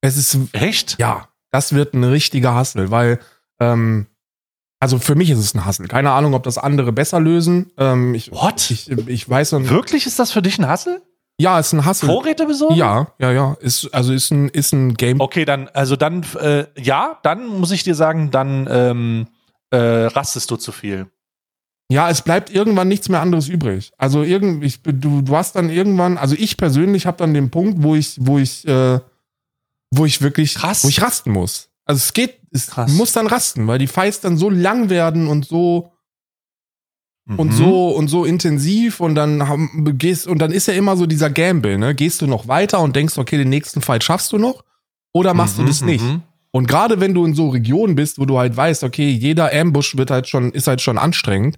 Es 0.01 0.17
ist, 0.17 0.37
Echt? 0.53 0.99
ja, 0.99 1.29
das 1.51 1.75
wird 1.75 1.95
ein 1.95 2.05
richtiger 2.05 2.55
Hassel, 2.55 2.91
weil, 2.91 3.21
ähm, 3.61 4.07
also 4.81 4.99
für 4.99 5.15
mich 5.15 5.31
ist 5.31 5.39
es 5.39 5.55
ein 5.55 5.65
Hassel. 5.65 5.87
Keine 5.89 6.13
Ahnung, 6.13 6.35
ob 6.35 6.43
das 6.43 6.59
andere 6.59 6.93
besser 6.93 7.21
lösen. 7.21 7.71
Ähm, 7.77 8.15
ich, 8.15 8.33
What? 8.33 8.71
ich, 8.71 8.91
ich 8.91 9.29
weiß 9.29 9.53
noch, 9.53 9.69
Wirklich 9.69 10.07
ist 10.07 10.19
das 10.19 10.33
für 10.33 10.43
dich 10.43 10.59
ein 10.59 10.67
Hassel? 10.67 11.03
ja, 11.41 11.59
ist 11.59 11.73
ein 11.73 11.85
Hassel. 11.85 12.09
Vorräte 12.09 12.47
besorgen? 12.47 12.75
Ja, 12.75 13.13
ja, 13.19 13.31
ja. 13.31 13.57
Ist, 13.61 13.95
also 13.95 14.13
ist 14.13 14.33
ein, 14.33 14.49
ist 14.49 14.73
ein 14.73 14.95
Game. 14.95 15.21
Okay, 15.21 15.45
dann, 15.45 15.69
also 15.69 15.95
dann, 15.95 16.25
äh, 16.41 16.65
ja, 16.77 17.19
dann 17.23 17.47
muss 17.47 17.71
ich 17.71 17.85
dir 17.85 17.95
sagen, 17.95 18.33
dann 18.33 18.69
ähm, 18.71 19.29
äh, 19.71 19.77
rastest 20.07 20.51
du 20.51 20.57
zu 20.57 20.73
viel. 20.73 21.07
Ja, 21.91 22.11
es 22.11 22.21
bleibt 22.23 22.51
irgendwann 22.51 22.89
nichts 22.89 23.09
mehr 23.09 23.21
anderes 23.23 23.49
übrig. 23.49 23.93
Also 23.97 24.23
irgendwie, 24.23 24.67
ich, 24.67 24.83
du, 24.83 25.23
du 25.23 25.37
hast 25.37 25.57
dann 25.57 25.71
irgendwann, 25.71 26.19
also 26.19 26.35
ich 26.39 26.57
persönlich 26.59 27.07
habe 27.07 27.17
dann 27.17 27.33
den 27.33 27.51
Punkt, 27.51 27.83
wo 27.83 27.95
ich, 27.95 28.17
wo 28.21 28.39
ich, 28.39 28.67
äh, 28.69 29.01
wo 29.91 30.05
ich 30.05 30.21
wirklich, 30.21 30.55
Krass. 30.55 30.85
wo 30.85 30.89
ich 30.89 31.01
rasten 31.01 31.31
muss. 31.33 31.71
Also 31.87 31.99
es 31.99 32.13
geht, 32.13 32.41
es 32.51 32.67
Krass. 32.67 32.93
muss 32.93 33.13
dann 33.13 33.27
rasten, 33.27 33.67
weil 33.67 33.79
die 33.79 33.87
Fights 33.87 34.21
dann 34.21 34.37
so 34.37 34.51
lang 34.51 34.91
werden 34.91 35.27
und 35.29 35.47
so 35.47 35.93
und 37.37 37.49
Mhm. 37.49 37.53
so 37.53 37.91
und 37.91 38.09
so 38.09 38.25
intensiv 38.25 39.01
und 39.01 39.15
dann 39.15 39.49
haben, 39.49 39.97
gehst 39.99 40.27
und 40.27 40.39
dann 40.39 40.51
ist 40.51 40.67
ja 40.67 40.75
immer 40.75 40.97
so 40.97 41.05
dieser 41.07 41.29
Gamble, 41.31 41.77
ne? 41.79 41.95
Gehst 41.95 42.23
du 42.23 42.27
noch 42.27 42.49
weiter 42.49 42.81
und 42.81 42.97
denkst, 42.97 43.19
okay, 43.19 43.37
den 43.37 43.51
nächsten 43.51 43.83
Fight 43.83 44.03
schaffst 44.05 44.33
du 44.33 44.39
noch 44.39 44.65
oder 45.13 45.35
machst 45.35 45.57
Mhm, 45.59 45.63
du 45.63 45.69
das 45.69 45.83
nicht? 45.83 46.05
mhm. 46.05 46.23
Und 46.59 46.67
gerade 46.67 46.99
wenn 46.99 47.15
du 47.15 47.25
in 47.25 47.35
so 47.35 47.51
Regionen 47.51 47.95
bist, 47.95 48.19
wo 48.19 48.25
du 48.25 48.37
halt 48.37 48.57
weißt, 48.57 48.83
okay, 48.83 49.09
jeder 49.11 49.53
Ambush 49.55 49.97
wird 49.97 50.11
halt 50.11 50.27
schon, 50.29 50.51
ist 50.51 50.67
halt 50.67 50.81
schon 50.81 50.99
anstrengend, 50.99 51.57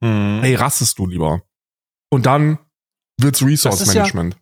Mhm. 0.00 0.40
ey, 0.42 0.56
rastest 0.56 0.98
du 0.98 1.06
lieber. 1.06 1.42
Und 2.10 2.26
dann 2.26 2.58
wird's 3.20 3.40
Resource 3.40 3.80
ist 3.80 3.94
ja- 3.94 4.00
Management. 4.02 4.36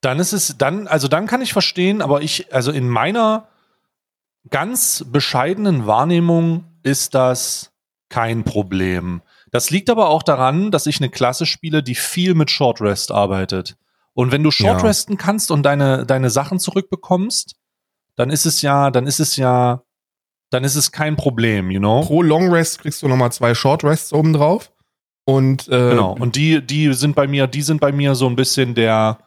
Dann 0.00 0.20
ist 0.20 0.32
es, 0.32 0.56
dann, 0.58 0.86
also 0.86 1.08
dann 1.08 1.26
kann 1.26 1.42
ich 1.42 1.52
verstehen, 1.52 2.02
aber 2.02 2.22
ich, 2.22 2.54
also 2.54 2.70
in 2.70 2.88
meiner 2.88 3.48
ganz 4.48 5.04
bescheidenen 5.10 5.88
Wahrnehmung 5.88 6.62
ist 6.84 7.16
das 7.16 7.72
kein 8.08 8.44
Problem. 8.44 9.22
Das 9.50 9.70
liegt 9.70 9.90
aber 9.90 10.08
auch 10.08 10.22
daran, 10.22 10.70
dass 10.70 10.86
ich 10.86 11.00
eine 11.00 11.10
Klasse 11.10 11.46
spiele, 11.46 11.82
die 11.82 11.96
viel 11.96 12.34
mit 12.34 12.52
Short 12.52 12.80
Rest 12.80 13.10
arbeitet. 13.10 13.76
Und 14.14 14.30
wenn 14.30 14.44
du 14.44 14.52
Short 14.52 14.82
Ja. 14.82 14.86
Resten 14.86 15.16
kannst 15.16 15.50
und 15.50 15.64
deine, 15.64 16.06
deine 16.06 16.30
Sachen 16.30 16.60
zurückbekommst, 16.60 17.56
dann 18.16 18.30
ist 18.30 18.46
es 18.46 18.62
ja, 18.62 18.90
dann 18.90 19.06
ist 19.06 19.20
es 19.20 19.36
ja, 19.36 19.82
dann 20.50 20.64
ist 20.64 20.76
es 20.76 20.92
kein 20.92 21.16
Problem, 21.16 21.70
you 21.70 21.78
know? 21.80 22.02
Pro 22.02 22.22
Long 22.22 22.50
Rest 22.52 22.80
kriegst 22.80 23.02
du 23.02 23.08
nochmal 23.08 23.32
zwei 23.32 23.54
Short 23.54 23.84
Rests 23.84 24.12
oben 24.12 24.32
drauf. 24.32 24.72
Und, 25.24 25.66
äh, 25.68 25.90
Genau. 25.90 26.12
Und 26.18 26.36
die, 26.36 26.64
die 26.64 26.92
sind 26.94 27.16
bei 27.16 27.26
mir, 27.26 27.46
die 27.48 27.62
sind 27.62 27.80
bei 27.80 27.90
mir 27.92 28.14
so 28.14 28.26
ein 28.28 28.36
bisschen 28.36 28.74
der 28.74 29.18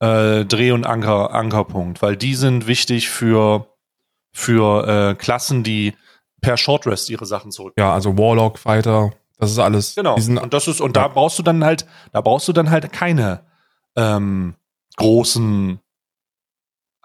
äh, 0.00 0.44
Dreh- 0.46 0.72
und 0.72 0.86
Anker, 0.86 1.32
Ankerpunkt, 1.32 2.00
weil 2.02 2.16
die 2.16 2.34
sind 2.34 2.66
wichtig 2.66 3.08
für, 3.10 3.66
für 4.32 4.88
äh, 5.10 5.14
Klassen, 5.14 5.62
die 5.62 5.94
per 6.40 6.56
Short 6.56 6.86
Rest 6.86 7.10
ihre 7.10 7.26
Sachen 7.26 7.50
zurück. 7.52 7.74
ja, 7.78 7.92
also 7.92 8.16
Warlock, 8.18 8.58
Fighter, 8.58 9.12
das 9.38 9.50
ist 9.52 9.58
alles. 9.58 9.94
Genau. 9.94 10.14
Und 10.16 10.52
das 10.54 10.66
ist, 10.66 10.80
und 10.80 10.96
Ja. 10.96 11.02
da 11.02 11.08
brauchst 11.08 11.38
du 11.38 11.42
dann 11.42 11.62
halt, 11.64 11.86
da 12.12 12.20
brauchst 12.22 12.48
du 12.48 12.52
dann 12.52 12.70
halt 12.70 12.90
keine 12.92 13.40
ähm, 13.96 14.54
großen, 14.96 15.78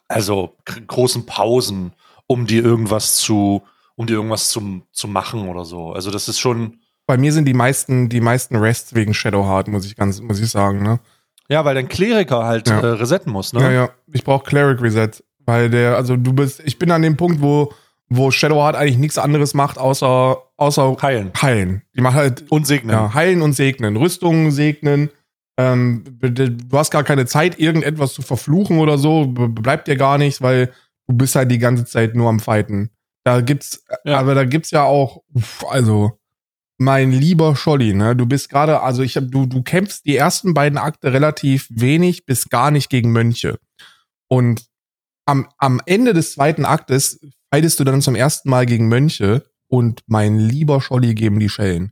also 0.09 0.55
großen 0.87 1.25
Pausen, 1.25 1.93
um 2.27 2.45
dir 2.45 2.63
irgendwas 2.63 3.15
zu, 3.17 3.61
um 3.95 4.05
dir 4.07 4.13
irgendwas 4.15 4.49
zum, 4.49 4.83
zu 4.91 5.07
machen 5.07 5.47
oder 5.47 5.63
so. 5.63 5.93
Also 5.93 6.11
das 6.11 6.27
ist 6.27 6.39
schon, 6.39 6.79
bei 7.07 7.17
mir 7.17 7.31
sind 7.31 7.45
die 7.45 7.53
meisten, 7.53 8.09
die 8.09 8.21
meisten 8.21 8.55
Rests 8.57 8.93
wegen 8.93 9.13
Shadowheart, 9.13 9.67
muss 9.69 9.85
ich 9.85 9.95
ganz, 9.95 10.19
muss 10.21 10.39
ich 10.39 10.49
sagen, 10.51 10.83
ne? 10.83 10.99
ja, 11.47 11.65
weil 11.65 11.73
dein 11.73 11.87
Kleriker 11.87 12.43
halt 12.45 12.67
Ja. 12.67 12.79
äh, 12.79 12.85
resetten 12.87 13.31
muss, 13.31 13.53
ne? 13.53 13.61
Ja, 13.61 13.71
ja. 13.71 13.89
Ich 14.13 14.23
brauche 14.23 14.43
Cleric 14.45 14.81
Reset, 14.81 15.09
weil 15.45 15.69
der, 15.69 15.95
also 15.95 16.15
du 16.15 16.33
bist, 16.33 16.61
ich 16.65 16.77
bin 16.77 16.91
an 16.91 17.01
dem 17.01 17.17
Punkt, 17.17 17.41
wo, 17.41 17.73
wo 18.07 18.29
Shadowheart 18.29 18.75
eigentlich 18.75 18.97
nichts 18.99 19.17
anderes 19.17 19.55
macht, 19.55 19.79
außer, 19.79 20.37
außer 20.57 20.95
Heilen. 21.01 21.31
heilen. 21.41 21.81
Die 21.95 22.01
macht 22.01 22.15
halt 22.15 22.45
Und 22.51 22.67
segnen. 22.67 22.91
Ja, 22.95 23.13
heilen 23.15 23.41
und 23.41 23.53
segnen. 23.53 23.97
Rüstungen 23.97 24.51
segnen. 24.51 25.09
Ähm, 25.59 26.05
du 26.21 26.77
hast 26.77 26.89
gar 26.89 27.03
keine 27.03 27.25
Zeit, 27.25 27.59
irgendetwas 27.59 28.13
zu 28.13 28.21
verfluchen 28.21 28.79
oder 28.79 28.97
so. 28.97 29.25
Bleibt 29.27 29.89
dir 29.89 29.97
gar 29.97 30.17
nichts, 30.17 30.41
weil 30.41 30.71
du 31.07 31.17
bist 31.17 31.35
halt 31.35 31.51
die 31.51 31.57
ganze 31.57 31.83
Zeit 31.85 32.15
nur 32.15 32.29
am 32.29 32.39
Fighten. 32.39 32.91
Da 33.25 33.41
gibt's, 33.41 33.83
Ja. 34.05 34.19
aber 34.19 34.35
da 34.35 34.45
gibt's 34.45 34.71
ja 34.71 34.83
auch, 34.83 35.21
also, 35.69 36.17
mein 36.77 37.11
lieber 37.11 37.57
Scholli, 37.57 37.93
ne, 37.93 38.15
du 38.15 38.25
bist 38.25 38.47
gerade, 38.49 38.81
also 38.81 39.03
ich 39.03 39.17
hab, 39.17 39.29
du, 39.29 39.45
du 39.45 39.61
kämpfst 39.61 40.05
die 40.05 40.15
ersten 40.15 40.53
beiden 40.53 40.77
Akte 40.77 41.11
relativ 41.11 41.67
wenig 41.69 42.25
bis 42.25 42.47
gar 42.47 42.71
nicht 42.71 42.89
gegen 42.89 43.11
Mönche. 43.11 43.59
Und 44.29 44.65
am, 45.25 45.49
am 45.57 45.81
Ende 45.85 46.13
des 46.13 46.31
zweiten 46.33 46.63
Aktes 46.63 47.19
fightest 47.53 47.81
du 47.81 47.83
dann 47.83 48.01
zum 48.01 48.15
ersten 48.15 48.49
Mal 48.49 48.65
gegen 48.65 48.87
Mönche 48.87 49.43
und 49.67 50.03
mein 50.07 50.39
lieber 50.39 50.79
Scholli 50.79 51.15
geben 51.15 51.41
die 51.41 51.49
Schellen. 51.49 51.91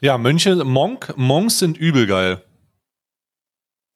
Ja, 0.00 0.16
Mönche, 0.16 0.56
Monk, 0.64 1.12
Monks 1.16 1.58
sind 1.58 1.76
übel 1.76 2.06
geil. 2.06 2.42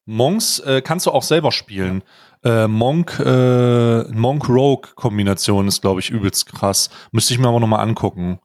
Monks 0.05 0.59
äh, 0.59 0.81
kannst 0.81 1.05
du 1.05 1.11
auch 1.11 1.23
selber 1.23 1.51
spielen. 1.51 2.03
Äh, 2.43 2.67
Monk, 2.67 3.19
äh, 3.19 4.03
Monk 4.11 4.49
Rogue 4.49 4.89
Kombination 4.95 5.67
ist, 5.67 5.81
glaube 5.81 5.99
ich, 5.99 6.09
übelst 6.09 6.47
krass. 6.47 6.89
Müsste 7.11 7.33
ich 7.33 7.39
mir 7.39 7.47
aber 7.47 7.59
nochmal 7.59 7.81
angucken. 7.87 8.39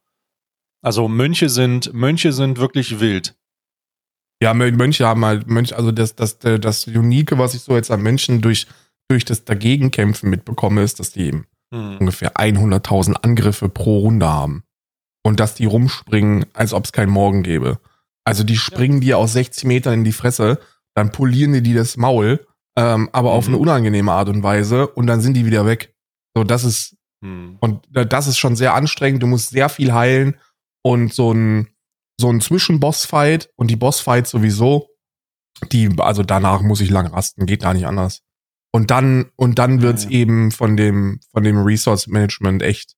Also 0.83 1.09
Mönche 1.09 1.49
sind, 1.49 1.93
Mönche 1.95 2.33
sind 2.33 2.59
wirklich 2.59 3.01
wild. 3.01 3.35
Ja, 4.43 4.53
Mön- 4.53 4.77
Mönche 4.77 5.07
haben 5.07 5.25
halt, 5.25 5.47
Mönche, 5.49 5.75
also 5.77 5.93
das, 5.93 6.15
das, 6.15 6.35
äh, 6.45 6.59
das 6.61 6.87
Unique, 6.87 7.39
was 7.39 7.55
ich 7.55 7.63
so 7.63 7.75
jetzt 7.75 7.91
an 7.91 8.03
Menschen 8.03 8.43
durch, 8.43 8.67
durch 9.09 9.25
das 9.25 9.45
Dagegenkämpfen 9.45 10.29
mitbekomme, 10.29 10.83
ist, 10.83 11.01
dass 11.01 11.11
die 11.13 11.27
eben 11.29 11.47
Hm. 11.75 11.97
ungefähr 11.99 12.37
100.000 12.37 13.15
Angriffe 13.25 13.69
pro 13.69 14.01
Runde 14.01 14.29
haben. 14.29 14.63
Und 15.25 15.41
dass 15.41 15.55
die 15.55 15.65
rumspringen, 15.65 16.47
als 16.53 16.73
ob 16.73 16.85
es 16.85 16.93
keinen 16.93 17.11
Morgen 17.11 17.43
gäbe. 17.43 17.81
Also 18.25 18.45
die 18.45 18.57
springen 18.57 19.01
dir 19.01 19.19
aus 19.19 19.33
60 19.33 19.65
Metern 19.65 19.95
in 19.95 20.05
die 20.05 20.13
Fresse, 20.13 20.61
dann 20.97 21.13
polieren 21.13 21.53
die 21.53 21.63
dir 21.63 21.77
das 21.77 21.97
Maul, 21.97 22.45
ähm, 22.77 23.09
aber 23.13 23.33
auf 23.33 23.47
Mhm. 23.47 23.55
eine 23.55 23.63
unangenehme 23.63 24.13
Art 24.13 24.29
und 24.29 24.43
Weise 24.43 24.89
und 24.89 25.07
dann 25.07 25.21
sind 25.21 25.35
die 25.35 25.47
wieder 25.47 25.65
weg. 25.67 25.95
So, 26.35 26.43
das 26.43 26.65
ist, 26.65 26.97
Hm. 27.25 27.57
und 27.61 27.87
das 27.93 28.27
ist 28.27 28.39
schon 28.39 28.57
sehr 28.57 28.75
anstrengend. 28.75 29.23
Du 29.23 29.27
musst 29.27 29.51
sehr 29.51 29.69
viel 29.69 29.93
heilen 29.95 30.37
und 30.83 31.13
so 31.15 31.33
ein, 31.33 31.69
so 32.21 32.31
ein 32.31 32.41
Zwischenboss-Fight 32.41 33.51
und 33.57 33.69
die 33.71 33.77
Boss-Fight 33.77 34.27
sowieso, 34.27 34.89
die, 35.73 35.89
also 35.99 36.23
danach 36.23 36.61
muss 36.63 36.81
ich 36.81 36.91
lang 36.91 37.07
rasten, 37.07 37.47
geht 37.47 37.63
gar 37.63 37.73
nicht 37.75 37.87
anders. 37.87 38.23
Und 38.73 38.91
dann, 38.91 39.31
und 39.37 39.59
dann 39.59 39.81
wird's 39.81 40.05
Ja. 40.05 40.11
eben 40.11 40.51
von 40.51 40.77
dem, 40.77 41.21
von 41.33 41.43
dem 41.43 41.59
Resource 41.63 42.07
Management 42.09 42.63
echt 42.63 42.95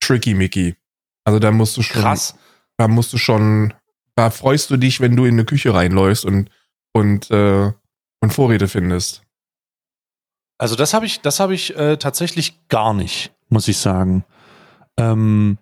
tricky, 0.00 0.34
Mickey. 0.34 0.76
Also 1.24 1.38
da 1.38 1.50
musst 1.52 1.76
du 1.76 1.82
schon, 1.82 2.02
Krass. 2.02 2.34
da 2.78 2.88
musst 2.88 3.12
du 3.12 3.18
schon, 3.18 3.74
da 4.16 4.30
freust 4.30 4.70
du 4.70 4.76
dich, 4.76 5.00
wenn 5.00 5.14
du 5.16 5.24
in 5.24 5.34
eine 5.34 5.44
Küche 5.44 5.72
reinläufst 5.74 6.24
und, 6.24 6.50
und, 6.92 7.30
äh, 7.30 7.72
und 8.20 8.32
Vorräte 8.32 8.68
findest. 8.68 9.22
Also 10.58 10.76
das 10.76 10.94
habe 10.94 11.06
ich, 11.06 11.20
das 11.20 11.40
habe 11.40 11.54
ich 11.54 11.76
äh, 11.76 11.96
tatsächlich 11.96 12.68
gar 12.68 12.94
nicht, 12.94 13.32
muss 13.48 13.66
ich 13.68 13.78
sagen. 13.78 14.24
Ähm, 14.96 15.58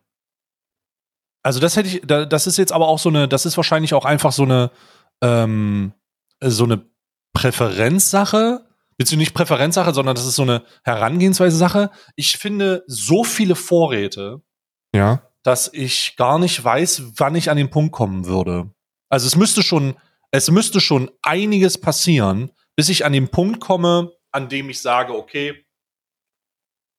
also 1.43 1.59
das 1.61 1.77
hätte 1.77 1.89
ich, 1.89 2.03
da, 2.05 2.27
das 2.27 2.47
ist 2.47 2.59
jetzt 2.59 2.73
aber 2.73 2.89
auch 2.89 2.99
so 2.99 3.09
eine, 3.09 3.27
das 3.29 3.47
ist 3.47 3.57
wahrscheinlich 3.57 3.95
auch 3.95 4.05
einfach 4.05 4.33
so 4.33 4.43
eine, 4.43 4.71
ähm, 5.23 5.93
so 6.43 6.65
eine 6.65 6.85
Präferenzsache, 7.33 8.67
beziehungsweise 8.99 9.19
nicht 9.21 9.35
Präferenzsache, 9.35 9.95
sondern 9.95 10.15
das 10.15 10.27
ist 10.27 10.37
so 10.37 10.43
eine 10.43 10.63
Herangehensweise-Sache. 10.85 11.91
Ich 12.17 12.37
finde 12.37 12.85
so 12.87 13.25
viele 13.25 13.55
Vorräte, 13.55 14.43
Ja. 14.95 15.23
dass 15.43 15.73
ich 15.73 16.17
gar 16.17 16.39
nicht 16.39 16.63
weiß, 16.63 17.05
wann 17.17 17.35
ich 17.35 17.51
an 17.51 17.57
den 17.57 17.71
Punkt 17.71 17.93
kommen 17.93 18.27
würde. 18.27 18.71
Also 19.09 19.27
es 19.27 19.37
müsste 19.37 19.63
schon, 19.63 19.95
es 20.33 20.51
müsste 20.51 20.81
schon 20.81 21.11
einiges 21.23 21.79
passieren, 21.79 22.51
bis 22.77 22.89
ich 22.89 23.05
an 23.05 23.13
den 23.13 23.29
Punkt 23.29 23.61
komme, 23.61 24.13
an 24.33 24.49
dem 24.49 24.71
ich 24.71 24.81
sage, 24.81 25.15
okay, 25.15 25.65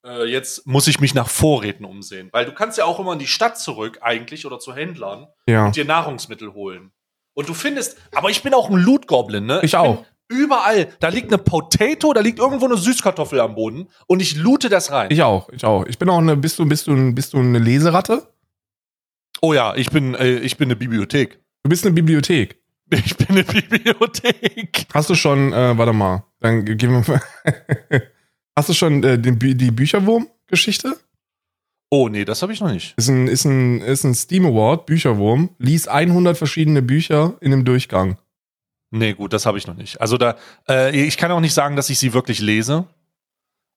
äh, 0.05 0.25
jetzt 0.25 0.65
muss 0.67 0.88
ich 0.88 0.99
mich 0.99 1.13
nach 1.13 1.29
Vorräten 1.29 1.86
umsehen. 1.86 2.29
Weil 2.32 2.45
du 2.45 2.53
kannst 2.53 2.77
ja 2.77 2.86
auch 2.86 2.99
immer 2.99 3.13
in 3.13 3.19
die 3.19 3.27
Stadt 3.27 3.57
zurück 3.59 3.99
eigentlich 4.01 4.45
oder 4.45 4.59
zu 4.59 4.73
Händlern 4.75 5.27
Ja. 5.47 5.67
und 5.67 5.75
dir 5.75 5.86
Nahrungsmittel 5.86 6.53
holen. 6.53 6.91
Und 7.34 7.47
du 7.47 7.53
findest, 7.53 7.97
aber 8.13 8.29
ich 8.29 8.43
bin 8.43 8.53
auch 8.53 8.69
ein 8.69 8.75
Loot 8.75 9.07
Goblin, 9.07 9.45
ne? 9.45 9.61
Ich 9.63 9.71
bin 9.71 9.79
auch. 9.79 10.05
Überall, 10.27 10.88
da 11.01 11.09
liegt 11.09 11.27
eine 11.27 11.38
Potato, 11.41 12.13
da 12.13 12.21
liegt 12.21 12.39
irgendwo 12.39 12.65
eine 12.65 12.77
Süßkartoffel 12.77 13.39
am 13.41 13.53
Boden 13.55 13.89
und 14.07 14.21
ich 14.21 14.36
loote 14.38 14.69
das 14.69 14.89
rein. 14.91 15.09
Ich 15.11 15.21
auch, 15.23 15.49
ich 15.49 15.65
auch. 15.65 15.86
Ich 15.86 15.97
bin 15.99 16.09
auch 16.09 16.19
eine, 16.19 16.38
bist 16.38 16.57
du, 16.57 16.65
bist 16.65 16.88
du, 16.88 17.13
bist 17.13 17.34
du 17.34 17.38
eine 17.39 17.59
Leseratte? 17.59 18.27
oh 19.41 19.53
ja, 19.53 19.75
ich 19.75 19.89
bin, 19.89 20.13
äh, 20.15 20.38
ich 20.39 20.55
bin 20.57 20.67
eine 20.67 20.75
Bibliothek. 20.75 21.39
Du 21.63 21.69
bist 21.69 21.86
eine 21.86 21.93
Bibliothek. 21.93 22.61
Ich 22.93 23.15
bin 23.15 23.27
eine 23.29 23.43
Bibliothek. 23.43 24.85
Hast 24.93 25.09
du 25.09 25.15
schon, 25.15 25.53
äh, 25.53 25.77
warte 25.77 25.93
mal, 25.93 26.25
dann 26.39 26.65
ge- 26.65 26.75
gehen 26.75 26.91
wir 26.91 27.03
mal. 27.07 27.21
Hast 28.55 28.69
du 28.69 28.73
schon 28.73 29.03
äh, 29.03 29.17
den, 29.17 29.39
die 29.39 29.71
Bücherwurm-Geschichte? 29.71 30.97
Oh 31.89 32.09
nee, 32.09 32.25
das 32.25 32.41
habe 32.41 32.53
ich 32.53 32.59
noch 32.61 32.71
nicht. 32.71 32.93
Ist 32.97 33.07
ein, 33.09 33.27
ist 33.27 33.45
ein, 33.45 33.81
ist 33.81 34.03
ein 34.03 34.13
Steam 34.13 34.45
Award, 34.45 34.85
Bücherwurm. 34.85 35.49
Lies 35.57 35.87
100 35.87 36.37
verschiedene 36.37 36.81
Bücher 36.81 37.35
in 37.41 37.53
einem 37.53 37.65
Durchgang. 37.65 38.17
Nee, 38.91 39.13
gut, 39.13 39.31
das 39.33 39.45
habe 39.45 39.57
ich 39.57 39.67
noch 39.67 39.75
nicht. 39.75 40.01
Also 40.01 40.17
da, 40.17 40.35
äh, 40.67 40.93
ich 41.05 41.17
kann 41.17 41.31
auch 41.31 41.39
nicht 41.39 41.53
sagen, 41.53 41.75
dass 41.77 41.89
ich 41.89 41.97
sie 41.99 42.13
wirklich 42.13 42.39
lese. 42.41 42.85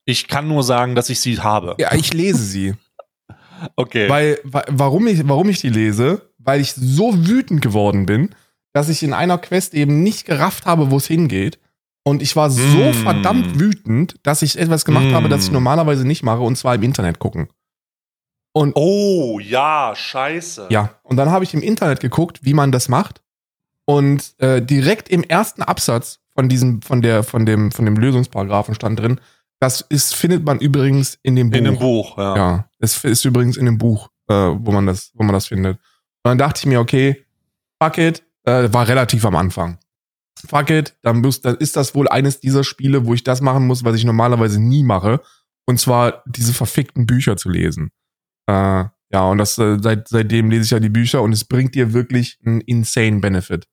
Ich 0.07 0.27
kann 0.29 0.49
nur 0.49 0.63
sagen, 0.65 0.95
dass 0.97 1.09
ich 1.09 1.21
sie 1.21 1.39
habe. 1.41 1.77
Ja, 1.79 1.95
ich 1.95 2.13
lese 2.13 2.43
sie. 2.43 2.75
Okay. 3.77 4.09
Weil, 4.11 4.41
wa- 4.43 4.65
warum 4.69 5.07
ich, 5.07 5.27
warum 5.27 5.49
ich 5.49 5.61
die 5.61 5.71
lese? 5.71 6.29
Weil 6.39 6.61
ich 6.61 6.73
so 6.75 7.27
wütend 7.27 7.63
geworden 7.63 8.05
bin, 8.05 8.35
dass 8.75 8.91
ich 8.91 9.03
in 9.03 9.15
einer 9.15 9.39
Quest 9.39 9.73
eben 9.73 10.03
nicht 10.03 10.27
gerafft 10.27 10.67
habe, 10.67 10.91
wo 10.91 10.99
es 10.99 11.07
hingeht. 11.07 11.59
Und 12.07 12.21
ich 12.21 12.37
war 12.37 12.51
so 12.51 12.61
Mm. 12.91 12.93
verdammt 12.93 13.59
wütend, 13.59 14.17
dass 14.25 14.43
ich 14.43 14.59
etwas 14.59 14.85
gemacht 14.85 15.07
Mm. 15.07 15.15
habe, 15.15 15.29
das 15.31 15.45
ich 15.47 15.51
normalerweise 15.53 16.07
nicht 16.07 16.23
mache, 16.23 16.41
und 16.41 16.57
zwar 16.57 16.75
im 16.75 16.83
Internet 16.83 17.19
gucken. 17.19 17.49
Und 18.53 18.73
oh 18.77 19.41
ja, 19.41 19.95
scheiße. 19.97 20.67
Ja, 20.69 20.91
und 21.03 21.17
dann 21.17 21.31
habe 21.31 21.45
ich 21.45 21.55
im 21.55 21.63
Internet 21.63 22.01
geguckt, 22.01 22.41
wie 22.43 22.53
man 22.55 22.71
das 22.73 22.89
macht. 22.89 23.23
Und 23.87 24.35
äh, 24.39 24.61
direkt 24.63 25.09
im 25.09 25.25
ersten 25.25 25.63
Absatz 25.63 26.21
von 26.35 26.49
diesem, 26.49 26.83
von 26.83 27.01
der, 27.03 27.23
von 27.23 27.47
dem, 27.47 27.73
von 27.73 27.85
dem 27.85 27.97
Lösungsparagraphen 27.97 28.75
stand 28.75 28.99
drin, 29.01 29.21
das 29.61 29.81
ist, 29.83 30.15
findet 30.15 30.45
man 30.45 30.59
übrigens 30.59 31.19
in 31.23 31.37
dem 31.37 31.51
Buch. 31.51 31.59
In 31.59 31.67
einem 31.67 31.79
Buch, 31.79 32.19
ja. 32.19 32.37
Ja, 32.37 32.69
es 32.81 33.03
ist 33.05 33.25
übrigens 33.25 33.57
in 33.57 33.67
dem 33.67 33.79
Buch, 33.79 34.09
äh, 34.29 34.35
wo 34.35 34.73
man 34.73 34.87
das, 34.87 35.11
wo 35.15 35.23
man 35.23 35.33
das 35.33 35.47
findet. 35.47 35.77
Und 35.79 36.29
dann 36.31 36.39
dachte 36.39 36.61
ich 36.61 36.67
mir, 36.67 36.81
okay, 36.81 37.25
fuck 37.83 37.99
it, 37.99 38.23
äh, 38.45 38.73
war 38.73 38.89
relativ 38.89 39.25
am 39.25 39.37
Anfang. 39.37 39.79
Fuck 40.47 40.71
it, 40.71 40.97
dann, 41.03 41.21
muss, 41.21 41.41
dann 41.41 41.57
ist 41.57 41.77
das 41.77 41.95
wohl 41.95 42.09
eines 42.09 42.41
dieser 42.41 42.65
Spiele, 42.65 43.07
wo 43.07 43.15
ich 43.15 43.25
das 43.25 43.41
machen 43.41 43.67
muss, 43.67 43.85
was 43.85 43.97
ich 43.97 44.05
normalerweise 44.05 44.61
nie 44.61 44.83
mache. 44.83 45.21
Und 45.67 45.81
zwar 45.81 46.23
diese 46.27 46.53
verfickten 46.53 47.07
Bücher 47.07 47.37
zu 47.37 47.49
lesen. 47.49 47.91
Äh, 48.47 48.85
ja, 49.13 49.31
und 49.31 49.39
das 49.39 49.57
äh, 49.59 49.79
seit, 49.81 50.09
seitdem 50.09 50.51
lese 50.51 50.65
ich 50.65 50.71
ja 50.71 50.81
die 50.81 50.91
Bücher 50.91 51.23
und 51.23 51.33
es 51.33 51.45
bringt 51.45 51.75
dir 51.75 51.93
wirklich 51.93 52.39
einen 52.45 52.61
insane 52.61 53.21
Benefit. 53.21 53.67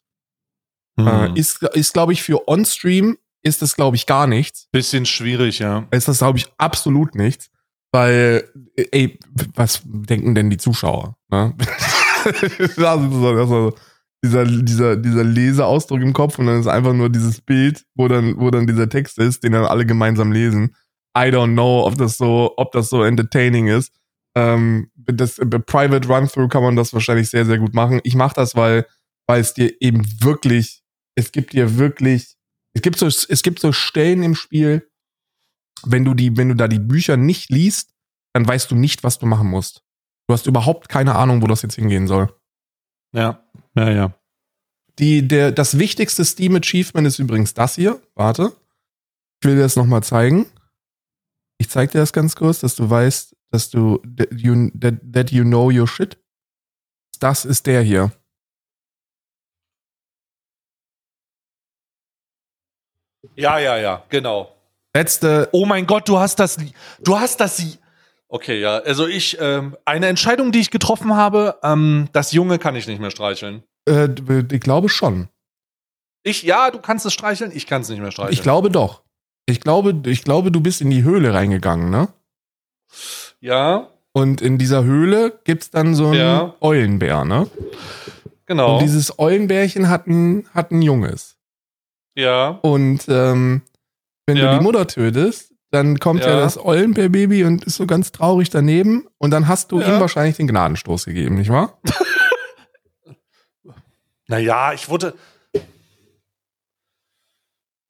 Hm. 0.98 1.08
Äh, 1.08 1.40
ist, 1.40 1.62
ist 1.64 1.94
glaube 1.94 2.14
ich, 2.14 2.24
für 2.24 2.48
On-Stream 2.48 3.18
ist 3.44 3.62
das, 3.62 3.76
glaube 3.76 3.96
ich, 3.96 4.06
gar 4.06 4.28
nichts. 4.28 4.68
Bisschen 4.72 5.06
schwierig, 5.06 5.60
ja. 5.60 5.88
Ist 5.92 6.08
das, 6.08 6.20
glaube 6.20 6.38
ich, 6.38 6.48
absolut 6.58 7.16
nichts. 7.16 7.50
Weil, 7.92 8.48
äh, 8.76 8.86
ey, 8.92 9.20
was 9.56 9.82
denken 9.84 10.36
denn 10.36 10.50
die 10.50 10.58
Zuschauer? 10.58 11.18
Ne? 11.30 11.56
das 12.24 12.44
ist 12.44 12.76
so, 12.76 13.36
das 13.36 13.44
ist 13.44 13.50
so 13.50 13.76
dieser, 14.24 14.46
dieser, 14.46 14.96
dieser 14.98 15.24
Leseausdruck 15.24 16.02
im 16.02 16.14
Kopf 16.14 16.38
und 16.38 16.46
dann 16.46 16.60
ist 16.60 16.68
einfach 16.68 16.94
nur 16.94 17.10
dieses 17.10 17.42
Bild, 17.42 17.86
wo 17.96 18.08
dann, 18.08 18.40
wo 18.40 18.52
dann 18.52 18.68
dieser 18.68 18.88
Text 18.88 19.18
ist, 19.18 19.44
den 19.44 19.54
dann 19.54 19.66
alle 19.66 19.86
gemeinsam 19.86 20.32
lesen. 20.32 20.76
I 21.18 21.30
don't 21.30 21.54
know, 21.54 21.86
ob 21.86 21.98
das 21.98 22.18
so, 22.18 22.54
ob 22.58 22.72
das 22.72 22.90
so 22.90 23.04
entertaining 23.04 23.68
ist. 23.68 23.92
Ähm, 24.36 24.92
das 24.96 25.40
äh, 25.40 25.46
Private 25.46 26.08
Run-Through 26.08 26.50
kann 26.50 26.64
man 26.64 26.76
das 26.76 26.94
wahrscheinlich 26.94 27.30
sehr, 27.30 27.46
sehr 27.46 27.58
gut 27.58 27.74
machen. 27.74 28.00
Ich 28.04 28.16
mache 28.16 28.36
das, 28.36 28.56
weil, 28.56 28.86
weil 29.28 29.42
es 29.42 29.54
dir 29.54 29.74
eben 29.82 30.06
wirklich, 30.22 30.84
es 31.16 31.32
gibt 31.32 31.54
dir 31.54 31.78
wirklich, 31.78 32.38
es 32.74 32.82
gibt 32.82 32.98
so, 32.98 33.08
es 33.08 33.42
gibt 33.42 33.60
so 33.60 33.74
Stellen 33.74 34.24
im 34.24 34.36
Spiel, 34.36 34.88
wenn 35.84 36.06
du 36.06 36.14
die, 36.14 36.38
wenn 36.38 36.50
du 36.50 36.56
da 36.56 36.68
die 36.68 36.80
Bücher 36.80 37.18
nicht 37.18 37.50
liest, 37.50 37.94
dann 38.34 38.48
weißt 38.48 38.72
du 38.72 38.76
nicht, 38.76 39.04
was 39.04 39.20
du 39.20 39.26
machen 39.26 39.50
musst. 39.50 39.84
Du 40.28 40.34
hast 40.34 40.48
überhaupt 40.48 40.88
keine 40.88 41.16
Ahnung, 41.16 41.42
wo 41.42 41.48
das 41.48 41.64
jetzt 41.64 41.76
hingehen 41.76 42.08
soll. 42.08 42.34
Ja, 43.14 43.44
ja, 43.76 43.90
ja. 43.92 44.14
Die, 45.00 45.28
der, 45.28 45.52
das 45.52 45.80
wichtigste 45.80 46.26
Steam 46.26 46.56
Achievement 46.56 47.08
ist 47.08 47.20
übrigens 47.20 47.54
das 47.54 47.76
hier. 47.76 48.02
Warte. 48.16 48.56
Ich 49.42 49.48
will 49.48 49.56
dir 49.56 49.64
das 49.64 49.76
nochmal 49.76 50.04
zeigen. 50.04 50.46
Ich 51.58 51.70
zeig 51.70 51.92
dir 51.92 52.00
das 52.00 52.14
ganz 52.14 52.36
kurz, 52.36 52.60
dass 52.60 52.76
du 52.76 52.90
weißt, 52.90 53.36
dass 53.52 53.70
du, 53.70 53.98
that 54.18 54.30
you, 54.34 54.70
that, 54.80 54.96
that 55.14 55.32
you 55.32 55.44
know 55.44 55.72
your 55.72 55.88
shit. 55.88 56.18
Das 57.20 57.46
ist 57.46 57.68
der 57.68 57.82
hier. 57.82 58.12
Ja, 63.36 63.60
ja, 63.60 63.78
ja, 63.78 64.04
genau. 64.10 64.56
Letzte, 64.94 65.48
Oh 65.52 65.66
mein 65.66 65.86
Gott, 65.86 66.08
du 66.10 66.18
hast 66.18 66.40
das, 66.40 66.58
du 67.00 67.18
hast 67.18 67.40
das. 67.40 67.78
Okay, 68.34 68.62
ja, 68.62 68.78
also 68.78 69.08
ich, 69.08 69.38
ähm, 69.42 69.76
eine 69.84 70.08
Entscheidung, 70.08 70.54
die 70.54 70.60
ich 70.62 70.72
getroffen 70.72 71.14
habe, 71.16 71.58
ähm, 71.64 72.08
das 72.14 72.32
Junge 72.32 72.60
kann 72.60 72.78
ich 72.78 72.88
nicht 72.88 73.02
mehr 73.02 73.12
streicheln. 73.12 73.64
äh, 73.90 74.08
ich 74.52 74.62
glaube 74.62 74.88
schon. 74.88 75.28
Ich, 76.24 76.44
ja, 76.44 76.72
du 76.72 76.80
kannst 76.80 77.06
es 77.06 77.12
streicheln, 77.14 77.52
ich 77.54 77.68
kann 77.68 77.82
es 77.82 77.90
nicht 77.90 78.00
mehr 78.00 78.12
streicheln. 78.12 78.34
Ich 78.34 78.42
glaube 78.42 78.70
doch. 78.70 79.02
Ich 79.48 79.60
glaube, 79.60 79.94
ich 80.10 80.24
glaube, 80.24 80.50
du 80.52 80.62
bist 80.62 80.80
in 80.80 80.90
die 80.92 81.04
Höhle 81.04 81.34
reingegangen, 81.34 81.90
ne? 81.90 82.08
Ja, 83.42 83.90
Und 84.14 84.42
in 84.42 84.58
dieser 84.58 84.84
Höhle 84.84 85.40
gibt's 85.46 85.70
dann 85.72 85.96
so 85.96 86.08
einen 86.08 86.14
Ja. 86.20 86.56
Eulenbär, 86.62 87.26
ne? 87.26 87.50
genau. 88.46 88.76
Und 88.76 88.82
dieses 88.84 89.18
Eulenbärchen 89.20 89.90
hat 89.90 90.08
ein, 90.08 90.48
hat 90.54 90.72
ein 90.72 90.82
Junges. 90.82 91.38
ja, 92.16 92.60
Und 92.62 93.06
ähm, 93.10 93.62
wenn 94.26 94.38
Ja. 94.38 94.52
du 94.54 94.58
die 94.60 94.64
Mutter 94.64 94.86
tötest, 94.88 95.51
dann 95.72 96.00
kommt 96.00 96.22
ja, 96.22 96.30
Ja. 96.32 96.40
das 96.42 96.58
Eulenbärbaby 96.64 97.44
und 97.46 97.64
ist 97.66 97.76
so 97.78 97.86
ganz 97.88 98.12
traurig 98.12 98.50
daneben. 98.50 99.08
Und 99.18 99.32
dann 99.32 99.48
hast 99.48 99.72
du 99.72 99.80
Ja. 99.82 99.96
ihm 99.96 100.00
wahrscheinlich 100.02 100.36
den 100.38 100.48
Gnadenstoß 100.48 101.06
gegeben, 101.06 101.36
nicht 101.36 101.50
wahr? 101.50 101.80
naja, 104.28 104.74
ich 104.74 104.90
wurde. 104.90 105.14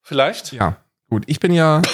Vielleicht? 0.02 0.52
Ja. 0.54 0.78
Gut, 1.10 1.24
ich 1.28 1.40
bin 1.40 1.52
ja. 1.54 1.82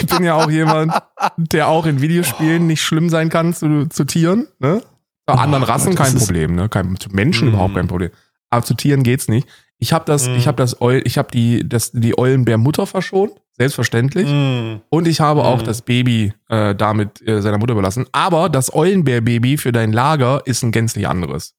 ich 0.00 0.06
bin 0.06 0.24
ja 0.24 0.34
auch 0.34 0.50
jemand, 0.50 0.92
der 1.36 1.68
auch 1.68 1.86
in 1.86 2.00
Videospielen 2.00 2.66
nicht 2.66 2.82
schlimm 2.82 3.08
sein 3.10 3.28
kann 3.28 3.54
zu, 3.54 3.86
zu 3.88 4.04
Tieren. 4.04 4.48
Ne? 4.58 4.82
Bei 5.26 5.34
Oh, 5.34 5.38
anderen 5.38 5.64
Rassen 5.64 5.94
das 5.94 6.10
kein 6.12 6.18
Problem, 6.18 6.54
ne? 6.54 6.68
Kein, 6.68 6.98
zu 6.98 7.10
Menschen 7.10 7.48
Mm. 7.48 7.52
überhaupt 7.52 7.74
kein 7.74 7.88
Problem. 7.88 8.10
Aber 8.50 8.64
zu 8.64 8.74
Tieren 8.74 9.02
geht's 9.02 9.28
nicht. 9.28 9.46
Ich 9.78 9.92
habe 9.92 10.04
das, 10.04 10.28
Mm. 10.28 10.34
ich 10.36 10.46
habe 10.48 10.56
das, 10.56 10.80
Eu- 10.80 11.00
ich 11.04 11.18
habe 11.18 11.30
die, 11.32 11.68
das, 11.68 11.92
die 11.92 12.18
Eulenbärmutter 12.18 12.86
verschont, 12.86 13.32
selbstverständlich. 13.56 14.28
Mm. 14.28 14.80
Und 14.90 15.06
ich 15.06 15.20
habe 15.20 15.44
auch 15.44 15.60
Mhm. 15.60 15.64
das 15.66 15.82
Baby 15.82 16.32
äh, 16.48 16.74
damit 16.74 17.26
äh, 17.26 17.40
seiner 17.42 17.58
Mutter 17.58 17.72
überlassen. 17.72 18.06
Aber 18.12 18.48
das 18.48 18.74
Eulenbärbaby 18.74 19.56
für 19.56 19.70
dein 19.72 19.92
Lager 19.92 20.42
ist 20.46 20.62
ein 20.62 20.72
gänzlich 20.72 21.06
anderes. 21.06 21.54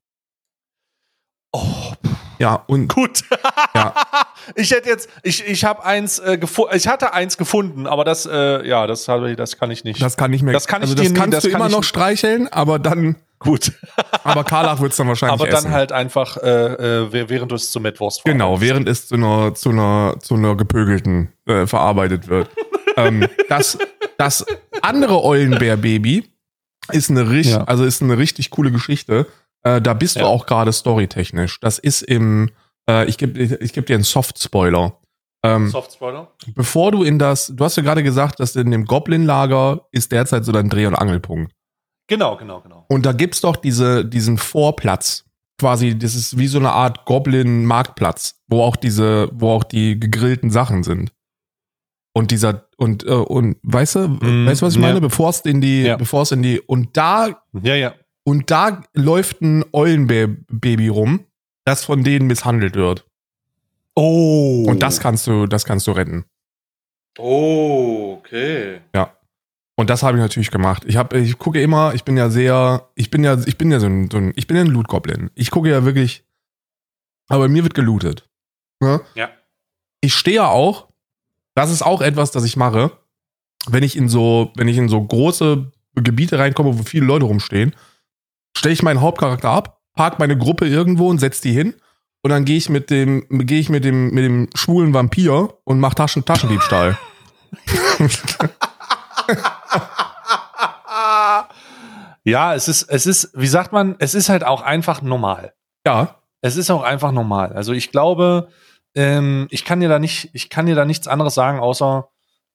Oh, 1.54 1.94
Ja, 2.40 2.64
und 2.68 2.88
gut. 2.94 3.24
Ja. 3.76 3.94
Ich 4.56 4.72
hätte 4.72 4.90
jetzt, 4.90 5.10
ich, 5.24 5.46
ich 5.48 5.64
habe 5.64 5.84
eins 5.86 6.18
äh, 6.20 6.38
gefunden, 6.38 6.76
ich 6.76 6.88
hatte 6.88 7.14
eins 7.14 7.38
gefunden, 7.38 7.86
aber 7.86 8.04
das, 8.04 8.26
äh, 8.26 8.68
ja, 8.68 8.88
das 8.88 9.08
habe 9.08 9.30
ich, 9.32 9.38
das 9.38 9.58
kann 9.58 9.70
ich 9.70 9.84
nicht. 9.84 10.02
das 10.02 10.18
kann 10.18 10.32
nicht 10.32 10.42
mehr. 10.42 10.54
Das 10.54 10.66
kann 10.68 10.82
ich 10.82 10.90
also 10.90 10.96
das 10.96 11.10
nie- 11.10 11.14
kannst 11.18 11.34
das 11.36 11.44
du 11.44 11.52
kann 11.52 11.62
immer 11.62 11.70
noch 11.70 11.84
streicheln, 11.84 12.48
aber 12.48 12.80
dann, 12.80 13.16
gut. 13.40 13.72
aber 14.24 14.44
Karlach 14.44 14.80
wird's 14.82 14.98
dann 14.98 15.08
wahrscheinlich 15.08 15.40
aber 15.42 15.50
essen. 15.50 15.66
dann 15.66 15.74
halt 15.74 15.92
einfach, 15.92 16.38
äh, 16.38 16.50
äh, 16.50 17.12
wäh- 17.14 17.30
während 17.30 17.52
du 17.52 17.56
es 17.56 17.72
zur 17.72 17.82
Mettwurst 17.82 18.24
Genau, 18.26 18.60
während 18.62 18.88
es 18.88 19.08
zu 19.08 19.16
einer, 19.16 19.54
zu 19.56 19.70
einer, 19.70 20.16
zu 20.20 20.36
einer 20.36 20.56
gepögelten 20.56 21.32
äh, 21.46 21.66
verarbeitet 21.66 22.28
wird. 22.28 22.50
ähm, 22.98 23.28
das, 23.48 23.78
das 24.18 24.46
andere 24.82 25.24
Eulenbär-Baby 25.24 26.30
ist 26.92 27.10
eine 27.10 27.30
richtig, 27.30 27.56
Ja. 27.56 27.64
also 27.66 27.84
ist 27.86 28.02
eine 28.02 28.18
richtig 28.18 28.50
coole 28.50 28.72
Geschichte. 28.72 29.28
Äh, 29.64 29.82
da 29.82 29.94
bist 29.94 30.16
du 30.18 30.22
Ja. 30.22 30.26
auch 30.28 30.46
gerade 30.46 30.72
storytechnisch. 30.74 31.60
Das 31.60 31.80
ist 31.80 32.02
im, 32.02 32.50
äh, 32.90 33.06
ich 33.06 33.18
gebe 33.18 33.40
ich 33.40 33.74
geb 33.74 33.86
dir 33.86 33.96
einen 33.96 34.04
Soft-Spoiler. 34.04 34.98
Ähm, 35.44 35.70
Soft 35.70 35.94
Spoiler. 35.94 36.28
bevor 36.54 36.92
du 36.92 37.04
in 37.04 37.18
das, 37.18 37.48
du 37.56 37.64
hast 37.64 37.78
ja 37.78 37.84
gerade 37.84 38.04
gesagt, 38.04 38.42
dass 38.42 38.58
in 38.58 38.72
dem 38.72 38.84
Goblin-Lager 38.86 39.88
ist 39.92 40.12
derzeit 40.12 40.44
so 40.44 40.52
dein 40.52 40.70
Dreh- 40.70 40.86
und 40.86 40.96
Angelpunkt. 40.96 41.54
Genau, 42.10 42.36
genau, 42.36 42.60
genau. 42.62 42.86
Und 42.89 43.05
da 43.05 43.14
gibt's 43.14 43.39
doch 43.39 43.55
diese, 43.55 44.03
diesen 44.03 44.38
Vorplatz. 44.38 45.24
Quasi, 45.60 45.97
das 45.97 46.16
ist 46.16 46.38
wie 46.38 46.47
so 46.47 46.57
eine 46.57 46.72
Art 46.72 47.05
Goblin-Marktplatz, 47.05 48.41
wo 48.47 48.62
auch 48.64 48.76
diese, 48.76 49.30
wo 49.34 49.51
auch 49.51 49.64
die 49.64 49.99
gegrillten 49.99 50.49
Sachen 50.51 50.84
sind. 50.84 51.12
Und 52.14 52.32
dieser, 52.32 52.66
und, 52.78 53.05
äh, 53.05 53.10
und, 53.12 53.57
weißt 53.64 53.95
du, 53.95 53.99
Mm, 54.07 54.47
weißt 54.47 54.62
du, 54.62 54.66
was 54.66 54.74
ich 54.74 54.80
meine? 54.80 54.95
ja. 54.95 54.99
Bevor 54.99 55.30
es 55.30 55.41
in 55.41 55.62
die, 55.62 55.84
Ja. 55.84 55.97
bevor 55.97 56.24
es 56.24 56.32
in 56.32 56.41
die, 56.41 56.60
und 56.60 56.97
da, 56.97 57.43
Ja, 57.62 57.76
ja. 57.76 57.93
und 58.24 58.49
da 58.51 58.82
läuft 58.93 59.41
ein 59.41 59.64
Eulenbaby 59.74 60.88
rum, 60.88 61.26
das 61.66 61.86
von 61.86 62.03
denen 62.03 62.26
misshandelt 62.28 62.76
wird. 62.76 63.05
Oh. 63.95 64.66
Und 64.68 64.82
das 64.82 64.99
kannst 64.99 65.28
du, 65.28 65.45
das 65.45 65.66
kannst 65.66 65.86
du 65.88 65.91
retten. 65.91 66.26
Oh, 67.18 68.16
okay. 68.20 68.80
Und 69.80 69.90
das 69.90 70.04
habe 70.04 70.18
ich 70.18 70.22
natürlich 70.22 70.52
gemacht. 70.52 70.84
Ich 70.86 70.98
habe, 70.98 71.18
ich 71.18 71.38
gucke 71.38 71.62
immer, 71.62 71.94
ich 71.94 72.04
bin 72.04 72.18
ja 72.18 72.30
sehr, 72.30 72.90
ich 72.96 73.10
bin 73.10 73.24
ja, 73.24 73.38
ich 73.46 73.58
bin 73.58 73.72
ja 73.72 73.80
so 73.80 73.86
ein, 73.86 74.12
so 74.12 74.18
ein 74.18 74.34
ich 74.36 74.46
bin 74.46 74.58
ja 74.58 74.64
ein 74.64 74.68
Loot-Goblin. 74.68 75.32
Ich 75.36 75.52
gucke 75.52 75.70
ja 75.70 75.86
wirklich, 75.86 76.26
aber 77.30 77.48
mir 77.48 77.64
wird 77.64 77.76
gelootet. 77.76 78.28
Ne? 78.82 79.00
Ja. 79.16 79.30
Ich 80.02 80.16
stehe 80.16 80.36
ja 80.36 80.48
auch, 80.50 80.90
das 81.56 81.72
ist 81.72 81.82
auch 81.82 82.02
etwas, 82.02 82.32
das 82.32 82.44
ich 82.44 82.58
mache, 82.58 82.92
wenn 83.70 83.84
ich 83.84 83.96
in 83.96 84.10
so, 84.10 84.52
wenn 84.58 84.68
ich 84.68 84.76
in 84.76 84.90
so 84.90 85.02
große 85.02 85.72
Gebiete 85.96 86.40
reinkomme, 86.40 86.78
wo 86.78 86.84
viele 86.84 87.06
Leute 87.06 87.24
rumstehen, 87.24 87.74
stelle 88.58 88.74
ich 88.74 88.84
meinen 88.84 89.00
Hauptcharakter 89.00 89.50
ab, 89.50 89.80
park 89.96 90.20
meine 90.20 90.38
Gruppe 90.38 90.68
irgendwo 90.68 91.08
und 91.08 91.20
setz 91.20 91.40
die 91.40 91.54
hin. 91.54 91.74
Und 92.22 92.32
dann 92.32 92.44
gehe 92.44 92.58
ich 92.58 92.68
mit 92.68 92.90
dem, 92.90 93.26
gehe 93.30 93.62
ich 93.62 93.70
mit 93.70 93.86
dem, 93.86 94.10
mit 94.10 94.26
dem 94.26 94.50
schwulen 94.56 94.94
Vampir 94.94 95.54
und 95.64 95.80
mach 95.80 95.94
Taschen, 95.94 96.26
Taschendiebstahl. 96.26 96.98
Ja, 102.24 102.54
es 102.54 102.68
ist, 102.68 102.84
es 102.84 103.06
ist, 103.06 103.32
wie 103.34 103.48
sagt 103.48 103.72
man, 103.72 103.96
es 104.00 104.14
ist 104.14 104.30
halt 104.30 104.44
auch 104.44 104.62
einfach 104.62 105.02
normal. 105.02 105.54
ja, 105.86 106.16
Es 106.42 106.58
ist 106.58 106.70
auch 106.70 106.84
einfach 106.84 107.12
normal. 107.12 107.54
Also 107.54 107.74
ich 107.74 107.92
glaube, 107.92 108.50
ähm, 108.96 109.48
ich 109.50 109.66
kann 109.66 109.80
dir 109.80 109.90
da 109.90 110.00
nicht, 110.00 110.30
ich 110.34 110.50
kann 110.50 110.66
dir 110.66 110.76
da 110.76 110.86
nichts 110.86 111.08
anderes 111.08 111.34
sagen, 111.34 111.60
außer 111.60 112.10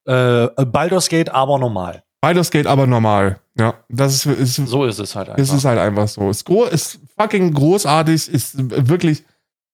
äh, 0.06 0.48
Baldur's 0.66 1.08
Gate, 1.08 1.30
aber 1.30 1.58
normal. 1.58 2.02
Beides 2.20 2.50
geht 2.50 2.66
aber 2.66 2.86
normal. 2.86 3.38
Ja, 3.58 3.74
das 3.90 4.24
ist, 4.24 4.26
ist, 4.26 4.56
So 4.68 4.84
ist 4.86 4.98
es 4.98 5.14
halt 5.14 5.28
einfach. 5.28 5.42
es 5.42 5.52
ist 5.52 5.66
halt 5.66 5.78
einfach 5.78 6.08
so. 6.08 6.30
Gro 6.44 6.64
ist 6.64 6.98
fucking 7.18 7.52
großartig, 7.52 8.30
ist 8.32 8.54
wirklich. 8.88 9.24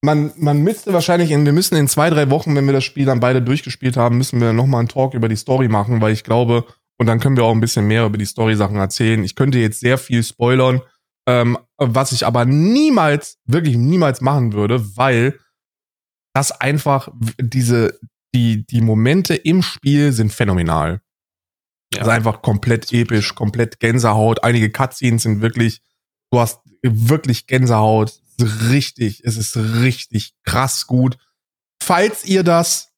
Man, 0.02 0.32
man 0.36 0.58
müsste 0.58 0.92
wahrscheinlich, 0.92 1.30
in, 1.30 1.44
wir 1.44 1.52
müssen 1.52 1.76
in 1.76 1.86
zwei, 1.86 2.10
drei 2.10 2.28
Wochen, 2.30 2.56
wenn 2.56 2.66
wir 2.66 2.72
das 2.72 2.82
Spiel 2.82 3.04
dann 3.04 3.20
beide 3.20 3.40
durchgespielt 3.40 3.96
haben, 3.96 4.16
müssen 4.18 4.40
wir 4.40 4.52
nochmal 4.52 4.80
einen 4.80 4.88
Talk 4.88 5.14
über 5.14 5.28
die 5.28 5.36
Story 5.36 5.68
machen, 5.68 6.00
weil 6.00 6.12
ich 6.12 6.24
glaube, 6.24 6.64
und 7.00 7.06
dann 7.06 7.18
können 7.18 7.38
wir 7.38 7.44
auch 7.44 7.54
ein 7.54 7.60
bisschen 7.60 7.86
mehr 7.86 8.04
über 8.04 8.18
die 8.18 8.26
Story-Sachen 8.26 8.76
erzählen. 8.76 9.24
Ich 9.24 9.34
könnte 9.34 9.58
jetzt 9.58 9.80
sehr 9.80 9.96
viel 9.96 10.22
spoilern, 10.22 10.82
ähm, 11.26 11.56
was 11.78 12.12
ich 12.12 12.26
aber 12.26 12.44
niemals, 12.44 13.38
wirklich 13.46 13.78
niemals 13.78 14.20
machen 14.20 14.52
würde, 14.52 14.84
weil 14.98 15.40
das 16.34 16.52
einfach 16.52 17.08
diese, 17.40 17.98
die, 18.34 18.66
die 18.66 18.82
Momente 18.82 19.34
im 19.34 19.62
Spiel 19.62 20.12
sind 20.12 20.30
phänomenal. 20.30 21.00
Ja. 21.90 22.00
Das 22.00 22.08
ist 22.08 22.12
einfach 22.12 22.42
komplett 22.42 22.92
episch, 22.92 23.34
komplett 23.34 23.80
Gänsehaut. 23.80 24.44
Einige 24.44 24.68
Cutscenes 24.68 25.22
sind 25.22 25.40
wirklich, 25.40 25.80
du 26.30 26.38
hast 26.38 26.60
wirklich 26.82 27.46
Gänsehaut. 27.46 28.12
Richtig, 28.68 29.22
es 29.24 29.38
ist 29.38 29.56
richtig 29.56 30.34
krass 30.44 30.86
gut. 30.86 31.16
Falls 31.82 32.26
ihr 32.26 32.42
das 32.42 32.92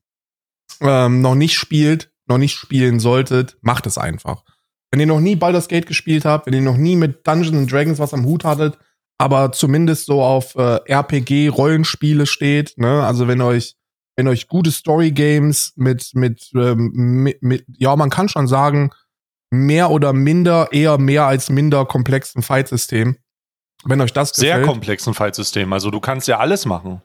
ähm, 0.80 1.20
noch 1.20 1.36
nicht 1.36 1.57
spielt, 1.57 2.11
noch 2.26 2.38
nicht 2.38 2.54
spielen 2.54 3.00
solltet, 3.00 3.56
macht 3.60 3.86
es 3.86 3.98
einfach. 3.98 4.44
Wenn 4.90 5.00
ihr 5.00 5.06
noch 5.06 5.20
nie 5.20 5.36
Baldur's 5.36 5.68
Gate 5.68 5.86
gespielt 5.86 6.24
habt, 6.24 6.46
wenn 6.46 6.54
ihr 6.54 6.60
noch 6.60 6.76
nie 6.76 6.96
mit 6.96 7.26
Dungeons 7.26 7.56
and 7.56 7.72
Dragons 7.72 7.98
was 7.98 8.14
am 8.14 8.24
Hut 8.24 8.44
hattet, 8.44 8.78
aber 9.18 9.52
zumindest 9.52 10.06
so 10.06 10.22
auf 10.22 10.54
äh, 10.54 10.80
RPG-Rollenspiele 10.86 12.26
steht, 12.26 12.74
ne? 12.76 13.04
Also 13.04 13.28
wenn 13.28 13.40
euch 13.40 13.76
wenn 14.16 14.28
euch 14.28 14.48
gute 14.48 14.70
Story 14.70 15.10
Games 15.10 15.72
mit 15.76 16.10
mit, 16.14 16.50
ähm, 16.54 16.90
mit 16.92 17.42
mit 17.42 17.64
ja 17.78 17.96
man 17.96 18.10
kann 18.10 18.28
schon 18.28 18.46
sagen 18.46 18.90
mehr 19.50 19.90
oder 19.90 20.12
minder 20.12 20.68
eher 20.72 20.98
mehr 20.98 21.26
als 21.26 21.50
minder 21.50 21.86
komplexen 21.86 22.42
Fight-System. 22.42 23.16
Wenn 23.84 24.00
euch 24.00 24.12
das 24.12 24.30
Sehr 24.30 24.58
gefällt, 24.58 24.66
komplexen 24.66 25.14
Fallsystem. 25.14 25.72
Also 25.72 25.90
du 25.90 26.00
kannst 26.00 26.28
ja 26.28 26.38
alles 26.38 26.66
machen. 26.66 27.02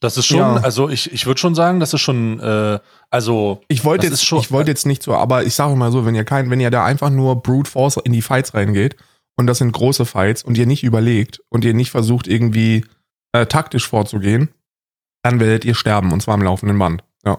Das 0.00 0.16
ist 0.16 0.26
schon, 0.26 0.38
Ja. 0.38 0.56
also 0.56 0.88
ich, 0.88 1.12
ich 1.12 1.26
würde 1.26 1.40
schon 1.40 1.54
sagen, 1.54 1.80
das 1.80 1.92
ist 1.94 2.00
schon, 2.00 2.38
äh, 2.40 2.78
also 3.10 3.60
Ich 3.68 3.84
wollte 3.84 4.06
jetzt, 4.06 4.24
schon- 4.24 4.38
ich 4.40 4.52
wollte 4.52 4.70
jetzt 4.70 4.86
nicht 4.86 5.02
so, 5.02 5.14
aber 5.14 5.44
ich 5.44 5.54
sage 5.54 5.74
mal 5.76 5.90
so, 5.92 6.06
wenn 6.06 6.14
ihr 6.14 6.24
kein, 6.24 6.50
wenn 6.50 6.60
ihr 6.60 6.70
da 6.70 6.84
einfach 6.84 7.10
nur 7.10 7.42
Brute 7.42 7.70
Force 7.70 7.96
in 8.04 8.12
die 8.12 8.22
Fights 8.22 8.54
reingeht 8.54 8.96
und 9.36 9.46
das 9.46 9.58
sind 9.58 9.72
große 9.72 10.04
Fights 10.06 10.42
und 10.44 10.56
ihr 10.58 10.66
nicht 10.66 10.84
überlegt 10.84 11.40
und 11.48 11.64
ihr 11.64 11.74
nicht 11.74 11.90
versucht 11.90 12.28
irgendwie 12.28 12.84
äh, 13.32 13.46
taktisch 13.46 13.88
vorzugehen, 13.88 14.48
dann 15.22 15.40
werdet 15.40 15.64
ihr 15.64 15.74
sterben 15.74 16.12
und 16.12 16.20
zwar 16.22 16.34
am 16.34 16.42
laufenden 16.42 16.78
Band. 16.78 17.02
Ja. 17.24 17.38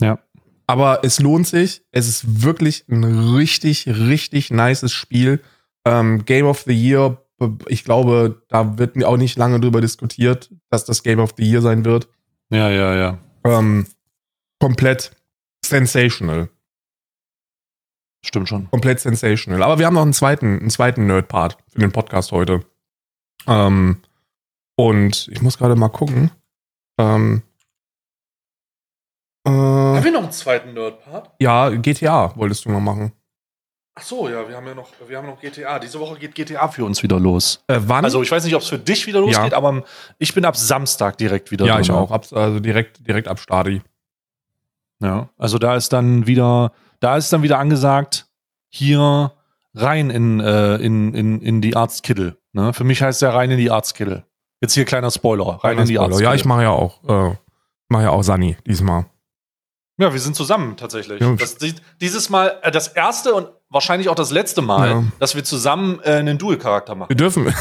Ja. 0.00 0.18
Aber 0.66 1.00
es 1.04 1.18
lohnt 1.20 1.46
sich. 1.46 1.82
Es 1.90 2.08
ist 2.08 2.42
wirklich 2.42 2.84
ein 2.88 3.04
richtig, 3.34 3.86
richtig 3.88 4.50
nices 4.50 4.92
Spiel. 4.92 5.40
Ähm, 5.84 6.24
Game 6.24 6.46
of 6.46 6.62
the 6.66 6.72
Year. 6.72 7.21
Ich 7.68 7.84
glaube, 7.84 8.42
da 8.48 8.78
wird 8.78 9.02
auch 9.04 9.16
nicht 9.16 9.36
lange 9.36 9.60
drüber 9.60 9.80
diskutiert, 9.80 10.50
dass 10.70 10.84
das 10.84 11.02
Game 11.02 11.20
of 11.20 11.34
the 11.36 11.44
Year 11.44 11.62
sein 11.62 11.84
wird. 11.84 12.08
ja, 12.50 12.68
ja, 12.70 12.94
ja. 12.94 13.18
Ähm, 13.44 13.86
komplett 14.60 15.16
sensational. 15.64 16.48
Stimmt 18.24 18.48
schon. 18.48 18.70
komplett 18.70 19.00
sensational. 19.00 19.62
Aber 19.62 19.78
wir 19.78 19.86
haben 19.86 19.94
noch 19.94 20.02
einen 20.02 20.12
zweiten, 20.12 20.60
einen 20.60 20.70
zweiten 20.70 21.06
Nerd-Part 21.06 21.58
für 21.68 21.80
den 21.80 21.90
Podcast 21.90 22.30
heute. 22.30 22.64
Ähm, 23.48 24.00
und 24.76 25.28
ich 25.32 25.42
muss 25.42 25.58
gerade 25.58 25.74
mal 25.74 25.88
gucken. 25.88 26.30
Ähm, 26.98 27.42
äh, 29.44 29.50
wir 29.50 30.12
noch 30.12 30.22
einen 30.22 30.32
zweiten 30.32 30.72
Nerd-Part? 30.74 31.32
ja, 31.40 31.70
GTA 31.70 32.36
wolltest 32.36 32.64
du 32.64 32.70
noch 32.70 32.80
machen. 32.80 33.12
Ach 33.94 34.02
so, 34.02 34.26
ja, 34.28 34.48
wir 34.48 34.56
haben 34.56 34.66
ja 34.66 34.74
noch, 34.74 34.88
wir 35.06 35.18
haben 35.18 35.26
noch 35.26 35.40
GTA. 35.40 35.78
Diese 35.78 36.00
Woche 36.00 36.18
geht 36.18 36.34
GTA 36.34 36.68
für 36.68 36.84
uns 36.84 37.02
wieder 37.02 37.20
los. 37.20 37.62
Äh, 37.66 37.78
wann? 37.80 38.04
Also 38.04 38.22
ich 38.22 38.30
weiß 38.30 38.42
nicht, 38.44 38.54
ob 38.54 38.62
es 38.62 38.68
für 38.68 38.78
dich 38.78 39.06
wieder 39.06 39.20
losgeht, 39.20 39.52
Ja. 39.52 39.58
aber 39.58 39.84
ich 40.18 40.34
bin 40.34 40.46
ab 40.46 40.56
Samstag 40.56 41.18
direkt 41.18 41.50
wieder 41.50 41.66
ja, 41.66 41.74
drin. 41.74 41.82
ich 41.82 41.90
auch. 41.90 42.10
Ab, 42.10 42.24
also 42.32 42.58
direkt, 42.60 43.06
direkt 43.06 43.28
ab 43.28 43.38
Stadi. 43.38 43.82
Ja, 45.00 45.28
also 45.36 45.58
da 45.58 45.76
ist 45.76 45.92
dann 45.92 46.26
wieder, 46.26 46.72
da 47.00 47.16
ist 47.18 47.32
dann 47.32 47.42
wieder 47.42 47.58
angesagt, 47.58 48.26
hier 48.68 49.32
rein 49.74 50.08
in, 50.08 50.40
äh, 50.40 50.76
in, 50.76 51.12
in, 51.12 51.40
in 51.42 51.60
die 51.60 51.76
Arztkittel. 51.76 52.38
Ne? 52.52 52.72
Für 52.72 52.84
mich 52.84 53.02
heißt 53.02 53.20
der 53.20 53.34
rein 53.34 53.50
in 53.50 53.58
die 53.58 53.70
Arztkittel. 53.70 54.24
Jetzt 54.62 54.74
hier 54.74 54.84
kleiner 54.86 55.10
Spoiler, 55.10 55.58
rein 55.62 55.78
in 55.78 55.86
die. 55.86 55.98
Arztkittel. 55.98 56.24
Ja, 56.24 56.34
ich 56.34 56.44
mache 56.44 56.62
ja 56.62 56.70
auch. 56.70 57.02
Äh, 57.32 57.36
mache 57.88 58.04
ja 58.04 58.10
auch 58.10 58.22
Sani 58.22 58.56
diesmal. 58.66 59.06
Ja, 59.98 60.12
wir 60.12 60.20
sind 60.20 60.34
zusammen 60.34 60.76
tatsächlich. 60.76 61.20
Ja. 61.20 61.34
Das, 61.36 61.56
die- 61.58 61.74
dieses 62.00 62.30
Mal 62.30 62.58
äh, 62.62 62.70
das 62.70 62.88
erste 62.88 63.34
und 63.34 63.48
wahrscheinlich 63.68 64.08
auch 64.08 64.14
das 64.14 64.30
letzte 64.30 64.62
Mal, 64.62 64.88
Ja. 64.90 65.04
dass 65.18 65.34
wir 65.34 65.44
zusammen 65.44 66.00
äh, 66.02 66.12
einen 66.14 66.38
Dual-Charakter 66.38 66.94
machen. 66.94 67.10
Wir 67.10 67.16
dürfen. 67.16 67.52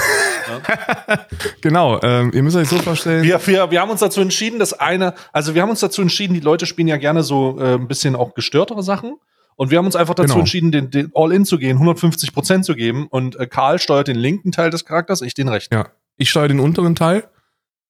genau. 1.62 2.00
Ähm, 2.02 2.32
ihr 2.34 2.44
müsst 2.44 2.58
euch 2.58 2.70
so 2.70 2.78
vorstellen. 2.78 3.24
Wir, 3.24 3.46
wir, 3.48 3.72
wir 3.72 3.82
haben 3.82 3.90
uns 3.90 4.00
dazu 4.00 4.22
entschieden, 4.22 4.60
dass 4.60 4.74
eine, 4.74 5.14
also 5.32 5.56
wir 5.56 5.62
haben 5.62 5.70
uns 5.70 5.80
dazu 5.82 6.02
entschieden, 6.02 6.34
die 6.34 6.40
Leute 6.40 6.66
spielen 6.66 6.88
ja 6.88 6.98
gerne 6.98 7.24
so 7.24 7.60
äh, 7.60 7.74
ein 7.76 7.88
bisschen 7.88 8.16
auch 8.16 8.34
gestörtere 8.34 8.84
Sachen. 8.84 9.16
Und 9.56 9.70
wir 9.70 9.78
haben 9.78 9.86
uns 9.86 9.96
einfach 9.96 10.16
dazu 10.16 10.30
Genau. 10.30 10.40
entschieden, 10.40 10.72
den, 10.72 10.90
den 10.90 11.12
All-In 11.14 11.46
zu 11.46 11.58
gehen, 11.58 11.74
150 11.78 12.34
Prozent 12.34 12.66
zu 12.66 12.76
geben. 12.76 13.08
Und 13.10 13.36
äh, 13.36 13.46
Karl 13.46 13.78
steuert 13.80 14.08
den 14.08 14.16
linken 14.16 14.52
Teil 14.52 14.70
des 14.70 14.86
Charakters, 14.86 15.22
ich 15.22 15.34
den 15.34 15.50
rechten. 15.50 15.76
Ja. 15.76 15.88
Ich 16.18 16.30
steuere 16.30 16.48
den 16.48 16.60
unteren 16.60 16.96
Teil 16.96 17.26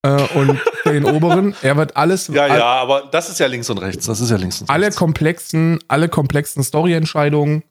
äh, 0.02 0.22
und 0.34 0.60
den 0.84 1.04
oberen. 1.04 1.54
Er 1.62 1.76
wird 1.76 1.96
alles, 1.96 2.28
Ja, 2.28 2.46
ja, 2.46 2.64
aber 2.64 3.08
das 3.10 3.28
ist 3.30 3.38
ja 3.40 3.46
links 3.46 3.70
und 3.70 3.78
rechts. 3.78 4.06
Das 4.06 4.20
ist 4.20 4.30
ja 4.30 4.36
links 4.36 4.60
und 4.60 4.70
alle 4.70 4.86
rechts. 4.86 4.96
komplexen, 4.98 5.78
alle 5.88 6.08
komplexen 6.08 6.62
Story-Entscheidungen, 6.62 7.62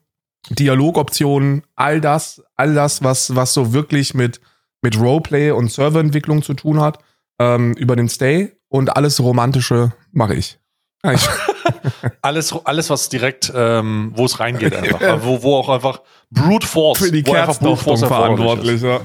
Dialogoptionen, 0.50 1.62
all 1.76 2.00
das, 2.00 2.42
all 2.56 2.74
das, 2.74 3.02
was, 3.02 3.34
was 3.36 3.54
so 3.54 3.72
wirklich 3.72 4.14
mit, 4.14 4.40
mit 4.80 4.98
Roleplay 4.98 5.50
und 5.50 5.70
Serverentwicklung 5.70 6.42
zu 6.42 6.54
tun 6.54 6.80
hat, 6.80 6.98
ähm, 7.38 7.74
über 7.74 7.96
den 7.96 8.08
Stay 8.08 8.52
und 8.68 8.96
alles 8.96 9.20
Romantische 9.20 9.92
mache 10.10 10.34
ich. 10.34 10.58
Ja, 11.04 11.12
ich 11.12 11.28
Alles, 12.22 12.54
alles, 12.64 12.90
was 12.90 13.08
direkt, 13.08 13.52
ähm, 13.54 14.12
wo 14.14 14.24
es 14.24 14.38
reingeht, 14.40 14.74
einfach. 14.76 15.22
wo, 15.22 15.42
wo 15.42 15.56
auch 15.56 15.68
einfach 15.68 16.00
Brute 16.30 16.66
Force. 16.66 16.98
für 16.98 17.12
die 17.12 17.26
wo 17.26 17.32
einfach 17.34 17.58
Brute 17.58 17.74
Kerzdurchtung 17.74 17.98
Force 17.98 18.02
erforderlich 18.02 18.80
verantwortlich. 18.80 18.82
Ja. 18.82 19.00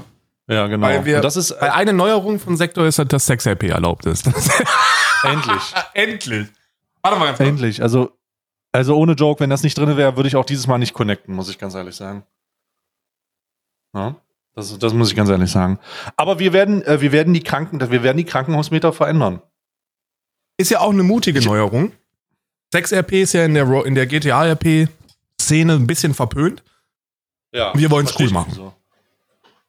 Ja, 0.48 0.66
genau. 0.66 0.86
Weil 0.86 1.04
wir- 1.04 1.16
und 1.16 1.24
das 1.24 1.36
ist 1.36 1.50
äh, 1.52 1.60
Weil 1.60 1.70
eine 1.70 1.92
Neuerung 1.92 2.38
von 2.38 2.56
Sektor 2.56 2.86
ist, 2.86 2.98
halt, 2.98 3.12
dass 3.12 3.26
Sex-RP 3.26 3.64
erlaubt 3.64 4.06
ist. 4.06 4.26
endlich. 5.22 5.62
Endlich. 5.94 6.48
Warte 7.02 7.18
mal 7.18 7.26
ganz 7.26 7.38
kurz. 7.38 7.48
Endlich. 7.48 7.82
Also, 7.82 8.12
also 8.72 8.96
ohne 8.96 9.12
Joke, 9.12 9.40
wenn 9.40 9.50
das 9.50 9.62
nicht 9.62 9.76
drin 9.76 9.96
wäre, 9.96 10.16
würde 10.16 10.28
ich 10.28 10.36
auch 10.36 10.44
dieses 10.44 10.66
Mal 10.66 10.78
nicht 10.78 10.94
connecten, 10.94 11.34
muss 11.34 11.48
ich 11.50 11.58
ganz 11.58 11.74
ehrlich 11.74 11.96
sagen. 11.96 12.24
Ja, 13.94 14.16
das, 14.54 14.78
das 14.78 14.92
muss 14.92 15.10
ich 15.10 15.16
ganz 15.16 15.28
ehrlich 15.30 15.50
sagen. 15.50 15.78
Aber 16.16 16.38
wir 16.38 16.52
werden, 16.52 16.82
äh, 16.82 17.00
wir 17.00 17.12
werden 17.12 17.34
die 17.34 17.42
Kranken, 17.42 17.80
wir 17.80 18.02
werden 18.02 18.16
die 18.18 18.24
Krankenhausmeter 18.24 18.92
verändern. 18.92 19.42
Ist 20.58 20.70
ja 20.70 20.80
auch 20.80 20.90
eine 20.90 21.02
mutige 21.02 21.40
Neuerung. 21.40 21.92
Sex-RP 22.72 23.12
ist 23.22 23.32
ja 23.32 23.44
in 23.44 23.54
der, 23.54 23.66
in 23.86 23.94
der 23.94 24.06
GTA-RP-Szene 24.06 25.74
ein 25.74 25.86
bisschen 25.86 26.14
verpönt. 26.14 26.62
Ja. 27.52 27.72
Wir 27.74 27.90
wollen's 27.90 28.10
versteh 28.10 28.24
cool 28.26 28.32
machen. 28.32 28.52
so. 28.52 28.74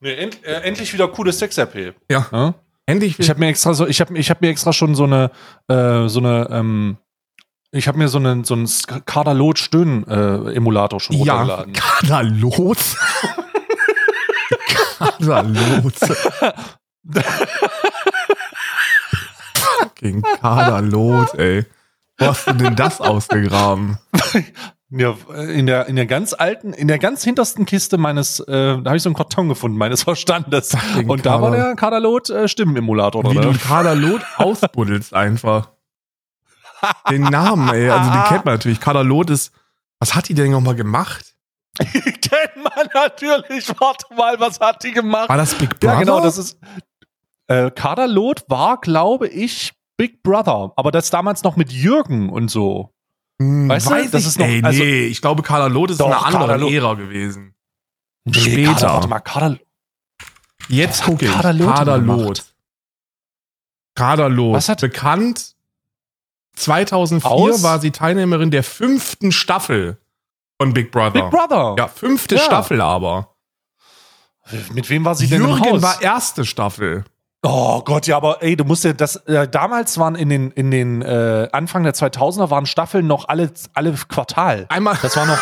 Nee, 0.02 0.14
end, 0.14 0.44
äh, 0.46 0.62
endlich 0.62 0.94
wieder 0.94 1.10
cooles 1.10 1.40
Sex-RP. 1.40 1.94
Ja. 2.10 2.28
Ja? 2.32 2.54
Endlich. 2.86 3.20
Ich 3.20 3.30
habe 3.30 3.40
mir 3.40 3.48
extra 3.48 3.74
so, 3.74 3.86
ich 3.86 4.00
habe 4.02 4.18
ich 4.18 4.30
hab 4.30 4.42
mir 4.42 4.50
extra 4.50 4.74
schon 4.74 4.96
so 4.96 5.04
eine, 5.04 5.32
äh, 5.68 6.08
so 6.08 6.20
eine, 6.20 6.48
ähm, 6.52 6.98
ich 7.72 7.88
habe 7.88 8.00
mir 8.00 8.08
so 8.08 8.18
einen 8.18 8.44
so 8.44 8.56
einen 8.56 8.66
Stöhn 9.60 10.08
äh, 10.08 10.54
schon 11.00 11.18
ja, 11.18 11.36
runtergeladen. 11.36 11.74
Kaderlot. 11.74 12.80
Kaderlot. 14.98 15.94
Fucking 19.54 20.22
Kaderlot, 20.22 21.36
ey. 21.36 21.66
Wo 22.18 22.26
hast 22.26 22.48
du 22.48 22.54
denn 22.54 22.76
das 22.76 23.02
ausgegraben? 23.02 24.00
Ja, 24.92 25.16
in 25.38 25.68
der 25.68 25.86
in 25.86 25.96
der 25.96 26.08
ganz 26.08 26.34
alten, 26.34 26.74
in 26.74 26.88
der 26.88 26.98
ganz 26.98 27.24
hintersten 27.24 27.66
Kiste 27.68 28.00
meines, 28.00 28.40
äh, 28.40 28.52
da 28.52 28.84
habe 28.86 28.98
ich 28.98 29.04
so 29.04 29.10
einen 29.10 29.16
Karton 29.16 29.48
gefunden 29.48 29.78
meines 29.78 30.04
Verstandes 30.04 30.76
und 31.08 31.26
da 31.26 31.42
war 31.42 31.52
der 31.52 31.76
Kaderlot 31.76 32.32
äh, 32.32 32.48
Stimmenemulator 32.48 33.24
Wie 33.24 33.36
drin. 33.36 33.54
du 33.54 33.60
Kaderlot 33.60 34.22
ausbuddelst 34.38 35.14
einfach. 35.14 35.70
Den 37.10 37.24
Namen, 37.24 37.70
ey. 37.70 37.90
Also 37.90 38.10
den 38.10 38.24
kennt 38.24 38.46
man 38.46 38.56
natürlich. 38.56 38.80
Kaderlot 38.80 39.30
ist. 39.30 39.52
Was 40.00 40.16
hat 40.16 40.30
die 40.30 40.34
denn 40.34 40.52
nochmal 40.52 40.76
gemacht? 40.76 41.36
Kennt 41.78 42.56
man 42.56 42.88
natürlich. 42.94 43.70
Warte 43.80 44.14
mal, 44.16 44.40
was 44.40 44.60
hat 44.60 44.84
die 44.84 44.92
gemacht? 44.92 45.30
War 45.30 45.38
das 45.38 45.56
Big 45.56 45.80
Brother? 45.80 45.94
Ja, 45.94 46.00
genau, 46.00 46.22
das 46.22 46.38
ist. 46.38 46.58
Äh, 47.48 47.70
Kaderlot 47.72 48.46
war, 48.48 48.80
glaube 48.80 49.28
ich, 49.28 49.74
Big 49.98 50.24
Brother, 50.24 50.72
aber 50.76 50.92
das 50.92 51.10
damals 51.10 51.44
noch 51.44 51.58
mit 51.58 51.72
Jürgen 51.72 52.30
und 52.30 52.50
so. 52.50 52.94
Hm, 53.42 53.70
Weißt 53.70 53.90
du, 53.90 54.10
das 54.10 54.22
ich- 54.22 54.28
ist 54.28 54.40
noch- 54.40 54.46
Ey, 54.46 54.62
also- 54.64 54.84
nee, 54.84 55.06
ich 55.08 55.22
glaube, 55.22 55.42
Kaderlot 55.44 55.92
ist 55.92 56.00
Doch, 56.00 56.08
eine 56.08 56.26
andere 56.26 56.44
Kaderlot- 56.58 56.72
Ära 56.74 56.94
gewesen. 56.96 57.56
Nee, 58.26 58.34
Später. 58.40 58.74
Kader, 58.74 58.94
warte 58.94 59.08
mal, 59.08 59.20
Kader, 59.20 59.58
Jetzt 60.68 61.04
gucke 61.04 61.26
ich. 61.26 61.32
Kaderlot 61.32 61.76
Kaderlot. 63.96 64.56
Was 64.56 64.70
hat- 64.70 64.82
Bekannt. 64.82 65.56
2004 66.56 67.32
Aus? 67.32 67.64
war 67.64 67.80
sie 67.80 67.92
Teilnehmerin 67.92 68.52
der 68.52 68.64
fünften 68.64 69.32
Staffel 69.32 69.98
von 70.60 70.74
Big 70.74 70.92
Brother. 70.92 71.12
Big 71.12 71.30
Brother. 71.30 71.76
Ja, 71.78 71.88
fünfte 71.88 72.36
Ja. 72.36 72.42
Staffel 72.42 72.82
aber. 72.82 73.36
Mit 74.74 74.90
wem 74.90 75.06
war 75.06 75.16
sie 75.16 75.28
denn 75.28 75.42
im 75.42 75.48
Jürgen 75.50 75.82
war 75.82 76.02
erste 76.02 76.44
Staffel. 76.44 77.06
Oh 77.42 77.82
Gott, 77.84 78.06
ja, 78.06 78.18
aber 78.18 78.44
ey, 78.44 78.58
du 78.58 78.66
musst 78.66 78.84
ja 78.84 78.92
das. 78.92 79.16
Äh, 79.28 79.48
damals 79.48 79.98
waren 79.98 80.16
in 80.16 80.28
den 80.28 80.52
in 80.52 80.72
den 80.72 81.02
äh, 81.02 81.48
Anfang 81.54 81.84
der 81.84 81.94
2000er 81.94 82.50
waren 82.50 82.66
Staffeln 82.66 83.08
noch 83.08 83.30
alle 83.30 83.52
alle 83.74 83.94
Quartal. 83.94 84.66
Einmal. 84.68 84.98
Das 85.02 85.16
war 85.16 85.26
noch, 85.26 85.40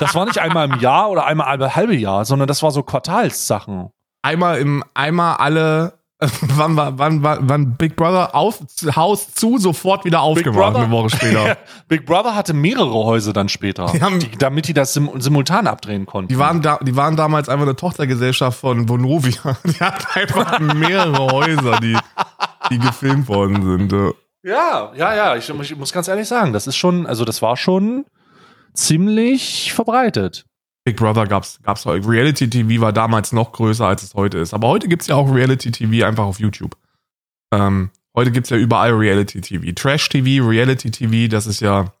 das 0.00 0.14
war 0.14 0.24
nicht 0.24 0.38
einmal 0.38 0.70
im 0.70 0.80
Jahr 0.80 1.10
oder 1.10 1.26
einmal 1.26 1.48
alle 1.48 1.76
halbe 1.76 1.94
Jahr, 1.94 2.24
sondern 2.24 2.48
das 2.48 2.62
war 2.62 2.70
so 2.70 2.82
Quartalssachen. 2.82 3.90
einmal 4.22 4.58
im 4.58 4.82
einmal 4.94 5.36
alle 5.36 5.97
wann 6.42 6.76
war 6.76 6.98
wann 6.98 7.22
war 7.22 7.38
wann 7.42 7.76
Big 7.76 7.94
Brother 7.94 8.34
auf 8.34 8.58
Haus 8.96 9.32
zu 9.34 9.58
sofort 9.58 10.04
wieder 10.04 10.20
aufgemacht 10.20 10.74
eine 10.74 10.90
Woche 10.90 11.10
später. 11.10 11.56
Big 11.88 12.06
Brother 12.06 12.34
hatte 12.34 12.54
mehrere 12.54 12.92
Häuser 13.04 13.32
dann 13.32 13.48
später, 13.48 13.86
Die 13.92 14.02
haben- 14.02 14.18
die, 14.18 14.30
damit 14.36 14.66
die 14.66 14.74
das 14.74 14.92
sim 14.94 15.08
simultan 15.20 15.68
abdrehen 15.68 16.06
konnten. 16.06 16.28
Die 16.28 16.38
waren 16.38 16.60
da, 16.60 16.78
die 16.82 16.96
waren 16.96 17.16
damals 17.16 17.48
einfach 17.48 17.66
eine 17.66 17.76
Tochtergesellschaft 17.76 18.58
von 18.58 18.88
Vonovia. 18.88 19.56
Die 19.64 19.78
hatten 19.78 20.06
einfach 20.18 20.58
mehrere 20.58 21.26
Häuser, 21.30 21.78
die 21.80 21.96
die 22.70 22.78
gefilmt 22.78 23.28
worden 23.28 23.62
sind. 23.62 23.92
ja. 23.92 24.12
ja, 24.42 24.92
ja, 24.96 25.14
ja. 25.14 25.36
Ich, 25.36 25.48
ich 25.48 25.76
muss 25.76 25.92
ganz 25.92 26.08
ehrlich 26.08 26.26
sagen, 26.26 26.52
das 26.52 26.66
ist 26.66 26.76
schon, 26.76 27.06
also 27.06 27.24
das 27.24 27.40
war 27.42 27.56
schon 27.56 28.04
ziemlich 28.74 29.72
verbreitet. 29.72 30.44
Big 30.88 30.96
Brother 30.96 31.26
gab's 31.26 31.60
gab's 31.62 31.84
heute. 31.84 32.08
Reality 32.08 32.48
TV 32.48 32.80
war 32.80 32.94
damals 32.94 33.32
noch 33.32 33.52
größer 33.52 33.86
als 33.86 34.02
es 34.02 34.14
heute 34.14 34.38
ist. 34.38 34.54
Aber 34.54 34.68
heute 34.68 34.88
gibt's 34.88 35.06
ja 35.06 35.16
auch 35.16 35.30
Reality 35.30 35.70
TV 35.70 36.06
einfach 36.06 36.24
auf 36.24 36.40
YouTube. 36.40 36.78
Ähm, 37.52 37.90
heute 38.16 38.30
gibt's 38.30 38.48
ja 38.48 38.56
überall 38.56 38.92
Reality 38.92 39.42
TV. 39.42 39.72
Trash 39.74 40.08
TV, 40.08 40.48
Reality 40.48 40.90
TV, 40.90 41.30
das 41.30 41.46
ist 41.46 41.60
ja 41.60 41.92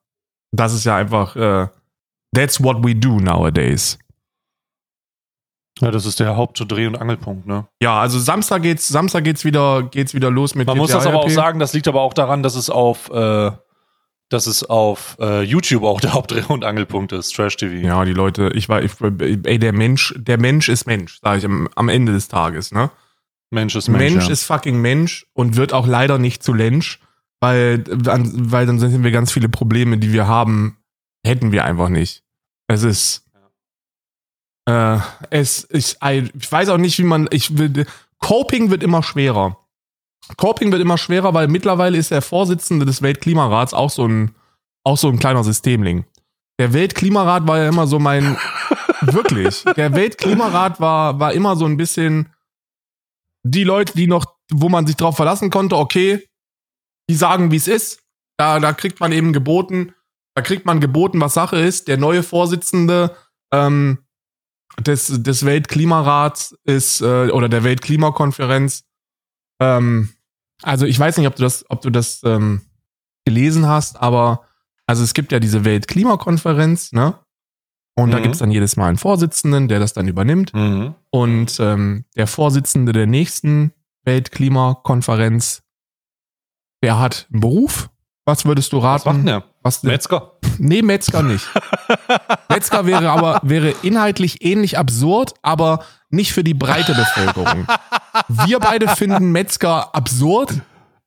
das 0.52 0.72
ist 0.72 0.84
ja 0.84 0.96
einfach 0.96 1.36
äh, 1.36 1.68
that's 2.34 2.64
what 2.64 2.82
we 2.82 2.94
do 2.94 3.20
nowadays. 3.20 3.98
Ja, 5.82 5.90
das 5.90 6.06
ist 6.06 6.18
der 6.18 6.34
Hauptdreh- 6.34 6.86
und 6.86 6.96
Angelpunkt, 6.96 7.46
ne? 7.46 7.66
Ja, 7.82 8.00
also 8.00 8.18
Samstag 8.18 8.62
geht's, 8.62 8.88
Samstag 8.88 9.22
geht's 9.22 9.44
wieder, 9.44 9.82
geht's 9.82 10.14
wieder 10.14 10.30
los 10.30 10.54
mit 10.54 10.66
Man 10.66 10.78
muss 10.78 10.88
GTA 10.88 10.98
das 10.98 11.06
aber 11.06 11.18
auch 11.18 11.28
sagen, 11.28 11.58
das 11.58 11.74
liegt 11.74 11.86
aber 11.88 12.00
auch 12.00 12.14
daran, 12.14 12.42
dass 12.42 12.54
es 12.54 12.70
auf, 12.70 13.10
äh, 13.10 13.52
dass 14.30 14.46
es 14.46 14.62
auf 14.62 15.16
äh, 15.20 15.42
YouTube 15.42 15.84
auch 15.84 16.00
der 16.00 16.12
Hauptdreh- 16.12 16.46
und 16.48 16.64
Angelpunkt 16.64 17.12
ist, 17.12 17.34
Trash 17.34 17.56
TV. 17.56 17.74
Ja, 17.86 18.04
die 18.04 18.12
Leute, 18.12 18.50
ich 18.54 18.68
war, 18.68 18.82
ich, 18.82 18.92
ey, 19.00 19.58
der 19.58 19.72
Mensch, 19.72 20.14
der 20.18 20.38
Mensch 20.38 20.68
ist 20.68 20.86
Mensch, 20.86 21.18
sage 21.22 21.38
ich 21.38 21.44
am, 21.44 21.68
am 21.74 21.88
Ende 21.88 22.12
des 22.12 22.28
Tages, 22.28 22.72
ne? 22.72 22.90
Mensch 23.50 23.74
ist 23.76 23.88
Mensch, 23.88 24.12
Mensch. 24.12 24.26
ja. 24.26 24.30
ist 24.32 24.44
fucking 24.44 24.80
Mensch 24.80 25.26
und 25.32 25.56
wird 25.56 25.72
auch 25.72 25.86
leider 25.86 26.18
nicht 26.18 26.42
zu 26.42 26.52
Lensch, 26.52 27.00
weil, 27.40 27.78
dann- 27.78 28.52
weil 28.52 28.66
dann 28.66 28.78
sind 28.78 29.02
wir 29.02 29.10
ganz 29.10 29.32
viele 29.32 29.48
Probleme, 29.48 29.96
die 29.96 30.12
wir 30.12 30.26
haben, 30.26 30.76
hätten 31.24 31.50
wir 31.52 31.64
einfach 31.64 31.88
nicht. 31.88 32.22
Es 32.66 32.82
ist, 32.82 33.24
äh, 34.66 34.98
es 35.30 35.64
ist, 35.64 35.98
ich 36.02 36.52
weiß 36.52 36.68
auch 36.68 36.76
nicht, 36.76 36.98
wie 36.98 37.04
man, 37.04 37.28
ich 37.30 37.56
will, 37.56 37.86
Coping 38.18 38.70
wird 38.70 38.82
immer 38.82 39.02
schwerer. 39.02 39.56
Coping 40.36 40.70
wird 40.72 40.82
immer 40.82 40.98
schwerer, 40.98 41.34
weil 41.34 41.48
mittlerweile 41.48 41.96
ist 41.98 42.10
der 42.10 42.22
Vorsitzende 42.22 42.84
des 42.86 43.02
Weltklimarats 43.02 43.74
auch 43.74 43.90
so 43.90 44.06
ein, 44.06 44.34
auch 44.84 44.98
so 44.98 45.08
ein 45.08 45.18
kleiner 45.18 45.44
Systemling. 45.44 46.04
Der 46.58 46.72
Weltklimarat 46.72 47.46
war 47.46 47.58
ja 47.58 47.68
immer 47.68 47.86
so 47.86 47.98
mein, 47.98 48.36
wirklich, 49.00 49.64
der 49.76 49.94
Weltklimarat 49.94 50.80
war, 50.80 51.18
war 51.18 51.32
immer 51.32 51.56
so 51.56 51.64
ein 51.64 51.76
bisschen 51.76 52.32
die 53.42 53.64
Leute, 53.64 53.94
die 53.94 54.06
noch, 54.06 54.26
wo 54.50 54.68
man 54.68 54.86
sich 54.86 54.96
drauf 54.96 55.16
verlassen 55.16 55.50
konnte, 55.50 55.76
okay, 55.76 56.26
die 57.08 57.14
sagen, 57.14 57.50
wie 57.50 57.56
es 57.56 57.68
ist. 57.68 58.02
Da, 58.36 58.60
da 58.60 58.72
kriegt 58.72 59.00
man 59.00 59.12
eben 59.12 59.32
geboten, 59.32 59.94
da 60.34 60.42
kriegt 60.42 60.66
man 60.66 60.80
geboten, 60.80 61.20
was 61.20 61.34
Sache 61.34 61.56
ist. 61.56 61.88
Der 61.88 61.96
neue 61.96 62.22
Vorsitzende 62.22 63.16
ähm, 63.52 63.98
des, 64.78 65.06
des 65.22 65.44
Weltklimarats 65.44 66.56
ist, 66.64 67.00
äh, 67.00 67.30
oder 67.30 67.48
der 67.48 67.64
Weltklimakonferenz, 67.64 68.84
ähm, 69.60 70.10
also 70.62 70.86
ich 70.86 70.98
weiß 70.98 71.16
nicht, 71.18 71.26
ob 71.26 71.36
du 71.36 71.42
das, 71.42 71.64
ob 71.68 71.80
du 71.82 71.90
das 71.90 72.22
ähm, 72.24 72.62
gelesen 73.24 73.66
hast, 73.66 74.00
aber 74.00 74.42
also 74.86 75.02
es 75.04 75.14
gibt 75.14 75.32
ja 75.32 75.38
diese 75.40 75.64
Weltklimakonferenz, 75.64 76.92
ne? 76.92 77.14
Und 77.96 78.12
da 78.12 78.18
Mhm. 78.18 78.22
gibt's 78.22 78.38
dann 78.38 78.50
jedes 78.52 78.76
Mal 78.76 78.88
einen 78.88 78.96
Vorsitzenden, 78.98 79.66
der 79.68 79.80
das 79.80 79.92
dann 79.92 80.06
übernimmt. 80.08 80.54
Mhm. 80.54 80.94
Und 81.10 81.58
ähm, 81.60 82.04
der 82.16 82.26
Vorsitzende 82.28 82.92
der 82.92 83.06
nächsten 83.06 83.72
Weltklimakonferenz, 84.04 85.62
der 86.82 86.98
hat 86.98 87.26
einen 87.32 87.40
Beruf. 87.40 87.90
Was 88.24 88.44
würdest 88.44 88.72
du 88.72 88.78
Was 88.82 89.04
raten? 89.04 89.08
macht 89.08 89.16
denn 89.18 89.26
der? 89.26 89.44
Was 89.62 89.82
Metzger. 89.82 90.32
Nee, 90.60 90.82
Metzger 90.82 91.22
nicht. 91.22 91.46
Metzger 92.48 92.84
wäre 92.84 93.10
aber 93.10 93.40
wäre 93.44 93.70
inhaltlich 93.82 94.44
ähnlich 94.44 94.76
absurd, 94.76 95.34
aber 95.42 95.84
nicht 96.10 96.32
für 96.32 96.44
die 96.44 96.54
breite 96.54 96.94
Bevölkerung. 96.94 97.66
Wir 98.46 98.58
beide 98.60 98.88
finden 98.88 99.30
Metzger 99.32 99.94
absurd, 99.94 100.60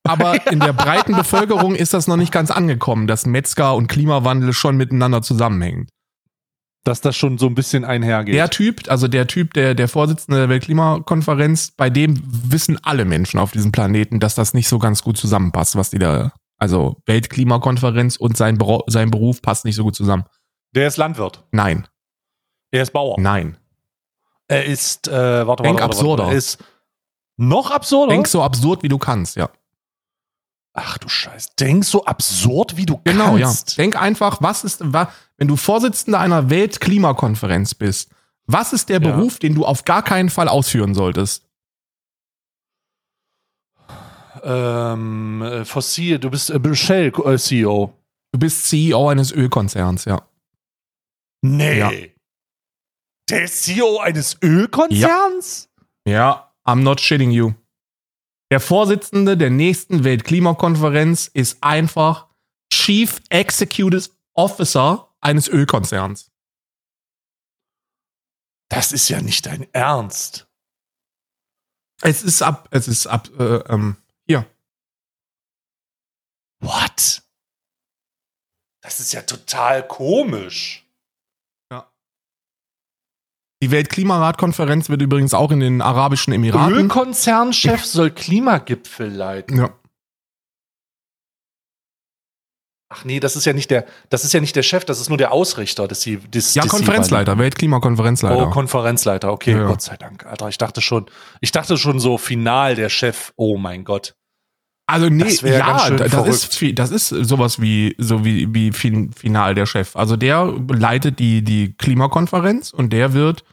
aber 0.04 0.48
in 0.52 0.60
der 0.60 0.74
breiten 0.74 1.16
Bevölkerung 1.16 1.76
ist 1.76 1.94
das 1.94 2.08
noch 2.08 2.18
nicht 2.18 2.32
ganz 2.32 2.52
angekommen, 2.52 3.08
dass 3.08 3.26
Metzger 3.26 3.76
und 3.76 3.88
Klimawandel 3.88 4.54
schon 4.54 4.78
miteinander 4.78 5.22
zusammenhängen. 5.22 5.88
Dass 6.84 7.02
das 7.02 7.16
schon 7.16 7.38
so 7.38 7.46
ein 7.46 7.54
bisschen 7.54 7.86
einhergeht. 7.86 8.34
Der 8.34 8.50
Typ, 8.50 8.90
also 8.90 9.08
der 9.08 9.28
Typ, 9.28 9.54
der, 9.54 9.76
der 9.76 9.88
Vorsitzende 9.88 10.40
der 10.40 10.50
Weltklimakonferenz, 10.50 11.72
bei 11.78 11.92
dem 11.92 12.20
wissen 12.26 12.80
alle 12.84 13.06
Menschen 13.06 13.40
auf 13.40 13.52
diesem 13.52 13.72
Planeten, 13.72 14.20
dass 14.20 14.34
das 14.34 14.56
nicht 14.56 14.68
so 14.68 14.80
ganz 14.80 15.04
gut 15.04 15.18
zusammenpasst, 15.18 15.76
was 15.76 15.92
die 15.92 16.00
da, 16.00 16.32
also 16.58 16.98
Weltklimakonferenz 17.06 18.16
und 18.16 18.36
sein, 18.36 18.58
sein 18.88 19.12
Beruf 19.12 19.44
passt 19.44 19.66
nicht 19.66 19.76
so 19.76 19.84
gut 19.84 19.96
zusammen. 19.96 20.24
Der 20.76 20.88
ist 20.88 20.98
Landwirt. 20.98 21.44
Nein, 21.52 21.88
Er 22.72 22.82
ist 22.82 22.94
Bauer. 22.94 23.20
nein. 23.20 23.58
Er 24.52 24.66
ist, 24.66 25.08
äh, 25.08 25.48
warte, 25.48 25.64
Denk 25.64 25.76
warte, 25.80 25.84
warte, 25.84 25.96
absurder. 25.98 26.24
warte. 26.24 26.36
Er 26.36 26.38
ist 26.38 26.58
noch 27.38 27.72
absurder? 27.72 28.12
Denk 28.12 28.28
so 28.28 28.44
absurd, 28.44 28.84
wie 28.84 28.90
du 28.90 28.98
kannst, 28.98 29.38
ja. 29.38 29.50
Ach 30.74 30.98
du 30.98 31.08
Scheiß. 31.08 31.56
Denk 31.56 31.86
so 31.86 32.04
absurd, 32.06 32.76
wie 32.76 32.86
du 32.86 33.00
Genau, 33.06 33.38
kannst. 33.38 33.78
ja. 33.78 33.84
Denk 33.84 33.96
einfach, 34.02 34.42
was 34.42 34.64
ist, 34.66 34.82
wenn 34.82 35.48
du 35.48 35.56
Vorsitzender 35.56 36.20
einer 36.20 36.50
Weltklimakonferenz 36.50 37.76
bist, 37.76 38.12
was 38.46 38.74
ist 38.74 38.90
der 38.90 39.02
Ja. 39.02 39.12
Beruf, 39.16 39.40
den 39.40 39.56
du 39.56 39.66
auf 39.66 39.86
gar 39.86 40.04
keinen 40.04 40.30
Fall 40.30 40.50
ausführen 40.50 40.94
solltest? 40.96 41.46
Ähm, 44.44 45.42
äh, 45.42 45.64
Fossil, 45.66 46.20
du 46.20 46.30
bist 46.30 46.50
äh, 46.50 46.76
Shell 46.76 47.14
äh, 47.26 47.38
CEO. 47.38 47.94
Du 48.34 48.40
bist 48.40 48.68
CEO 48.68 49.10
eines 49.10 49.32
Ölkonzerns, 49.32 50.06
ja. 50.06 50.22
Nee. 51.42 51.80
Ja. 51.80 51.92
Der 53.32 53.46
ist 53.46 53.64
CEO 53.64 53.98
eines 54.00 54.38
Ölkonzerns? 54.44 55.70
Ja, 56.06 56.54
I'm 56.66 56.82
not 56.82 57.00
shitting 57.00 57.32
you. 57.32 57.54
Der 58.52 58.60
Vorsitzende 58.60 59.38
der 59.38 59.50
nächsten 59.50 60.04
Weltklimakonferenz 60.04 61.28
ist 61.28 61.64
einfach 61.64 62.28
Chief 62.74 63.22
Executive 63.30 64.10
Officer 64.34 65.16
eines 65.22 65.48
Ölkonzerns. 65.48 66.30
Das 68.70 68.92
ist 68.92 69.08
ja 69.08 69.22
nicht 69.22 69.46
dein 69.46 69.74
Ernst. 69.74 70.50
Es 72.02 72.24
ist 72.24 72.42
ab, 72.42 72.68
es 72.72 72.90
ist 72.90 73.08
ab, 73.08 73.30
äh, 73.40 73.60
ähm, 73.70 73.96
hier. 74.28 74.46
What? 76.60 77.24
Das 78.82 79.00
ist 79.00 79.14
ja 79.14 79.22
total 79.22 79.88
komisch. 79.88 80.81
Die 83.62 83.70
Weltklimaratkonferenz 83.70 84.90
wird 84.90 85.02
übrigens 85.02 85.34
auch 85.34 85.52
in 85.52 85.60
den 85.60 85.82
Arabischen 85.82 86.34
Emiraten. 86.34 86.74
Ölkonzernchef 86.74 87.86
soll 87.86 88.10
Klimagipfel 88.10 89.08
leiten. 89.10 89.58
Ja. 89.58 89.70
Ach 92.94 93.06
nee, 93.06 93.22
das 93.22 93.38
ist 93.38 93.46
ja 93.46 93.54
nicht 93.54 93.72
der, 93.72 93.86
das 94.10 94.26
ist 94.26 94.34
ja 94.34 94.42
nicht 94.42 94.56
der 94.56 94.64
Chef, 94.64 94.84
das 94.84 95.00
ist 95.00 95.08
nur 95.08 95.18
der 95.18 95.32
Ausrichter 95.32 95.88
des, 95.88 96.04
des 96.04 96.56
ja, 96.56 96.64
des 96.64 96.72
Konferenzleiter, 96.72 97.38
Weltklimakonferenzleiter. 97.38 98.48
Oh, 98.48 98.50
Konferenzleiter, 98.50 99.32
okay, 99.32 99.54
Ja. 99.54 99.66
Gott 99.66 99.82
sei 99.82 99.96
Dank. 99.96 100.26
Alter, 100.26 100.50
ich 100.50 100.58
dachte 100.58 100.82
schon, 100.82 101.06
ich 101.40 101.54
dachte 101.54 101.78
schon 101.78 102.02
so 102.02 102.18
final 102.18 102.76
der 102.76 102.90
Chef. 102.90 103.32
Oh 103.38 103.58
mein 103.58 103.86
Gott. 103.86 104.16
Also 104.88 105.08
nee, 105.08 105.24
Das 105.24 105.40
ja, 105.42 105.90
das 105.90 106.12
verrückt. 106.12 106.28
ist, 106.28 106.80
das 106.80 106.92
ist 106.92 107.08
sowas 107.08 107.62
wie 107.62 107.96
so 107.98 108.26
wie 108.26 108.54
wie 108.54 108.74
fin, 108.74 109.14
final 109.14 109.56
der 109.56 109.66
Chef. 109.68 109.96
Also 109.96 110.18
der 110.18 110.54
leitet 110.68 111.20
die 111.20 111.44
die 111.46 111.74
Klimakonferenz 111.78 112.72
und 112.74 112.92
der 112.92 113.14
wird 113.14 113.46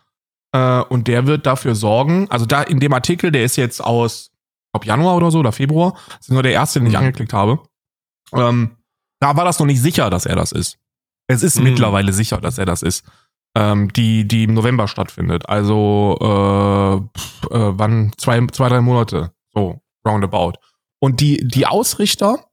äh, 0.53 0.81
und 0.83 1.09
der 1.09 1.27
wird 1.27 1.47
dafür 1.47 1.75
sorgen. 1.75 2.27
Also 2.31 2.47
da 2.47 2.63
in 2.63 2.81
dem 2.81 2.93
Artikel, 2.93 3.31
der 3.33 3.45
ist 3.45 3.57
jetzt 3.57 3.81
aus 3.83 4.31
ob 4.75 4.85
Januar 4.85 5.17
oder 5.17 5.31
so 5.31 5.39
oder 5.39 5.51
Februar, 5.53 5.95
das 6.09 6.29
ist 6.29 6.31
nur 6.31 6.43
der 6.43 6.53
erste, 6.53 6.79
den 6.79 6.87
ich 6.89 6.93
Mhm. 6.93 6.99
angeklickt 6.99 7.33
habe. 7.33 7.61
Ähm, 8.35 8.77
da 9.21 9.35
war 9.37 9.45
das 9.47 9.59
noch 9.59 9.67
nicht 9.67 9.81
sicher, 9.81 10.11
dass 10.11 10.27
er 10.27 10.37
das 10.37 10.53
ist. 10.53 10.79
Es 11.27 11.43
ist 11.43 11.57
Mhm. 11.59 11.65
mittlerweile 11.65 12.13
sicher, 12.13 12.39
dass 12.39 12.59
er 12.59 12.67
das 12.67 12.83
ist. 12.83 13.05
Ähm, 13.57 13.91
die 13.95 14.29
die 14.29 14.45
im 14.45 14.53
November 14.55 14.87
stattfindet. 14.87 15.49
Also 15.49 16.17
äh, 16.21 17.19
pf, 17.19 17.45
äh, 17.51 17.79
wann 17.79 18.13
zwei 18.19 18.47
zwei 18.49 18.69
drei 18.69 18.81
Monate 18.83 19.33
so 19.55 19.81
roundabout. 20.07 20.53
Und 21.01 21.21
die, 21.21 21.39
die 21.49 21.67
Ausrichter 21.67 22.45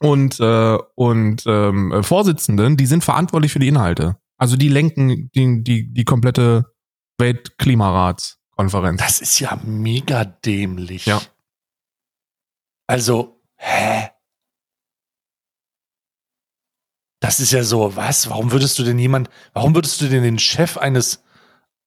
und, 0.00 0.38
äh, 0.38 0.78
und 0.96 1.42
ähm, 1.46 2.04
Vorsitzenden, 2.04 2.76
die 2.76 2.86
sind 2.86 3.04
verantwortlich 3.04 3.52
für 3.52 3.58
die 3.58 3.68
Inhalte. 3.68 4.16
Also 4.36 4.56
die 4.56 4.68
lenken 4.68 5.30
die, 5.34 5.62
die, 5.64 5.92
die 5.92 6.04
komplette 6.04 6.66
Weltklimaratskonferenz. 7.18 9.00
Das 9.00 9.20
ist 9.20 9.38
ja 9.40 9.58
mega 9.64 10.24
dämlich. 10.24 11.06
Ja. 11.06 11.20
Also, 12.86 13.42
hä? 13.56 14.10
Das 17.20 17.40
ist 17.40 17.52
ja 17.52 17.64
so, 17.64 17.96
was? 17.96 18.30
Warum 18.30 18.52
würdest 18.52 18.78
du 18.78 18.84
denn 18.84 18.98
jemand, 18.98 19.28
warum 19.52 19.74
würdest 19.74 20.00
du 20.00 20.08
denn 20.08 20.22
den 20.22 20.38
Chef 20.38 20.76
eines, 20.76 21.22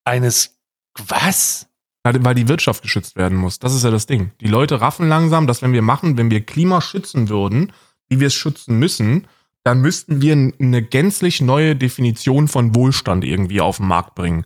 eines, 0.03 0.59
was? 1.07 1.67
Weil 2.03 2.36
die 2.36 2.47
Wirtschaft 2.47 2.82
geschützt 2.82 3.15
werden 3.15 3.38
muss. 3.38 3.59
Das 3.59 3.73
ist 3.73 3.84
ja 3.84 3.91
das 3.91 4.07
Ding. 4.07 4.32
Die 4.41 4.47
Leute 4.47 4.82
raffen 4.82 5.07
langsam, 5.07 5.45
dass 5.47 5.61
wenn 5.61 5.71
wir 5.71 5.84
machen, 5.84 6.17
wenn 6.17 6.32
wir 6.32 6.45
Klima 6.45 6.82
schützen 6.82 7.29
würden, 7.29 7.71
wie 8.09 8.19
wir 8.19 8.27
es 8.27 8.34
schützen 8.34 8.79
müssen, 8.79 9.27
dann 9.63 9.82
müssten 9.82 10.21
wir 10.21 10.34
eine 10.34 10.82
gänzlich 10.82 11.41
neue 11.41 11.75
Definition 11.75 12.47
von 12.47 12.75
Wohlstand 12.75 13.23
irgendwie 13.23 13.61
auf 13.61 13.77
den 13.77 13.88
Markt 13.88 14.15
bringen. 14.15 14.45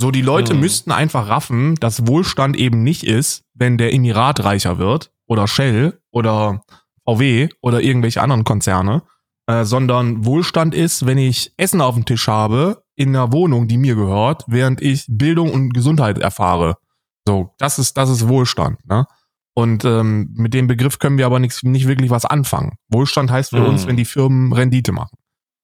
So, 0.00 0.10
die 0.10 0.22
Leute 0.22 0.52
Hm. 0.52 0.60
müssten 0.60 0.92
einfach 0.92 1.28
raffen, 1.28 1.74
dass 1.76 2.06
Wohlstand 2.06 2.56
eben 2.56 2.82
nicht 2.82 3.04
ist, 3.04 3.44
wenn 3.54 3.78
der 3.78 3.94
Emirat 3.94 4.44
reicher 4.44 4.78
wird 4.78 5.10
oder 5.26 5.46
Shell 5.48 6.00
oder 6.10 6.62
VW 7.08 7.48
oder 7.62 7.80
irgendwelche 7.80 8.20
anderen 8.20 8.44
Konzerne, 8.44 9.02
äh, 9.46 9.64
sondern 9.64 10.24
Wohlstand 10.26 10.74
ist, 10.74 11.06
wenn 11.06 11.18
ich 11.18 11.52
Essen 11.56 11.80
auf 11.80 11.94
dem 11.94 12.04
Tisch 12.04 12.28
habe 12.28 12.82
in 12.94 13.10
einer 13.10 13.32
Wohnung, 13.32 13.68
die 13.68 13.78
mir 13.78 13.94
gehört, 13.94 14.44
während 14.48 14.82
ich 14.82 15.06
Bildung 15.08 15.50
und 15.52 15.72
Gesundheit 15.72 16.18
erfahre. 16.18 16.76
So, 17.26 17.54
das 17.58 17.78
ist, 17.78 17.96
das 17.96 18.10
ist 18.10 18.28
Wohlstand, 18.28 18.84
ne? 18.86 19.06
Und 19.54 19.86
ähm, 19.86 20.34
mit 20.34 20.52
dem 20.52 20.66
Begriff 20.66 20.98
können 20.98 21.16
wir 21.16 21.24
aber 21.24 21.38
nichts, 21.38 21.62
nicht 21.62 21.88
wirklich 21.88 22.10
was 22.10 22.26
anfangen. 22.26 22.76
Wohlstand 22.88 23.30
heißt 23.30 23.50
für 23.50 23.60
Mhm. 23.62 23.66
uns, 23.68 23.86
wenn 23.86 23.96
die 23.96 24.04
Firmen 24.04 24.52
Rendite 24.52 24.92
machen. 24.92 25.16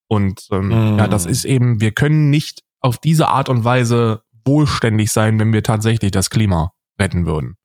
Und 0.08 0.48
ähm, 0.50 0.68
Mhm. 0.92 0.98
ja, 0.98 1.08
das 1.08 1.26
ist 1.26 1.44
eben, 1.44 1.80
wir 1.82 1.92
können 1.92 2.30
nicht 2.30 2.62
auf 2.82 2.98
diese 2.98 3.28
Art 3.28 3.48
und 3.48 3.64
Weise 3.64 4.22
wohlständig 4.44 5.12
sein, 5.12 5.38
wenn 5.38 5.52
wir 5.52 5.62
tatsächlich 5.62 6.10
das 6.10 6.30
Klima 6.30 6.72
retten 6.98 7.26
würden. 7.26 7.56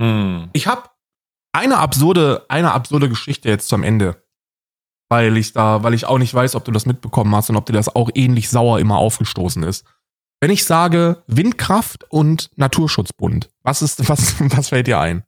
Hm. 0.00 0.48
Ich 0.52 0.66
habe 0.66 0.88
eine 1.52 1.78
absurde, 1.78 2.46
eine 2.48 2.72
absurde 2.72 3.08
Geschichte 3.08 3.48
jetzt 3.48 3.68
zum 3.68 3.82
Ende. 3.82 4.22
Weil 5.08 5.36
ich 5.36 5.52
da, 5.52 5.82
weil 5.82 5.94
ich 5.94 6.06
auch 6.06 6.18
nicht 6.18 6.32
weiß, 6.32 6.54
ob 6.54 6.64
du 6.64 6.70
das 6.70 6.86
mitbekommen 6.86 7.34
hast 7.34 7.50
und 7.50 7.56
ob 7.56 7.66
dir 7.66 7.72
das 7.72 7.94
auch 7.94 8.10
ähnlich 8.14 8.48
sauer 8.48 8.78
immer 8.78 8.98
aufgestoßen 8.98 9.62
ist. 9.64 9.84
Wenn 10.40 10.50
ich 10.50 10.64
sage 10.64 11.22
Windkraft 11.26 12.04
und 12.08 12.50
Naturschutzbund, 12.56 13.50
was 13.62 13.82
ist, 13.82 14.08
was, 14.08 14.36
was 14.40 14.68
fällt 14.68 14.86
dir 14.86 15.00
ein? 15.00 15.24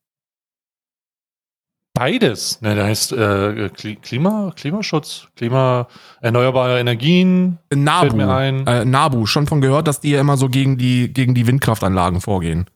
Beides. 1.94 2.60
Ne, 2.62 2.74
da 2.74 2.84
heißt 2.84 3.12
äh, 3.12 3.68
Kli- 3.74 4.00
Klima, 4.00 4.52
Klimaschutz, 4.56 5.28
Klima, 5.36 5.88
erneuerbare 6.22 6.80
Energien. 6.80 7.58
Nabu. 7.74 8.00
Fällt 8.00 8.16
mir 8.16 8.34
ein. 8.34 8.66
Äh, 8.66 8.84
Nabu, 8.86 9.26
schon 9.26 9.46
von 9.46 9.60
gehört, 9.60 9.86
dass 9.88 10.00
die 10.00 10.10
ja 10.10 10.20
immer 10.20 10.38
so 10.38 10.48
gegen 10.48 10.78
die, 10.78 11.12
gegen 11.12 11.34
die 11.34 11.46
Windkraftanlagen 11.46 12.20
vorgehen. 12.22 12.66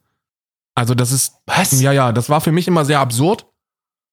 Also 0.75 0.95
das 0.95 1.12
ist, 1.12 1.37
Was? 1.47 1.81
Ja, 1.81 1.93
ja, 1.93 2.12
das 2.12 2.29
war 2.29 2.43
für 2.43 2.53
mich 2.53 2.69
immer 2.69 2.85
sehr 2.85 3.01
absurd, 3.01 3.47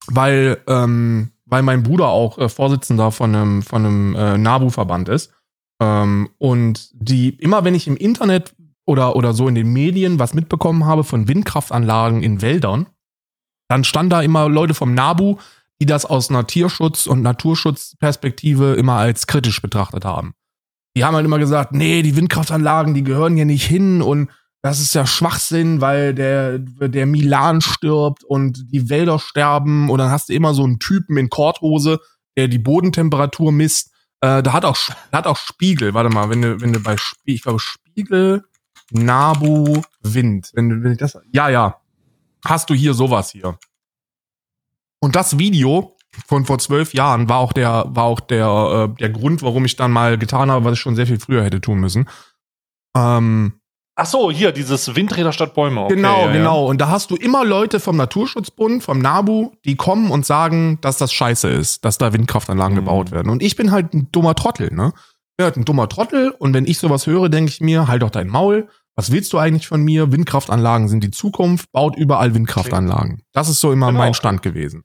weil, 0.08 0.62
ähm, 0.68 1.32
weil 1.46 1.64
mein 1.64 1.84
Bruder 1.84 2.08
auch 2.08 2.38
äh, 2.38 2.48
Vorsitzender 2.48 3.12
von 3.12 3.36
einem, 3.36 3.62
von 3.62 3.86
einem 3.86 4.16
äh, 4.16 4.38
NABU-Verband 4.38 5.10
ist. 5.10 5.34
Ähm, 5.82 6.30
und 6.38 6.90
die, 6.94 7.30
immer 7.40 7.66
wenn 7.66 7.76
ich 7.76 7.88
im 7.88 7.98
Internet 7.98 8.56
oder, 8.86 9.18
oder 9.18 9.34
so 9.34 9.50
in 9.50 9.56
den 9.56 9.74
Medien 9.74 10.18
was 10.20 10.34
mitbekommen 10.34 10.86
habe 10.86 11.04
von 11.04 11.28
Windkraftanlagen 11.28 12.24
in 12.24 12.42
Wäldern, 12.42 12.88
dann 13.74 13.84
standen 13.84 14.12
da 14.12 14.22
immer 14.22 14.48
Leute 14.50 14.76
vom 14.76 14.94
NABU, 14.94 15.38
die 15.82 15.88
das 15.88 16.06
aus 16.06 16.30
einer 16.30 16.46
Tierschutz- 16.46 17.08
und 17.08 17.24
Naturschutzperspektive 17.24 18.74
immer 18.74 18.98
als 18.98 19.26
kritisch 19.26 19.64
betrachtet 19.64 20.06
haben. 20.06 20.36
Die 20.96 21.04
haben 21.04 21.16
halt 21.16 21.26
immer 21.26 21.40
gesagt, 21.40 21.72
nee, 21.72 22.04
die 22.04 22.16
Windkraftanlagen, 22.16 22.94
die 22.94 23.04
gehören 23.04 23.36
hier 23.36 23.46
nicht 23.46 23.66
hin 23.66 24.04
und 24.04 24.30
das 24.62 24.80
ist 24.80 24.94
ja 24.94 25.08
Schwachsinn, 25.08 25.82
weil 25.82 26.14
der, 26.14 26.60
der 26.60 27.08
Milan 27.08 27.62
stirbt 27.62 28.24
und 28.24 28.72
die 28.72 28.92
Wälder 28.92 29.18
sterben 29.18 29.90
und 29.90 29.98
dann 29.98 30.12
hast 30.12 30.30
du 30.30 30.34
immer 30.34 30.54
so 30.54 30.64
einen 30.64 30.78
Typen 30.78 31.18
in 31.18 31.30
Korthose, 31.30 32.00
der 32.38 32.48
die 32.48 32.60
Bodentemperatur 32.60 33.52
misst. 33.52 33.92
Äh, 34.22 34.44
da 34.44 34.54
hat 34.54 34.66
auch, 34.66 34.78
da 35.10 35.18
hat 35.18 35.26
auch 35.26 35.38
Spiegel, 35.38 35.96
warte 35.96 36.14
mal, 36.14 36.30
wenn 36.30 36.44
du, 36.44 36.62
wenn 36.62 36.74
du 36.74 36.80
bei 36.80 36.96
Spiegel, 36.96 37.36
ich 37.36 37.42
glaube 37.42 37.60
Spiegel, 37.60 38.44
Nabu, 38.92 39.82
Wind, 40.04 40.52
wenn, 40.54 40.84
wenn 40.84 40.92
ich 40.92 41.00
das, 41.00 41.18
ja, 41.32 41.50
ja, 41.50 41.82
hast 42.46 42.70
du 42.70 42.74
hier 42.74 42.94
sowas 42.94 43.32
hier. 43.32 43.58
Und 45.00 45.16
das 45.16 45.38
Video 45.38 45.96
von 46.28 46.46
vor 46.46 46.60
zwölf 46.60 46.94
Jahren 46.94 47.28
war 47.30 47.40
auch 47.40 47.54
der, 47.54 47.86
war 47.88 48.06
auch 48.06 48.20
der, 48.20 48.90
äh, 48.92 49.00
der 49.00 49.10
Grund, 49.10 49.42
warum 49.42 49.66
ich 49.66 49.76
dann 49.76 49.92
mal 49.92 50.18
getan 50.18 50.52
habe, 50.52 50.64
was 50.66 50.74
ich 50.74 50.80
schon 50.80 50.96
sehr 50.96 51.08
viel 51.08 51.20
früher 51.20 51.44
hätte 51.44 51.60
tun 51.62 51.80
müssen. 51.80 52.08
Ähm, 52.96 53.54
Ach 53.96 54.08
so, 54.08 54.32
hier, 54.32 54.52
dieses 54.52 54.96
Windräder 54.96 55.32
statt 55.34 55.54
Bäume. 55.54 55.82
Okay, 55.82 55.96
genau, 55.96 56.22
ja, 56.22 56.26
ja. 56.28 56.34
genau. 56.34 56.66
Und 56.68 56.82
da 56.82 56.90
hast 56.90 57.12
du 57.12 57.16
immer 57.16 57.46
Leute 57.46 57.80
vom 57.80 57.96
Naturschutzbund, 57.96 58.84
vom 58.84 58.98
NABU, 59.00 59.52
die 59.66 59.76
kommen 59.76 60.10
und 60.10 60.26
sagen, 60.26 60.80
dass 60.82 60.98
das 60.98 61.14
scheiße 61.14 61.48
ist, 61.48 61.86
dass 61.86 62.00
da 62.00 62.12
Windkraftanlagen 62.12 62.74
Mhm. 62.76 62.80
gebaut 62.80 63.12
werden. 63.12 63.30
Und 63.30 63.44
ich 63.44 63.56
bin 63.56 63.72
halt 63.72 63.94
ein 63.94 64.12
dummer 64.12 64.36
Trottel, 64.36 64.74
ne? 64.74 64.94
hat 65.42 65.58
ein 65.58 65.66
dummer 65.66 65.90
Trottel 65.90 66.30
und 66.30 66.54
wenn 66.54 66.66
ich 66.66 66.78
sowas 66.78 67.06
höre, 67.06 67.28
denke 67.28 67.50
ich 67.50 67.60
mir, 67.60 67.88
halt 67.88 68.02
doch 68.02 68.12
dein 68.12 68.30
Maul. 68.30 68.70
Was 68.96 69.12
willst 69.12 69.34
du 69.34 69.38
eigentlich 69.40 69.68
von 69.68 69.82
mir? 69.84 70.12
Windkraftanlagen 70.12 70.88
sind 70.88 71.04
die 71.04 71.12
Zukunft, 71.12 71.72
baut 71.72 71.96
überall 71.98 72.34
Windkraftanlagen. 72.36 73.24
Das 73.32 73.50
ist 73.50 73.60
so 73.60 73.72
immer 73.72 73.88
Genau. 73.88 74.00
mein 74.00 74.14
Stand 74.14 74.42
gewesen. 74.42 74.84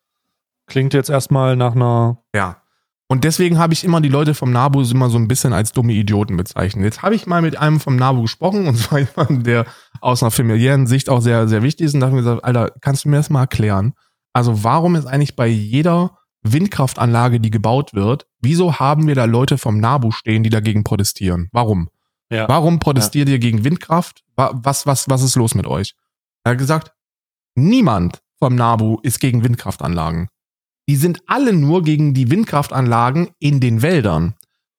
Klingt 0.67 0.95
jetzt 0.95 1.11
erstmal 1.11 1.57
nach 1.57 1.75
einer. 1.75 2.19
Ja. 2.35 2.63
Und 3.11 3.25
deswegen 3.25 3.59
habe 3.59 3.73
ich 3.73 3.85
immer 3.85 4.03
die 4.03 4.11
Leute 4.11 4.35
vom 4.35 4.53
NABU 4.53 4.83
immer 4.83 5.09
so 5.09 5.17
ein 5.19 5.29
bisschen 5.29 5.55
als 5.55 5.73
dumme 5.73 5.95
Idioten 5.95 6.37
bezeichnet. 6.37 6.85
Jetzt 6.85 7.01
habe 7.03 7.15
ich 7.15 7.27
mal 7.27 7.41
mit 7.41 7.57
einem 7.59 7.81
vom 7.81 7.97
NABU 7.97 8.23
gesprochen, 8.23 8.67
und 8.67 8.77
zwar 8.79 8.99
jemand, 8.99 9.47
der 9.47 9.65
aus 10.01 10.23
einer 10.23 10.31
familiären 10.31 10.87
Sicht 10.87 11.09
auch 11.09 11.21
sehr, 11.21 11.49
sehr 11.49 11.63
wichtig 11.63 11.87
ist, 11.87 11.95
und 11.95 12.01
da 12.01 12.07
habe 12.09 12.19
ich 12.19 12.25
gesagt, 12.25 12.45
Alter, 12.45 12.71
kannst 12.83 13.05
du 13.05 13.09
mir 13.09 13.17
das 13.17 13.31
mal 13.31 13.41
erklären? 13.41 13.95
Also 14.35 14.63
warum 14.63 14.95
ist 14.95 15.07
eigentlich 15.07 15.37
bei 15.37 15.47
jeder 15.47 16.19
Windkraftanlage, 16.43 17.41
die 17.41 17.51
gebaut 17.51 17.95
wird, 17.95 18.27
wieso 18.41 18.75
haben 18.79 19.07
wir 19.07 19.15
da 19.15 19.25
Leute 19.25 19.57
vom 19.59 19.79
NABU 19.81 20.11
stehen, 20.11 20.43
die 20.43 20.51
dagegen 20.51 20.85
protestieren? 20.85 21.49
Warum? 21.53 21.89
Ja. 22.31 22.49
Warum 22.49 22.79
protestiert 22.79 23.29
ihr 23.29 23.39
gegen 23.39 23.65
Windkraft? 23.65 24.23
Wa- 24.37 24.53
Was, 24.63 24.87
was, 24.87 25.09
was 25.09 25.23
ist 25.23 25.37
los 25.37 25.55
mit 25.55 25.67
euch? 25.67 25.95
Er 26.45 26.53
hat 26.53 26.59
gesagt, 26.59 26.93
niemand 27.55 28.23
vom 28.39 28.55
NABU 28.55 28.99
ist 29.03 29.21
gegen 29.21 29.43
Windkraftanlagen. 29.45 30.29
Die 30.89 30.97
sind 30.97 31.23
alle 31.27 31.53
nur 31.53 31.83
gegen 31.83 32.15
die 32.15 32.31
Windkraftanlagen 32.31 33.31
in 33.39 33.61
den 33.61 33.83
Wäldern, 33.83 34.35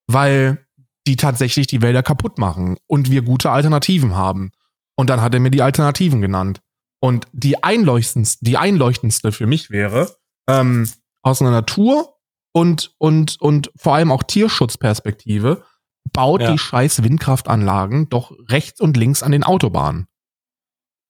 weil 0.08 0.66
die 1.08 1.16
tatsächlich 1.16 1.68
die 1.68 1.82
Wälder 1.82 2.04
kaputt 2.04 2.38
machen 2.38 2.78
und 2.88 3.12
wir 3.12 3.22
gute 3.22 3.52
Alternativen 3.52 4.16
haben. 4.16 4.52
Und 4.96 5.10
dann 5.10 5.22
hat 5.22 5.34
er 5.34 5.40
mir 5.40 5.52
die 5.52 5.62
Alternativen 5.62 6.22
genannt. 6.22 6.62
Und 7.02 7.28
die 7.32 7.64
einleuchtendste, 7.64 8.44
die 8.44 8.58
einleuchtendste 8.58 9.32
für 9.32 9.48
mich 9.48 9.70
wäre, 9.70 10.16
ähm, 10.48 10.90
aus 11.22 11.42
einer 11.42 11.52
Natur 11.52 12.16
und, 12.54 12.94
und, 12.98 13.40
und 13.40 13.72
vor 13.78 13.96
allem 13.96 14.12
auch 14.12 14.24
Tierschutzperspektive, 14.24 15.64
baut 16.12 16.42
Ja. 16.42 16.52
die 16.52 16.58
scheiß 16.58 17.04
Windkraftanlagen 17.04 18.10
doch 18.10 18.32
rechts 18.50 18.82
und 18.82 18.98
links 18.98 19.24
an 19.24 19.32
den 19.32 19.44
Autobahnen. 19.44 20.08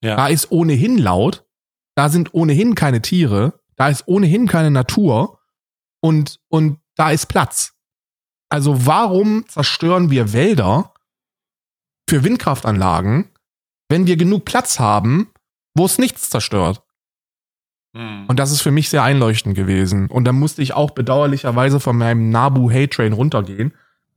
Ja. 0.02 0.16
Da 0.16 0.28
ist 0.28 0.50
ohnehin 0.50 0.98
laut, 0.98 1.44
da 1.94 2.08
sind 2.08 2.32
ohnehin 2.34 2.74
keine 2.74 3.02
Tiere, 3.02 3.60
da 3.76 3.88
ist 3.88 4.06
ohnehin 4.06 4.46
keine 4.46 4.70
Natur 4.70 5.38
und, 6.00 6.40
und 6.48 6.78
da 6.96 7.10
ist 7.10 7.26
Platz. 7.26 7.74
Also 8.48 8.86
warum 8.86 9.46
zerstören 9.48 10.10
wir 10.10 10.32
Wälder 10.32 10.94
für 12.08 12.24
Windkraftanlagen, 12.24 13.30
wenn 13.88 14.06
wir 14.06 14.16
genug 14.16 14.44
Platz 14.44 14.80
haben, 14.80 15.30
wo 15.74 15.84
es 15.84 15.98
nichts 15.98 16.30
zerstört? 16.30 16.82
Hm. 17.96 18.26
Und 18.28 18.38
das 18.38 18.50
ist 18.52 18.62
für 18.62 18.70
mich 18.70 18.88
sehr 18.88 19.02
einleuchtend 19.02 19.54
gewesen. 19.54 20.08
Und 20.08 20.24
da 20.24 20.32
musste 20.32 20.62
ich 20.62 20.74
auch 20.74 20.92
bedauerlicherweise 20.92 21.80
von 21.80 21.96
meinem 21.96 22.30
Nabu 22.30 22.70
Hate 22.70 22.88
Train 22.88 23.12
runtergehen, 23.12 23.74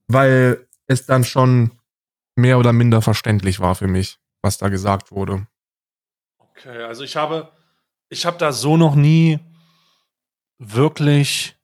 weil 0.08 0.68
es 0.88 1.06
dann 1.06 1.24
schon 1.24 1.72
mehr 2.36 2.58
oder 2.58 2.74
minder 2.74 3.02
verständlich 3.02 3.60
war 3.60 3.76
für 3.76 3.88
mich, 3.88 4.20
was 4.42 4.58
da 4.58 4.70
gesagt 4.70 5.12
wurde. 5.12 5.48
Okay, 6.38 6.84
also 6.84 7.04
ich 7.04 7.16
habe, 7.16 7.52
ich 8.10 8.26
habe 8.26 8.38
da 8.38 8.52
so 8.52 8.78
noch 8.78 8.96
nie 8.96 9.40
wirklich. 10.60 11.56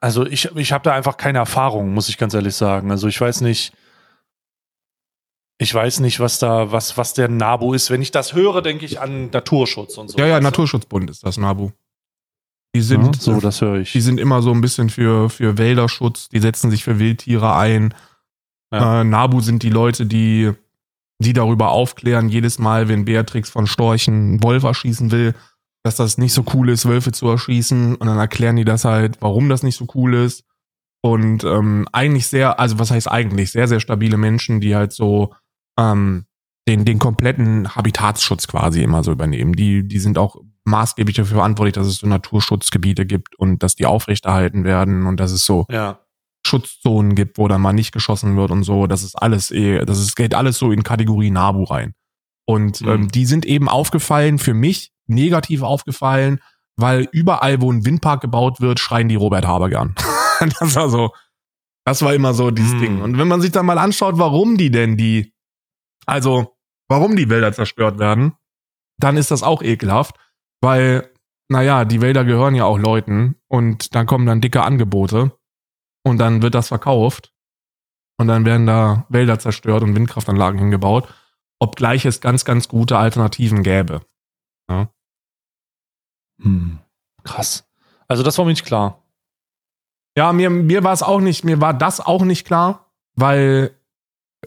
Also 0.00 0.26
ich, 0.26 0.46
ich 0.56 0.72
habe 0.72 0.82
da 0.82 0.94
einfach 0.94 1.16
keine 1.16 1.38
Erfahrung, 1.38 1.94
muss 1.94 2.08
ich 2.08 2.18
ganz 2.18 2.34
ehrlich 2.34 2.56
sagen. 2.56 2.90
Also 2.90 3.06
ich 3.06 3.20
weiß 3.20 3.40
nicht, 3.42 3.72
ich 5.58 5.72
weiß 5.72 6.00
nicht, 6.00 6.18
was 6.18 6.40
da, 6.40 6.72
was, 6.72 6.98
was 6.98 7.14
der 7.14 7.28
NABU 7.28 7.72
ist. 7.72 7.90
Wenn 7.90 8.02
ich 8.02 8.10
das 8.10 8.34
höre, 8.34 8.62
denke 8.62 8.84
ich 8.84 9.00
an 9.00 9.30
Naturschutz 9.30 9.96
und 9.96 10.08
so. 10.08 10.18
Ja, 10.18 10.26
ja? 10.26 10.40
Naturschutzbund 10.40 11.08
ist 11.08 11.24
das 11.24 11.36
Nabu. 11.36 11.70
Die 12.74 12.80
Ja, 12.80 12.84
sind, 12.84 13.20
so, 13.20 13.38
das 13.40 13.60
höre 13.60 13.80
ich. 13.80 13.92
die 13.92 14.00
sind 14.00 14.18
immer 14.18 14.40
so 14.40 14.50
ein 14.50 14.60
bisschen 14.62 14.88
für, 14.88 15.28
für 15.28 15.58
Wälderschutz, 15.58 16.28
die 16.30 16.38
setzen 16.40 16.70
sich 16.70 16.84
für 16.84 16.98
Wildtiere 16.98 17.54
ein. 17.54 17.94
Ja. 18.72 19.02
Äh, 19.02 19.04
Nabu 19.04 19.40
sind 19.40 19.62
die 19.62 19.70
Leute, 19.70 20.06
die, 20.06 20.52
die 21.18 21.34
darüber 21.34 21.70
aufklären, 21.70 22.30
jedes 22.30 22.58
Mal, 22.58 22.88
wenn 22.88 23.04
Beatrix 23.04 23.50
von 23.50 23.66
Storchen 23.66 24.14
einen 24.14 24.42
Wolf 24.42 24.62
erschießen 24.62 25.10
will, 25.10 25.34
dass 25.84 25.96
das 25.96 26.16
nicht 26.16 26.32
so 26.32 26.44
cool 26.54 26.70
ist, 26.70 26.86
Wölfe 26.88 27.12
zu 27.12 27.28
erschießen. 27.28 27.96
Und 27.96 28.06
dann 28.06 28.18
erklären 28.18 28.56
die 28.56 28.64
das 28.64 28.84
halt, 28.86 29.18
warum 29.20 29.48
das 29.50 29.62
nicht 29.62 29.76
so 29.76 29.86
cool 29.94 30.14
ist. 30.14 30.44
Und 31.02 31.44
ähm, 31.44 31.86
eigentlich 31.92 32.28
sehr, 32.28 32.58
also 32.60 32.78
was 32.78 32.90
heißt 32.90 33.10
eigentlich, 33.10 33.50
sehr, 33.50 33.68
sehr 33.68 33.80
stabile 33.80 34.16
Menschen, 34.16 34.60
die 34.60 34.74
halt 34.76 34.92
so 34.92 35.34
ähm, 35.78 36.24
den, 36.68 36.84
den 36.84 36.98
kompletten 37.00 37.74
Habitatsschutz 37.74 38.46
quasi 38.46 38.82
immer 38.82 39.02
so 39.02 39.10
übernehmen. 39.12 39.52
Die, 39.54 39.86
die 39.86 39.98
sind 39.98 40.16
auch 40.16 40.36
maßgeblich 40.64 41.16
dafür 41.16 41.36
verantwortlich, 41.38 41.74
dass 41.74 41.86
es 41.86 41.96
so 41.96 42.06
Naturschutzgebiete 42.06 43.04
gibt 43.06 43.34
und 43.38 43.62
dass 43.62 43.74
die 43.74 43.86
aufrechterhalten 43.86 44.64
werden 44.64 45.06
und 45.06 45.18
dass 45.18 45.32
es 45.32 45.44
so 45.44 45.66
ja. 45.70 45.98
Schutzzonen 46.46 47.14
gibt, 47.14 47.38
wo 47.38 47.48
dann 47.48 47.60
mal 47.60 47.72
nicht 47.72 47.92
geschossen 47.92 48.36
wird 48.36 48.50
und 48.50 48.62
so. 48.64 48.86
Das 48.86 49.02
ist 49.02 49.14
alles 49.16 49.50
eh, 49.50 49.84
das 49.84 49.98
ist, 49.98 50.14
geht 50.16 50.34
alles 50.34 50.58
so 50.58 50.72
in 50.72 50.82
Kategorie 50.82 51.30
Nabu 51.30 51.64
rein. 51.64 51.94
Und 52.46 52.80
Mhm. 52.80 52.88
ähm, 52.88 53.08
die 53.08 53.26
sind 53.26 53.44
eben 53.46 53.68
aufgefallen, 53.68 54.38
für 54.38 54.54
mich 54.54 54.92
negativ 55.06 55.62
aufgefallen, 55.62 56.40
weil 56.76 57.08
überall, 57.12 57.60
wo 57.60 57.70
ein 57.70 57.84
Windpark 57.84 58.20
gebaut 58.20 58.60
wird, 58.60 58.80
schreien 58.80 59.08
die 59.08 59.14
Robert 59.16 59.46
Haber 59.46 59.68
gern. 59.68 59.94
das 60.60 60.74
war 60.74 60.88
so, 60.90 61.10
das 61.84 62.02
war 62.02 62.14
immer 62.14 62.34
so 62.34 62.50
dieses 62.50 62.72
Mhm. 62.74 62.80
Ding. 62.80 63.02
Und 63.02 63.18
wenn 63.18 63.28
man 63.28 63.40
sich 63.40 63.52
dann 63.52 63.66
mal 63.66 63.78
anschaut, 63.78 64.18
warum 64.18 64.56
die 64.56 64.70
denn 64.70 64.96
die, 64.96 65.32
also 66.06 66.56
warum 66.88 67.14
die 67.16 67.28
Wälder 67.28 67.52
zerstört 67.52 67.98
werden, 67.98 68.34
dann 68.98 69.16
ist 69.16 69.30
das 69.30 69.42
auch 69.42 69.62
ekelhaft, 69.62 70.16
weil, 70.62 71.10
naja, 71.48 71.84
die 71.84 72.00
Wälder 72.00 72.24
gehören 72.24 72.54
ja 72.54 72.64
auch 72.64 72.78
Leuten 72.78 73.36
und 73.48 73.94
dann 73.94 74.06
kommen 74.06 74.24
dann 74.24 74.40
dicke 74.40 74.62
Angebote 74.62 75.32
und 76.04 76.18
dann 76.18 76.40
wird 76.40 76.54
das 76.54 76.68
verkauft 76.68 77.34
und 78.18 78.28
dann 78.28 78.46
werden 78.46 78.66
da 78.66 79.04
Wälder 79.10 79.38
zerstört 79.38 79.82
und 79.82 79.94
Windkraftanlagen 79.94 80.58
hingebaut, 80.58 81.12
obgleich 81.58 82.06
es 82.06 82.20
ganz, 82.20 82.44
ganz 82.44 82.68
gute 82.68 82.96
Alternativen 82.96 83.62
gäbe. 83.62 84.00
Hm. 86.40 86.78
Krass. 87.24 87.68
Also 88.08 88.22
das 88.22 88.38
war 88.38 88.44
mir 88.44 88.52
nicht 88.52 88.64
klar. 88.64 89.02
Ja, 90.16 90.32
mir, 90.32 90.50
mir 90.50 90.84
war 90.84 90.92
es 90.92 91.02
auch 91.02 91.20
nicht, 91.20 91.44
mir 91.44 91.60
war 91.60 91.72
das 91.74 92.00
auch 92.00 92.22
nicht 92.22 92.46
klar, 92.46 92.92
weil, 93.14 93.74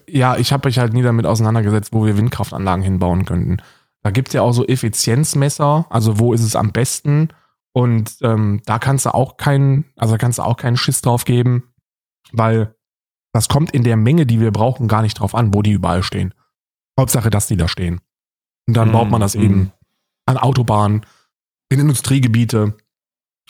ja, 0.07 0.37
ich 0.37 0.53
habe 0.53 0.67
mich 0.67 0.77
halt 0.77 0.93
nie 0.93 1.01
damit 1.01 1.25
auseinandergesetzt, 1.25 1.91
wo 1.91 2.05
wir 2.05 2.17
Windkraftanlagen 2.17 2.83
hinbauen 2.83 3.25
könnten. 3.25 3.57
Da 4.05 4.11
gibt's 4.11 4.33
ja 4.33 4.43
auch 4.43 4.51
so 4.51 4.63
Effizienzmesser, 4.67 5.87
also 5.89 6.19
wo 6.19 6.31
ist 6.33 6.43
es 6.43 6.55
am 6.55 6.71
besten 6.71 7.29
und 7.73 8.15
ähm, 8.21 8.61
da 8.67 8.77
kannst 8.77 9.07
du 9.07 9.15
auch 9.15 9.35
keinen, 9.37 9.85
also 9.95 10.13
da 10.13 10.19
kannst 10.19 10.37
du 10.37 10.43
auch 10.43 10.57
keinen 10.57 10.77
Schiss 10.77 11.01
drauf 11.01 11.25
geben, 11.25 11.73
weil 12.31 12.75
das 13.33 13.49
kommt 13.49 13.71
in 13.71 13.83
der 13.83 13.97
Menge, 13.97 14.27
die 14.27 14.39
wir 14.39 14.51
brauchen, 14.51 14.87
gar 14.87 15.01
nicht 15.01 15.19
drauf 15.19 15.33
an, 15.33 15.55
wo 15.55 15.63
die 15.63 15.71
überall 15.71 16.03
stehen. 16.03 16.35
Hauptsache, 16.99 17.31
dass 17.31 17.47
die 17.47 17.57
da 17.57 17.67
stehen. 17.67 17.99
Und 18.67 18.77
dann 18.77 18.89
Mhm, 18.89 18.93
baut 18.93 19.09
man 19.09 19.21
das 19.21 19.33
mhm. 19.33 19.41
eben 19.41 19.71
an 20.27 20.37
Autobahnen, 20.37 21.03
in 21.69 21.79
Industriegebiete 21.79 22.77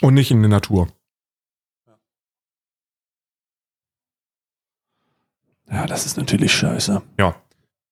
und 0.02 0.14
nicht 0.14 0.32
in 0.32 0.42
die 0.42 0.48
Natur. 0.48 0.88
Ja, 5.70 5.86
das 5.86 6.06
ist 6.06 6.16
natürlich 6.16 6.54
scheiße. 6.54 7.02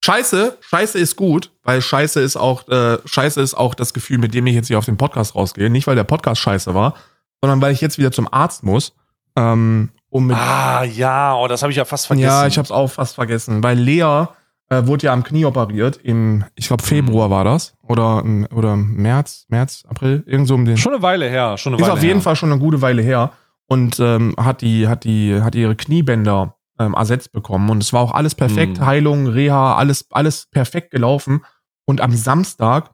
Scheiße, 0.04 0.58
Scheiße 0.60 0.99
ist 0.99 1.16
gut, 1.16 1.51
weil 1.64 1.82
Scheiße 1.82 2.20
ist 2.20 2.36
auch, 2.36 2.68
äh, 2.68 2.97
Scheiße 3.06 3.39
ist 3.39 3.54
auch 3.54 3.74
das 3.74 3.93
Gefühl, 3.93 4.18
mit 4.18 4.34
dem 4.34 4.45
ich 4.47 4.54
jetzt 4.56 4.68
hier 4.68 4.78
auf 4.78 4.84
den 4.84 4.97
Podcast 4.97 5.34
rausgehe. 5.34 5.70
Nicht, 5.70 5.88
weil 5.88 5.95
der 5.95 6.04
Podcast 6.04 6.41
scheiße 6.41 6.76
war, 6.76 6.95
sondern 7.41 7.62
weil 7.62 7.72
ich 7.72 7.80
jetzt 7.80 7.97
wieder 7.97 8.12
zum 8.12 8.28
Arzt 8.32 8.64
muss. 8.64 8.93
Ähm, 9.38 9.91
um 10.10 10.28
mit, 10.28 10.36
Ah, 10.36 10.84
ja, 10.84 11.36
oh, 11.36 11.47
das 11.47 11.62
habe 11.62 11.72
ich 11.72 11.78
ja 11.78 11.86
fast 11.86 12.08
vergessen. 12.08 12.28
ja, 12.28 12.45
ich 12.47 12.58
habe 12.58 12.66
es 12.66 12.72
auch 12.72 12.88
fast 12.89 13.16
vergessen, 13.16 13.64
weil 13.64 13.78
Lea 13.80 14.26
äh, 14.70 14.86
wurde 14.86 15.06
ja 15.06 15.14
am 15.14 15.24
Knie 15.24 15.45
operiert 15.45 15.99
im, 16.04 16.43
ich 16.56 16.68
glaube 16.68 16.84
Februar 16.84 17.30
war 17.30 17.45
das 17.45 17.74
oder 17.82 18.24
oder 18.54 18.76
März, 18.76 19.45
März, 19.47 19.86
April, 19.88 20.24
irgend 20.28 20.49
so 20.49 20.56
um 20.56 20.66
den. 20.66 20.76
Schon 20.76 20.93
eine 20.93 21.01
Weile 21.01 21.30
her. 21.30 21.58
Schon 21.58 21.74
eine 21.74 21.82
Ist 21.82 21.88
Weile 21.88 21.93
auf 21.93 22.04
jeden 22.04 22.16
her. 22.20 22.22
Fall 22.24 22.36
schon 22.36 22.51
eine 22.51 22.60
gute 22.60 22.82
Weile 22.82 23.01
her 23.01 23.32
und 23.68 24.01
ähm, 24.01 24.36
hat 24.38 24.60
die 24.62 24.89
hat 24.89 25.06
die 25.06 25.41
hat 25.41 25.56
ihre 25.56 25.76
Kniebänder 25.78 26.56
ähm, 26.80 26.93
ersetzt 26.93 27.32
bekommen 27.32 27.69
und 27.69 27.84
es 27.84 27.93
war 27.93 28.01
auch 28.01 28.13
alles 28.13 28.36
perfekt, 28.36 28.80
Mhm. 28.80 28.86
Heilung, 28.86 29.28
Reha, 29.28 29.76
alles 29.76 30.07
alles 30.11 30.47
perfekt 30.51 30.91
gelaufen 30.91 31.43
und 31.86 32.01
am 32.01 32.15
Samstag 32.15 32.91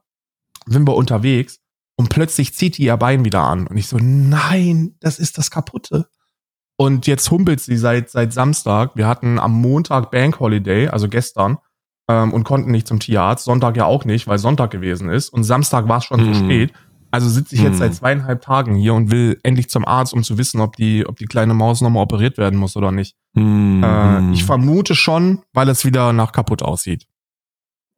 sind 0.66 0.88
wir 0.88 0.96
unterwegs 0.96 1.60
und 1.98 2.10
plötzlich 2.10 2.54
zieht 2.54 2.78
die 2.78 2.84
ihr 2.84 2.98
Bein 2.98 3.26
wieder 3.26 3.42
an 3.42 3.68
und 3.68 3.78
ich 3.78 3.88
so 3.88 3.98
nein, 4.00 4.96
das 5.00 5.20
ist 5.20 5.38
das 5.38 5.50
kaputte. 5.52 6.08
Und 6.78 7.08
jetzt 7.08 7.30
humpelt 7.30 7.60
sie 7.60 7.76
seit 7.78 8.10
seit 8.10 8.32
Samstag. 8.32 8.92
Wir 8.96 9.06
hatten 9.08 9.38
am 9.38 9.52
Montag 9.54 10.12
Bank 10.12 10.40
Holiday, 10.40 10.88
also 10.88 11.10
gestern, 11.10 11.58
ähm, 12.10 12.32
und 12.34 12.46
konnten 12.46 12.72
nicht 12.72 12.88
zum 12.88 13.00
Tierarzt. 13.02 13.44
Sonntag 13.44 13.76
ja 13.76 13.84
auch 13.86 14.06
nicht, 14.06 14.28
weil 14.28 14.38
Sonntag 14.38 14.72
gewesen 14.72 15.10
ist. 15.10 15.28
Und 15.30 15.44
Samstag 15.44 15.90
war 15.90 15.98
es 15.98 16.06
schon 16.06 16.22
Mhm. 16.22 16.34
zu 16.34 16.40
spät. 16.40 16.74
Also 17.12 17.28
sitze 17.30 17.56
ich 17.56 17.62
jetzt 17.62 17.74
Mhm. 17.76 17.80
seit 17.80 17.96
zweieinhalb 17.96 18.42
Tagen 18.42 18.76
hier 18.76 18.94
und 18.94 19.10
will 19.12 19.40
endlich 19.44 19.70
zum 19.70 19.86
Arzt, 19.86 20.14
um 20.14 20.24
zu 20.24 20.38
wissen, 20.38 20.62
ob 20.62 20.76
die, 20.76 21.06
ob 21.08 21.18
die 21.18 21.26
kleine 21.26 21.54
Maus 21.56 21.82
nochmal 21.82 22.04
operiert 22.04 22.38
werden 22.38 22.60
muss 22.60 22.76
oder 22.76 22.92
nicht. 22.92 23.16
Hm, 23.36 23.84
Äh, 23.84 24.18
hm. 24.18 24.34
ich 24.34 24.44
vermute 24.44 24.96
schon, 24.96 25.42
weil 25.54 25.70
es 25.70 25.86
wieder 25.86 26.14
nach 26.14 26.32
kaputt 26.32 26.62
aussieht. 26.62 27.08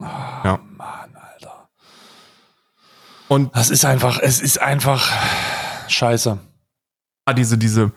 Ah, 0.02 0.42
Ja. 0.46 0.60
Mann, 0.78 1.14
Alter. 1.16 1.70
Und 3.28 3.56
Das 3.56 3.70
ist 3.70 3.84
einfach, 3.86 4.20
es 4.22 4.40
ist 4.42 4.62
einfach 4.62 5.10
scheiße. 5.88 6.38
ah, 7.26 7.34
diese, 7.34 7.58
diese, 7.58 7.92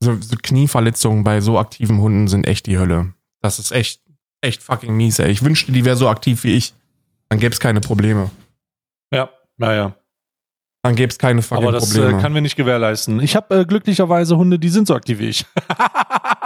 so, 0.00 0.16
so 0.20 0.36
Knieverletzungen 0.40 1.24
bei 1.24 1.40
so 1.40 1.58
aktiven 1.58 1.98
Hunden 1.98 2.26
sind 2.28 2.46
echt 2.46 2.66
die 2.66 2.78
Hölle. 2.78 3.14
Das 3.40 3.58
ist 3.58 3.70
echt, 3.72 4.00
echt 4.40 4.62
fucking 4.62 4.96
mies, 4.96 5.18
ey. 5.18 5.30
Ich 5.30 5.42
wünschte, 5.42 5.72
die 5.72 5.84
wäre 5.84 5.96
so 5.96 6.08
aktiv 6.08 6.42
wie 6.44 6.54
ich. 6.54 6.72
Dann 7.28 7.38
gäbe 7.40 7.52
es 7.52 7.60
keine 7.60 7.80
Probleme. 7.80 8.30
Ja, 9.12 9.28
naja. 9.56 9.94
Dann 10.82 10.96
gäbe 10.96 11.10
es 11.10 11.18
keine 11.18 11.42
fucking 11.42 11.62
Aber 11.64 11.72
das 11.72 11.92
Probleme. 11.92 12.18
äh, 12.18 12.20
kann 12.20 12.34
wir 12.34 12.40
nicht 12.40 12.56
gewährleisten. 12.56 13.20
Ich 13.20 13.36
habe 13.36 13.60
äh, 13.60 13.64
glücklicherweise 13.64 14.36
Hunde, 14.36 14.58
die 14.58 14.68
sind 14.68 14.88
so 14.88 14.94
aktiv 14.96 15.20
wie 15.20 15.28
ich. 15.28 15.46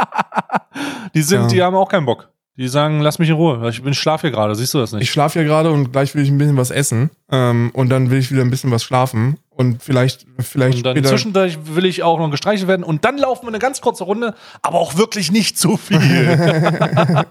die 1.15 1.23
sind, 1.23 1.41
Ja. 1.43 1.47
die 1.49 1.63
haben 1.63 1.75
auch 1.75 1.89
keinen 1.89 2.05
Bock. 2.07 2.29
Die 2.59 2.69
sagen, 2.69 3.01
lass 3.01 3.19
mich 3.19 3.29
in 3.29 3.35
Ruhe. 3.35 3.69
Ich 3.69 3.83
bin 3.83 3.93
schlaf 3.93 4.23
hier 4.23 4.31
gerade, 4.31 4.55
siehst 4.55 4.73
du 4.73 4.79
das 4.79 4.93
ich 4.95 4.99
nicht? 5.01 5.11
schlafe 5.11 5.39
ja 5.41 5.45
gerade 5.45 5.71
und 5.71 5.93
gleich 5.93 6.15
will 6.15 6.23
ich 6.23 6.31
ein 6.31 6.39
bisschen 6.39 6.57
was 6.57 6.71
essen. 6.71 7.11
Ähm, 7.31 7.71
und 7.75 7.91
dann 7.91 8.11
will 8.11 8.19
ich 8.19 8.31
wieder 8.31 8.41
ein 8.43 8.51
bisschen 8.51 8.71
was 8.71 8.83
schlafen. 8.83 9.39
Und 9.51 9.83
vielleicht, 9.83 10.27
vielleicht 10.39 10.79
Und 10.79 10.85
dann 10.97 11.05
zwischendurch 11.05 11.59
will 11.65 11.85
ich 11.87 12.03
auch 12.03 12.19
noch 12.19 12.31
gestreichelt 12.31 12.69
werden 12.69 12.83
und 12.83 13.05
dann 13.07 13.17
laufen 13.19 13.45
wir 13.45 13.49
eine 13.49 13.59
ganz 13.59 13.81
kurze 13.83 14.05
Runde, 14.05 14.35
aber 14.63 14.79
auch 14.79 14.97
wirklich 14.97 15.31
nicht 15.33 15.59
zu 15.59 15.77
viel. 15.79 15.97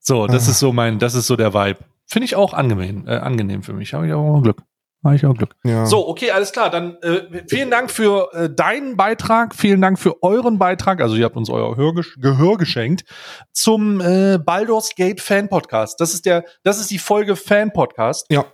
so, 0.00 0.26
das 0.26 0.48
ist 0.48 0.58
so 0.58 0.72
mein, 0.72 0.98
das 0.98 1.14
ist 1.14 1.26
so 1.26 1.36
der 1.36 1.52
Vibe. 1.54 1.78
Finde 2.10 2.24
ich 2.24 2.34
auch 2.36 2.52
angenehm, 2.54 3.06
äh, 3.06 3.16
angenehm 3.16 3.62
für 3.62 3.72
mich. 3.72 3.94
Habe 3.94 4.06
ich 4.06 4.12
auch 4.12 4.40
Glück. 4.42 4.58
Habe 5.02 5.16
ich 5.16 5.24
auch 5.24 5.34
Glück. 5.34 5.54
ja. 5.64 5.86
So, 5.86 6.06
okay, 6.08 6.30
alles 6.30 6.52
klar. 6.52 6.68
Dann 6.68 6.96
äh, 7.02 7.44
vielen 7.48 7.70
Dank 7.70 7.90
für 7.90 8.28
äh, 8.34 8.50
deinen 8.54 8.96
Beitrag, 8.98 9.54
vielen 9.54 9.80
Dank 9.80 9.98
für 9.98 10.22
euren 10.22 10.58
Beitrag. 10.58 11.00
Also 11.00 11.16
ihr 11.16 11.24
habt 11.24 11.36
uns 11.36 11.48
euer 11.48 11.76
Hörgesch 11.76 12.16
Gehör 12.20 12.58
geschenkt 12.58 13.04
zum 13.52 14.00
äh, 14.02 14.38
Baldur's 14.44 14.90
Gate 14.96 15.20
Fan 15.22 15.48
Podcast. 15.48 16.00
Das 16.00 16.12
ist 16.12 16.26
der, 16.26 16.44
das 16.64 16.78
ist 16.80 16.90
die 16.90 16.98
Folge 16.98 17.36
Fan 17.36 17.72
Podcast. 17.72 18.26
Ja. 18.30 18.44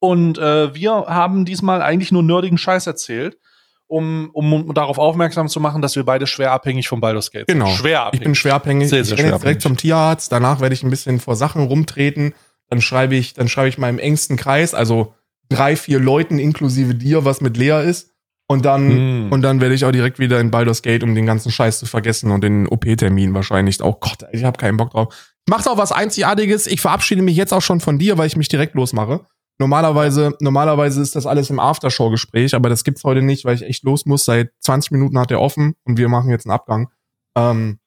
Und 0.00 0.38
äh, 0.38 0.74
wir 0.74 0.90
haben 0.92 1.44
diesmal 1.44 1.82
eigentlich 1.82 2.10
nur 2.10 2.22
nerdigen 2.24 2.58
Scheiß 2.58 2.86
erzählt, 2.88 3.38
um, 3.86 4.30
um, 4.32 4.52
um 4.52 4.74
darauf 4.74 4.98
aufmerksam 4.98 5.48
zu 5.48 5.60
machen, 5.60 5.82
dass 5.82 5.94
wir 5.94 6.04
beide 6.04 6.26
schwer 6.26 6.50
abhängig 6.52 6.88
vom 6.88 7.00
Baldur's 7.00 7.30
Gate 7.30 7.46
sind. 7.48 7.58
Genau. 7.60 7.70
Schwer 7.70 8.00
Ich 8.00 8.06
abhängig. 8.06 8.24
bin 8.24 8.34
schwer 8.34 8.54
abhängig. 8.54 8.88
Sehr, 8.88 9.02
ich 9.02 9.08
sehr 9.08 9.18
renne 9.18 9.28
schwer 9.28 9.36
jetzt 9.36 9.44
direkt 9.44 9.62
zum 9.62 9.76
Tierarzt. 9.76 10.32
Danach 10.32 10.60
werde 10.60 10.74
ich 10.74 10.82
ein 10.82 10.90
bisschen 10.90 11.20
vor 11.20 11.36
Sachen 11.36 11.62
rumtreten. 11.66 12.34
Dann 12.74 12.80
schreibe 12.80 13.14
ich, 13.14 13.34
dann 13.34 13.46
schreibe 13.46 13.68
ich 13.68 13.78
meinem 13.78 14.00
engsten 14.00 14.36
Kreis, 14.36 14.74
also 14.74 15.14
drei, 15.48 15.76
vier 15.76 16.00
Leuten 16.00 16.40
inklusive 16.40 16.96
dir, 16.96 17.24
was 17.24 17.40
mit 17.40 17.56
Lea 17.56 17.84
ist. 17.88 18.10
Und 18.48 18.64
dann, 18.64 19.28
Mm. 19.28 19.32
und 19.32 19.42
dann 19.42 19.60
werde 19.60 19.76
ich 19.76 19.84
auch 19.84 19.92
direkt 19.92 20.18
wieder 20.18 20.40
in 20.40 20.50
Baldur's 20.50 20.82
Gate, 20.82 21.04
um 21.04 21.14
den 21.14 21.24
ganzen 21.24 21.52
Scheiß 21.52 21.78
zu 21.78 21.86
vergessen 21.86 22.32
und 22.32 22.42
den 22.42 22.66
OP-Termin 22.66 23.32
wahrscheinlich. 23.32 23.80
Oh 23.80 23.92
Gott, 23.98 24.24
ich 24.32 24.42
habe 24.42 24.58
keinen 24.58 24.76
Bock 24.76 24.90
drauf. 24.90 25.14
Macht 25.48 25.68
auch 25.68 25.78
was 25.78 25.92
Einzigartiges. 25.92 26.66
Ich 26.66 26.80
verabschiede 26.80 27.22
mich 27.22 27.36
jetzt 27.36 27.52
auch 27.54 27.62
schon 27.62 27.78
von 27.78 27.96
dir, 28.00 28.18
weil 28.18 28.26
ich 28.26 28.36
mich 28.36 28.48
direkt 28.48 28.74
losmache. 28.74 29.20
Normalerweise, 29.60 30.34
normalerweise 30.40 31.00
ist 31.00 31.14
das 31.14 31.26
alles 31.26 31.48
im 31.48 31.60
Aftershow-Gespräch, 31.60 32.56
aber 32.56 32.68
das 32.68 32.82
gibt's 32.82 33.04
heute 33.04 33.22
nicht, 33.22 33.44
weil 33.44 33.54
ich 33.54 33.62
echt 33.62 33.84
los 33.84 34.04
muss. 34.04 34.24
Seit 34.24 34.50
20 34.60 34.90
Minuten 34.90 35.16
hat 35.16 35.30
er 35.30 35.40
offen 35.40 35.74
und 35.84 35.96
wir 35.96 36.08
machen 36.08 36.28
jetzt 36.30 36.44
einen 36.44 36.54
Abgang. 36.54 36.88
Ähm, 37.36 37.78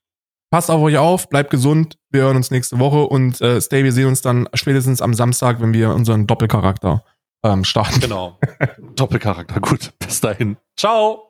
passt 0.49 0.71
auf 0.71 0.81
euch 0.81 0.97
auf, 0.97 1.29
bleibt 1.29 1.49
gesund. 1.49 1.97
Wir 2.09 2.23
hören 2.23 2.37
uns 2.37 2.51
nächste 2.51 2.79
Woche 2.79 3.03
und 3.07 3.41
äh, 3.41 3.61
Stay, 3.61 3.83
wir 3.83 3.91
sehen 3.91 4.07
uns 4.07 4.21
dann 4.21 4.47
spätestens 4.53 5.01
am 5.01 5.13
Samstag, 5.13 5.61
wenn 5.61 5.73
wir 5.73 5.91
unseren 5.93 6.27
Doppelcharakter 6.27 7.03
ähm, 7.43 7.63
starten. 7.63 7.99
Genau. 7.99 8.39
Doppelcharakter. 8.95 9.59
Gut. 9.59 9.93
Bis 9.99 10.21
dahin. 10.21 10.57
Ciao. 10.75 11.26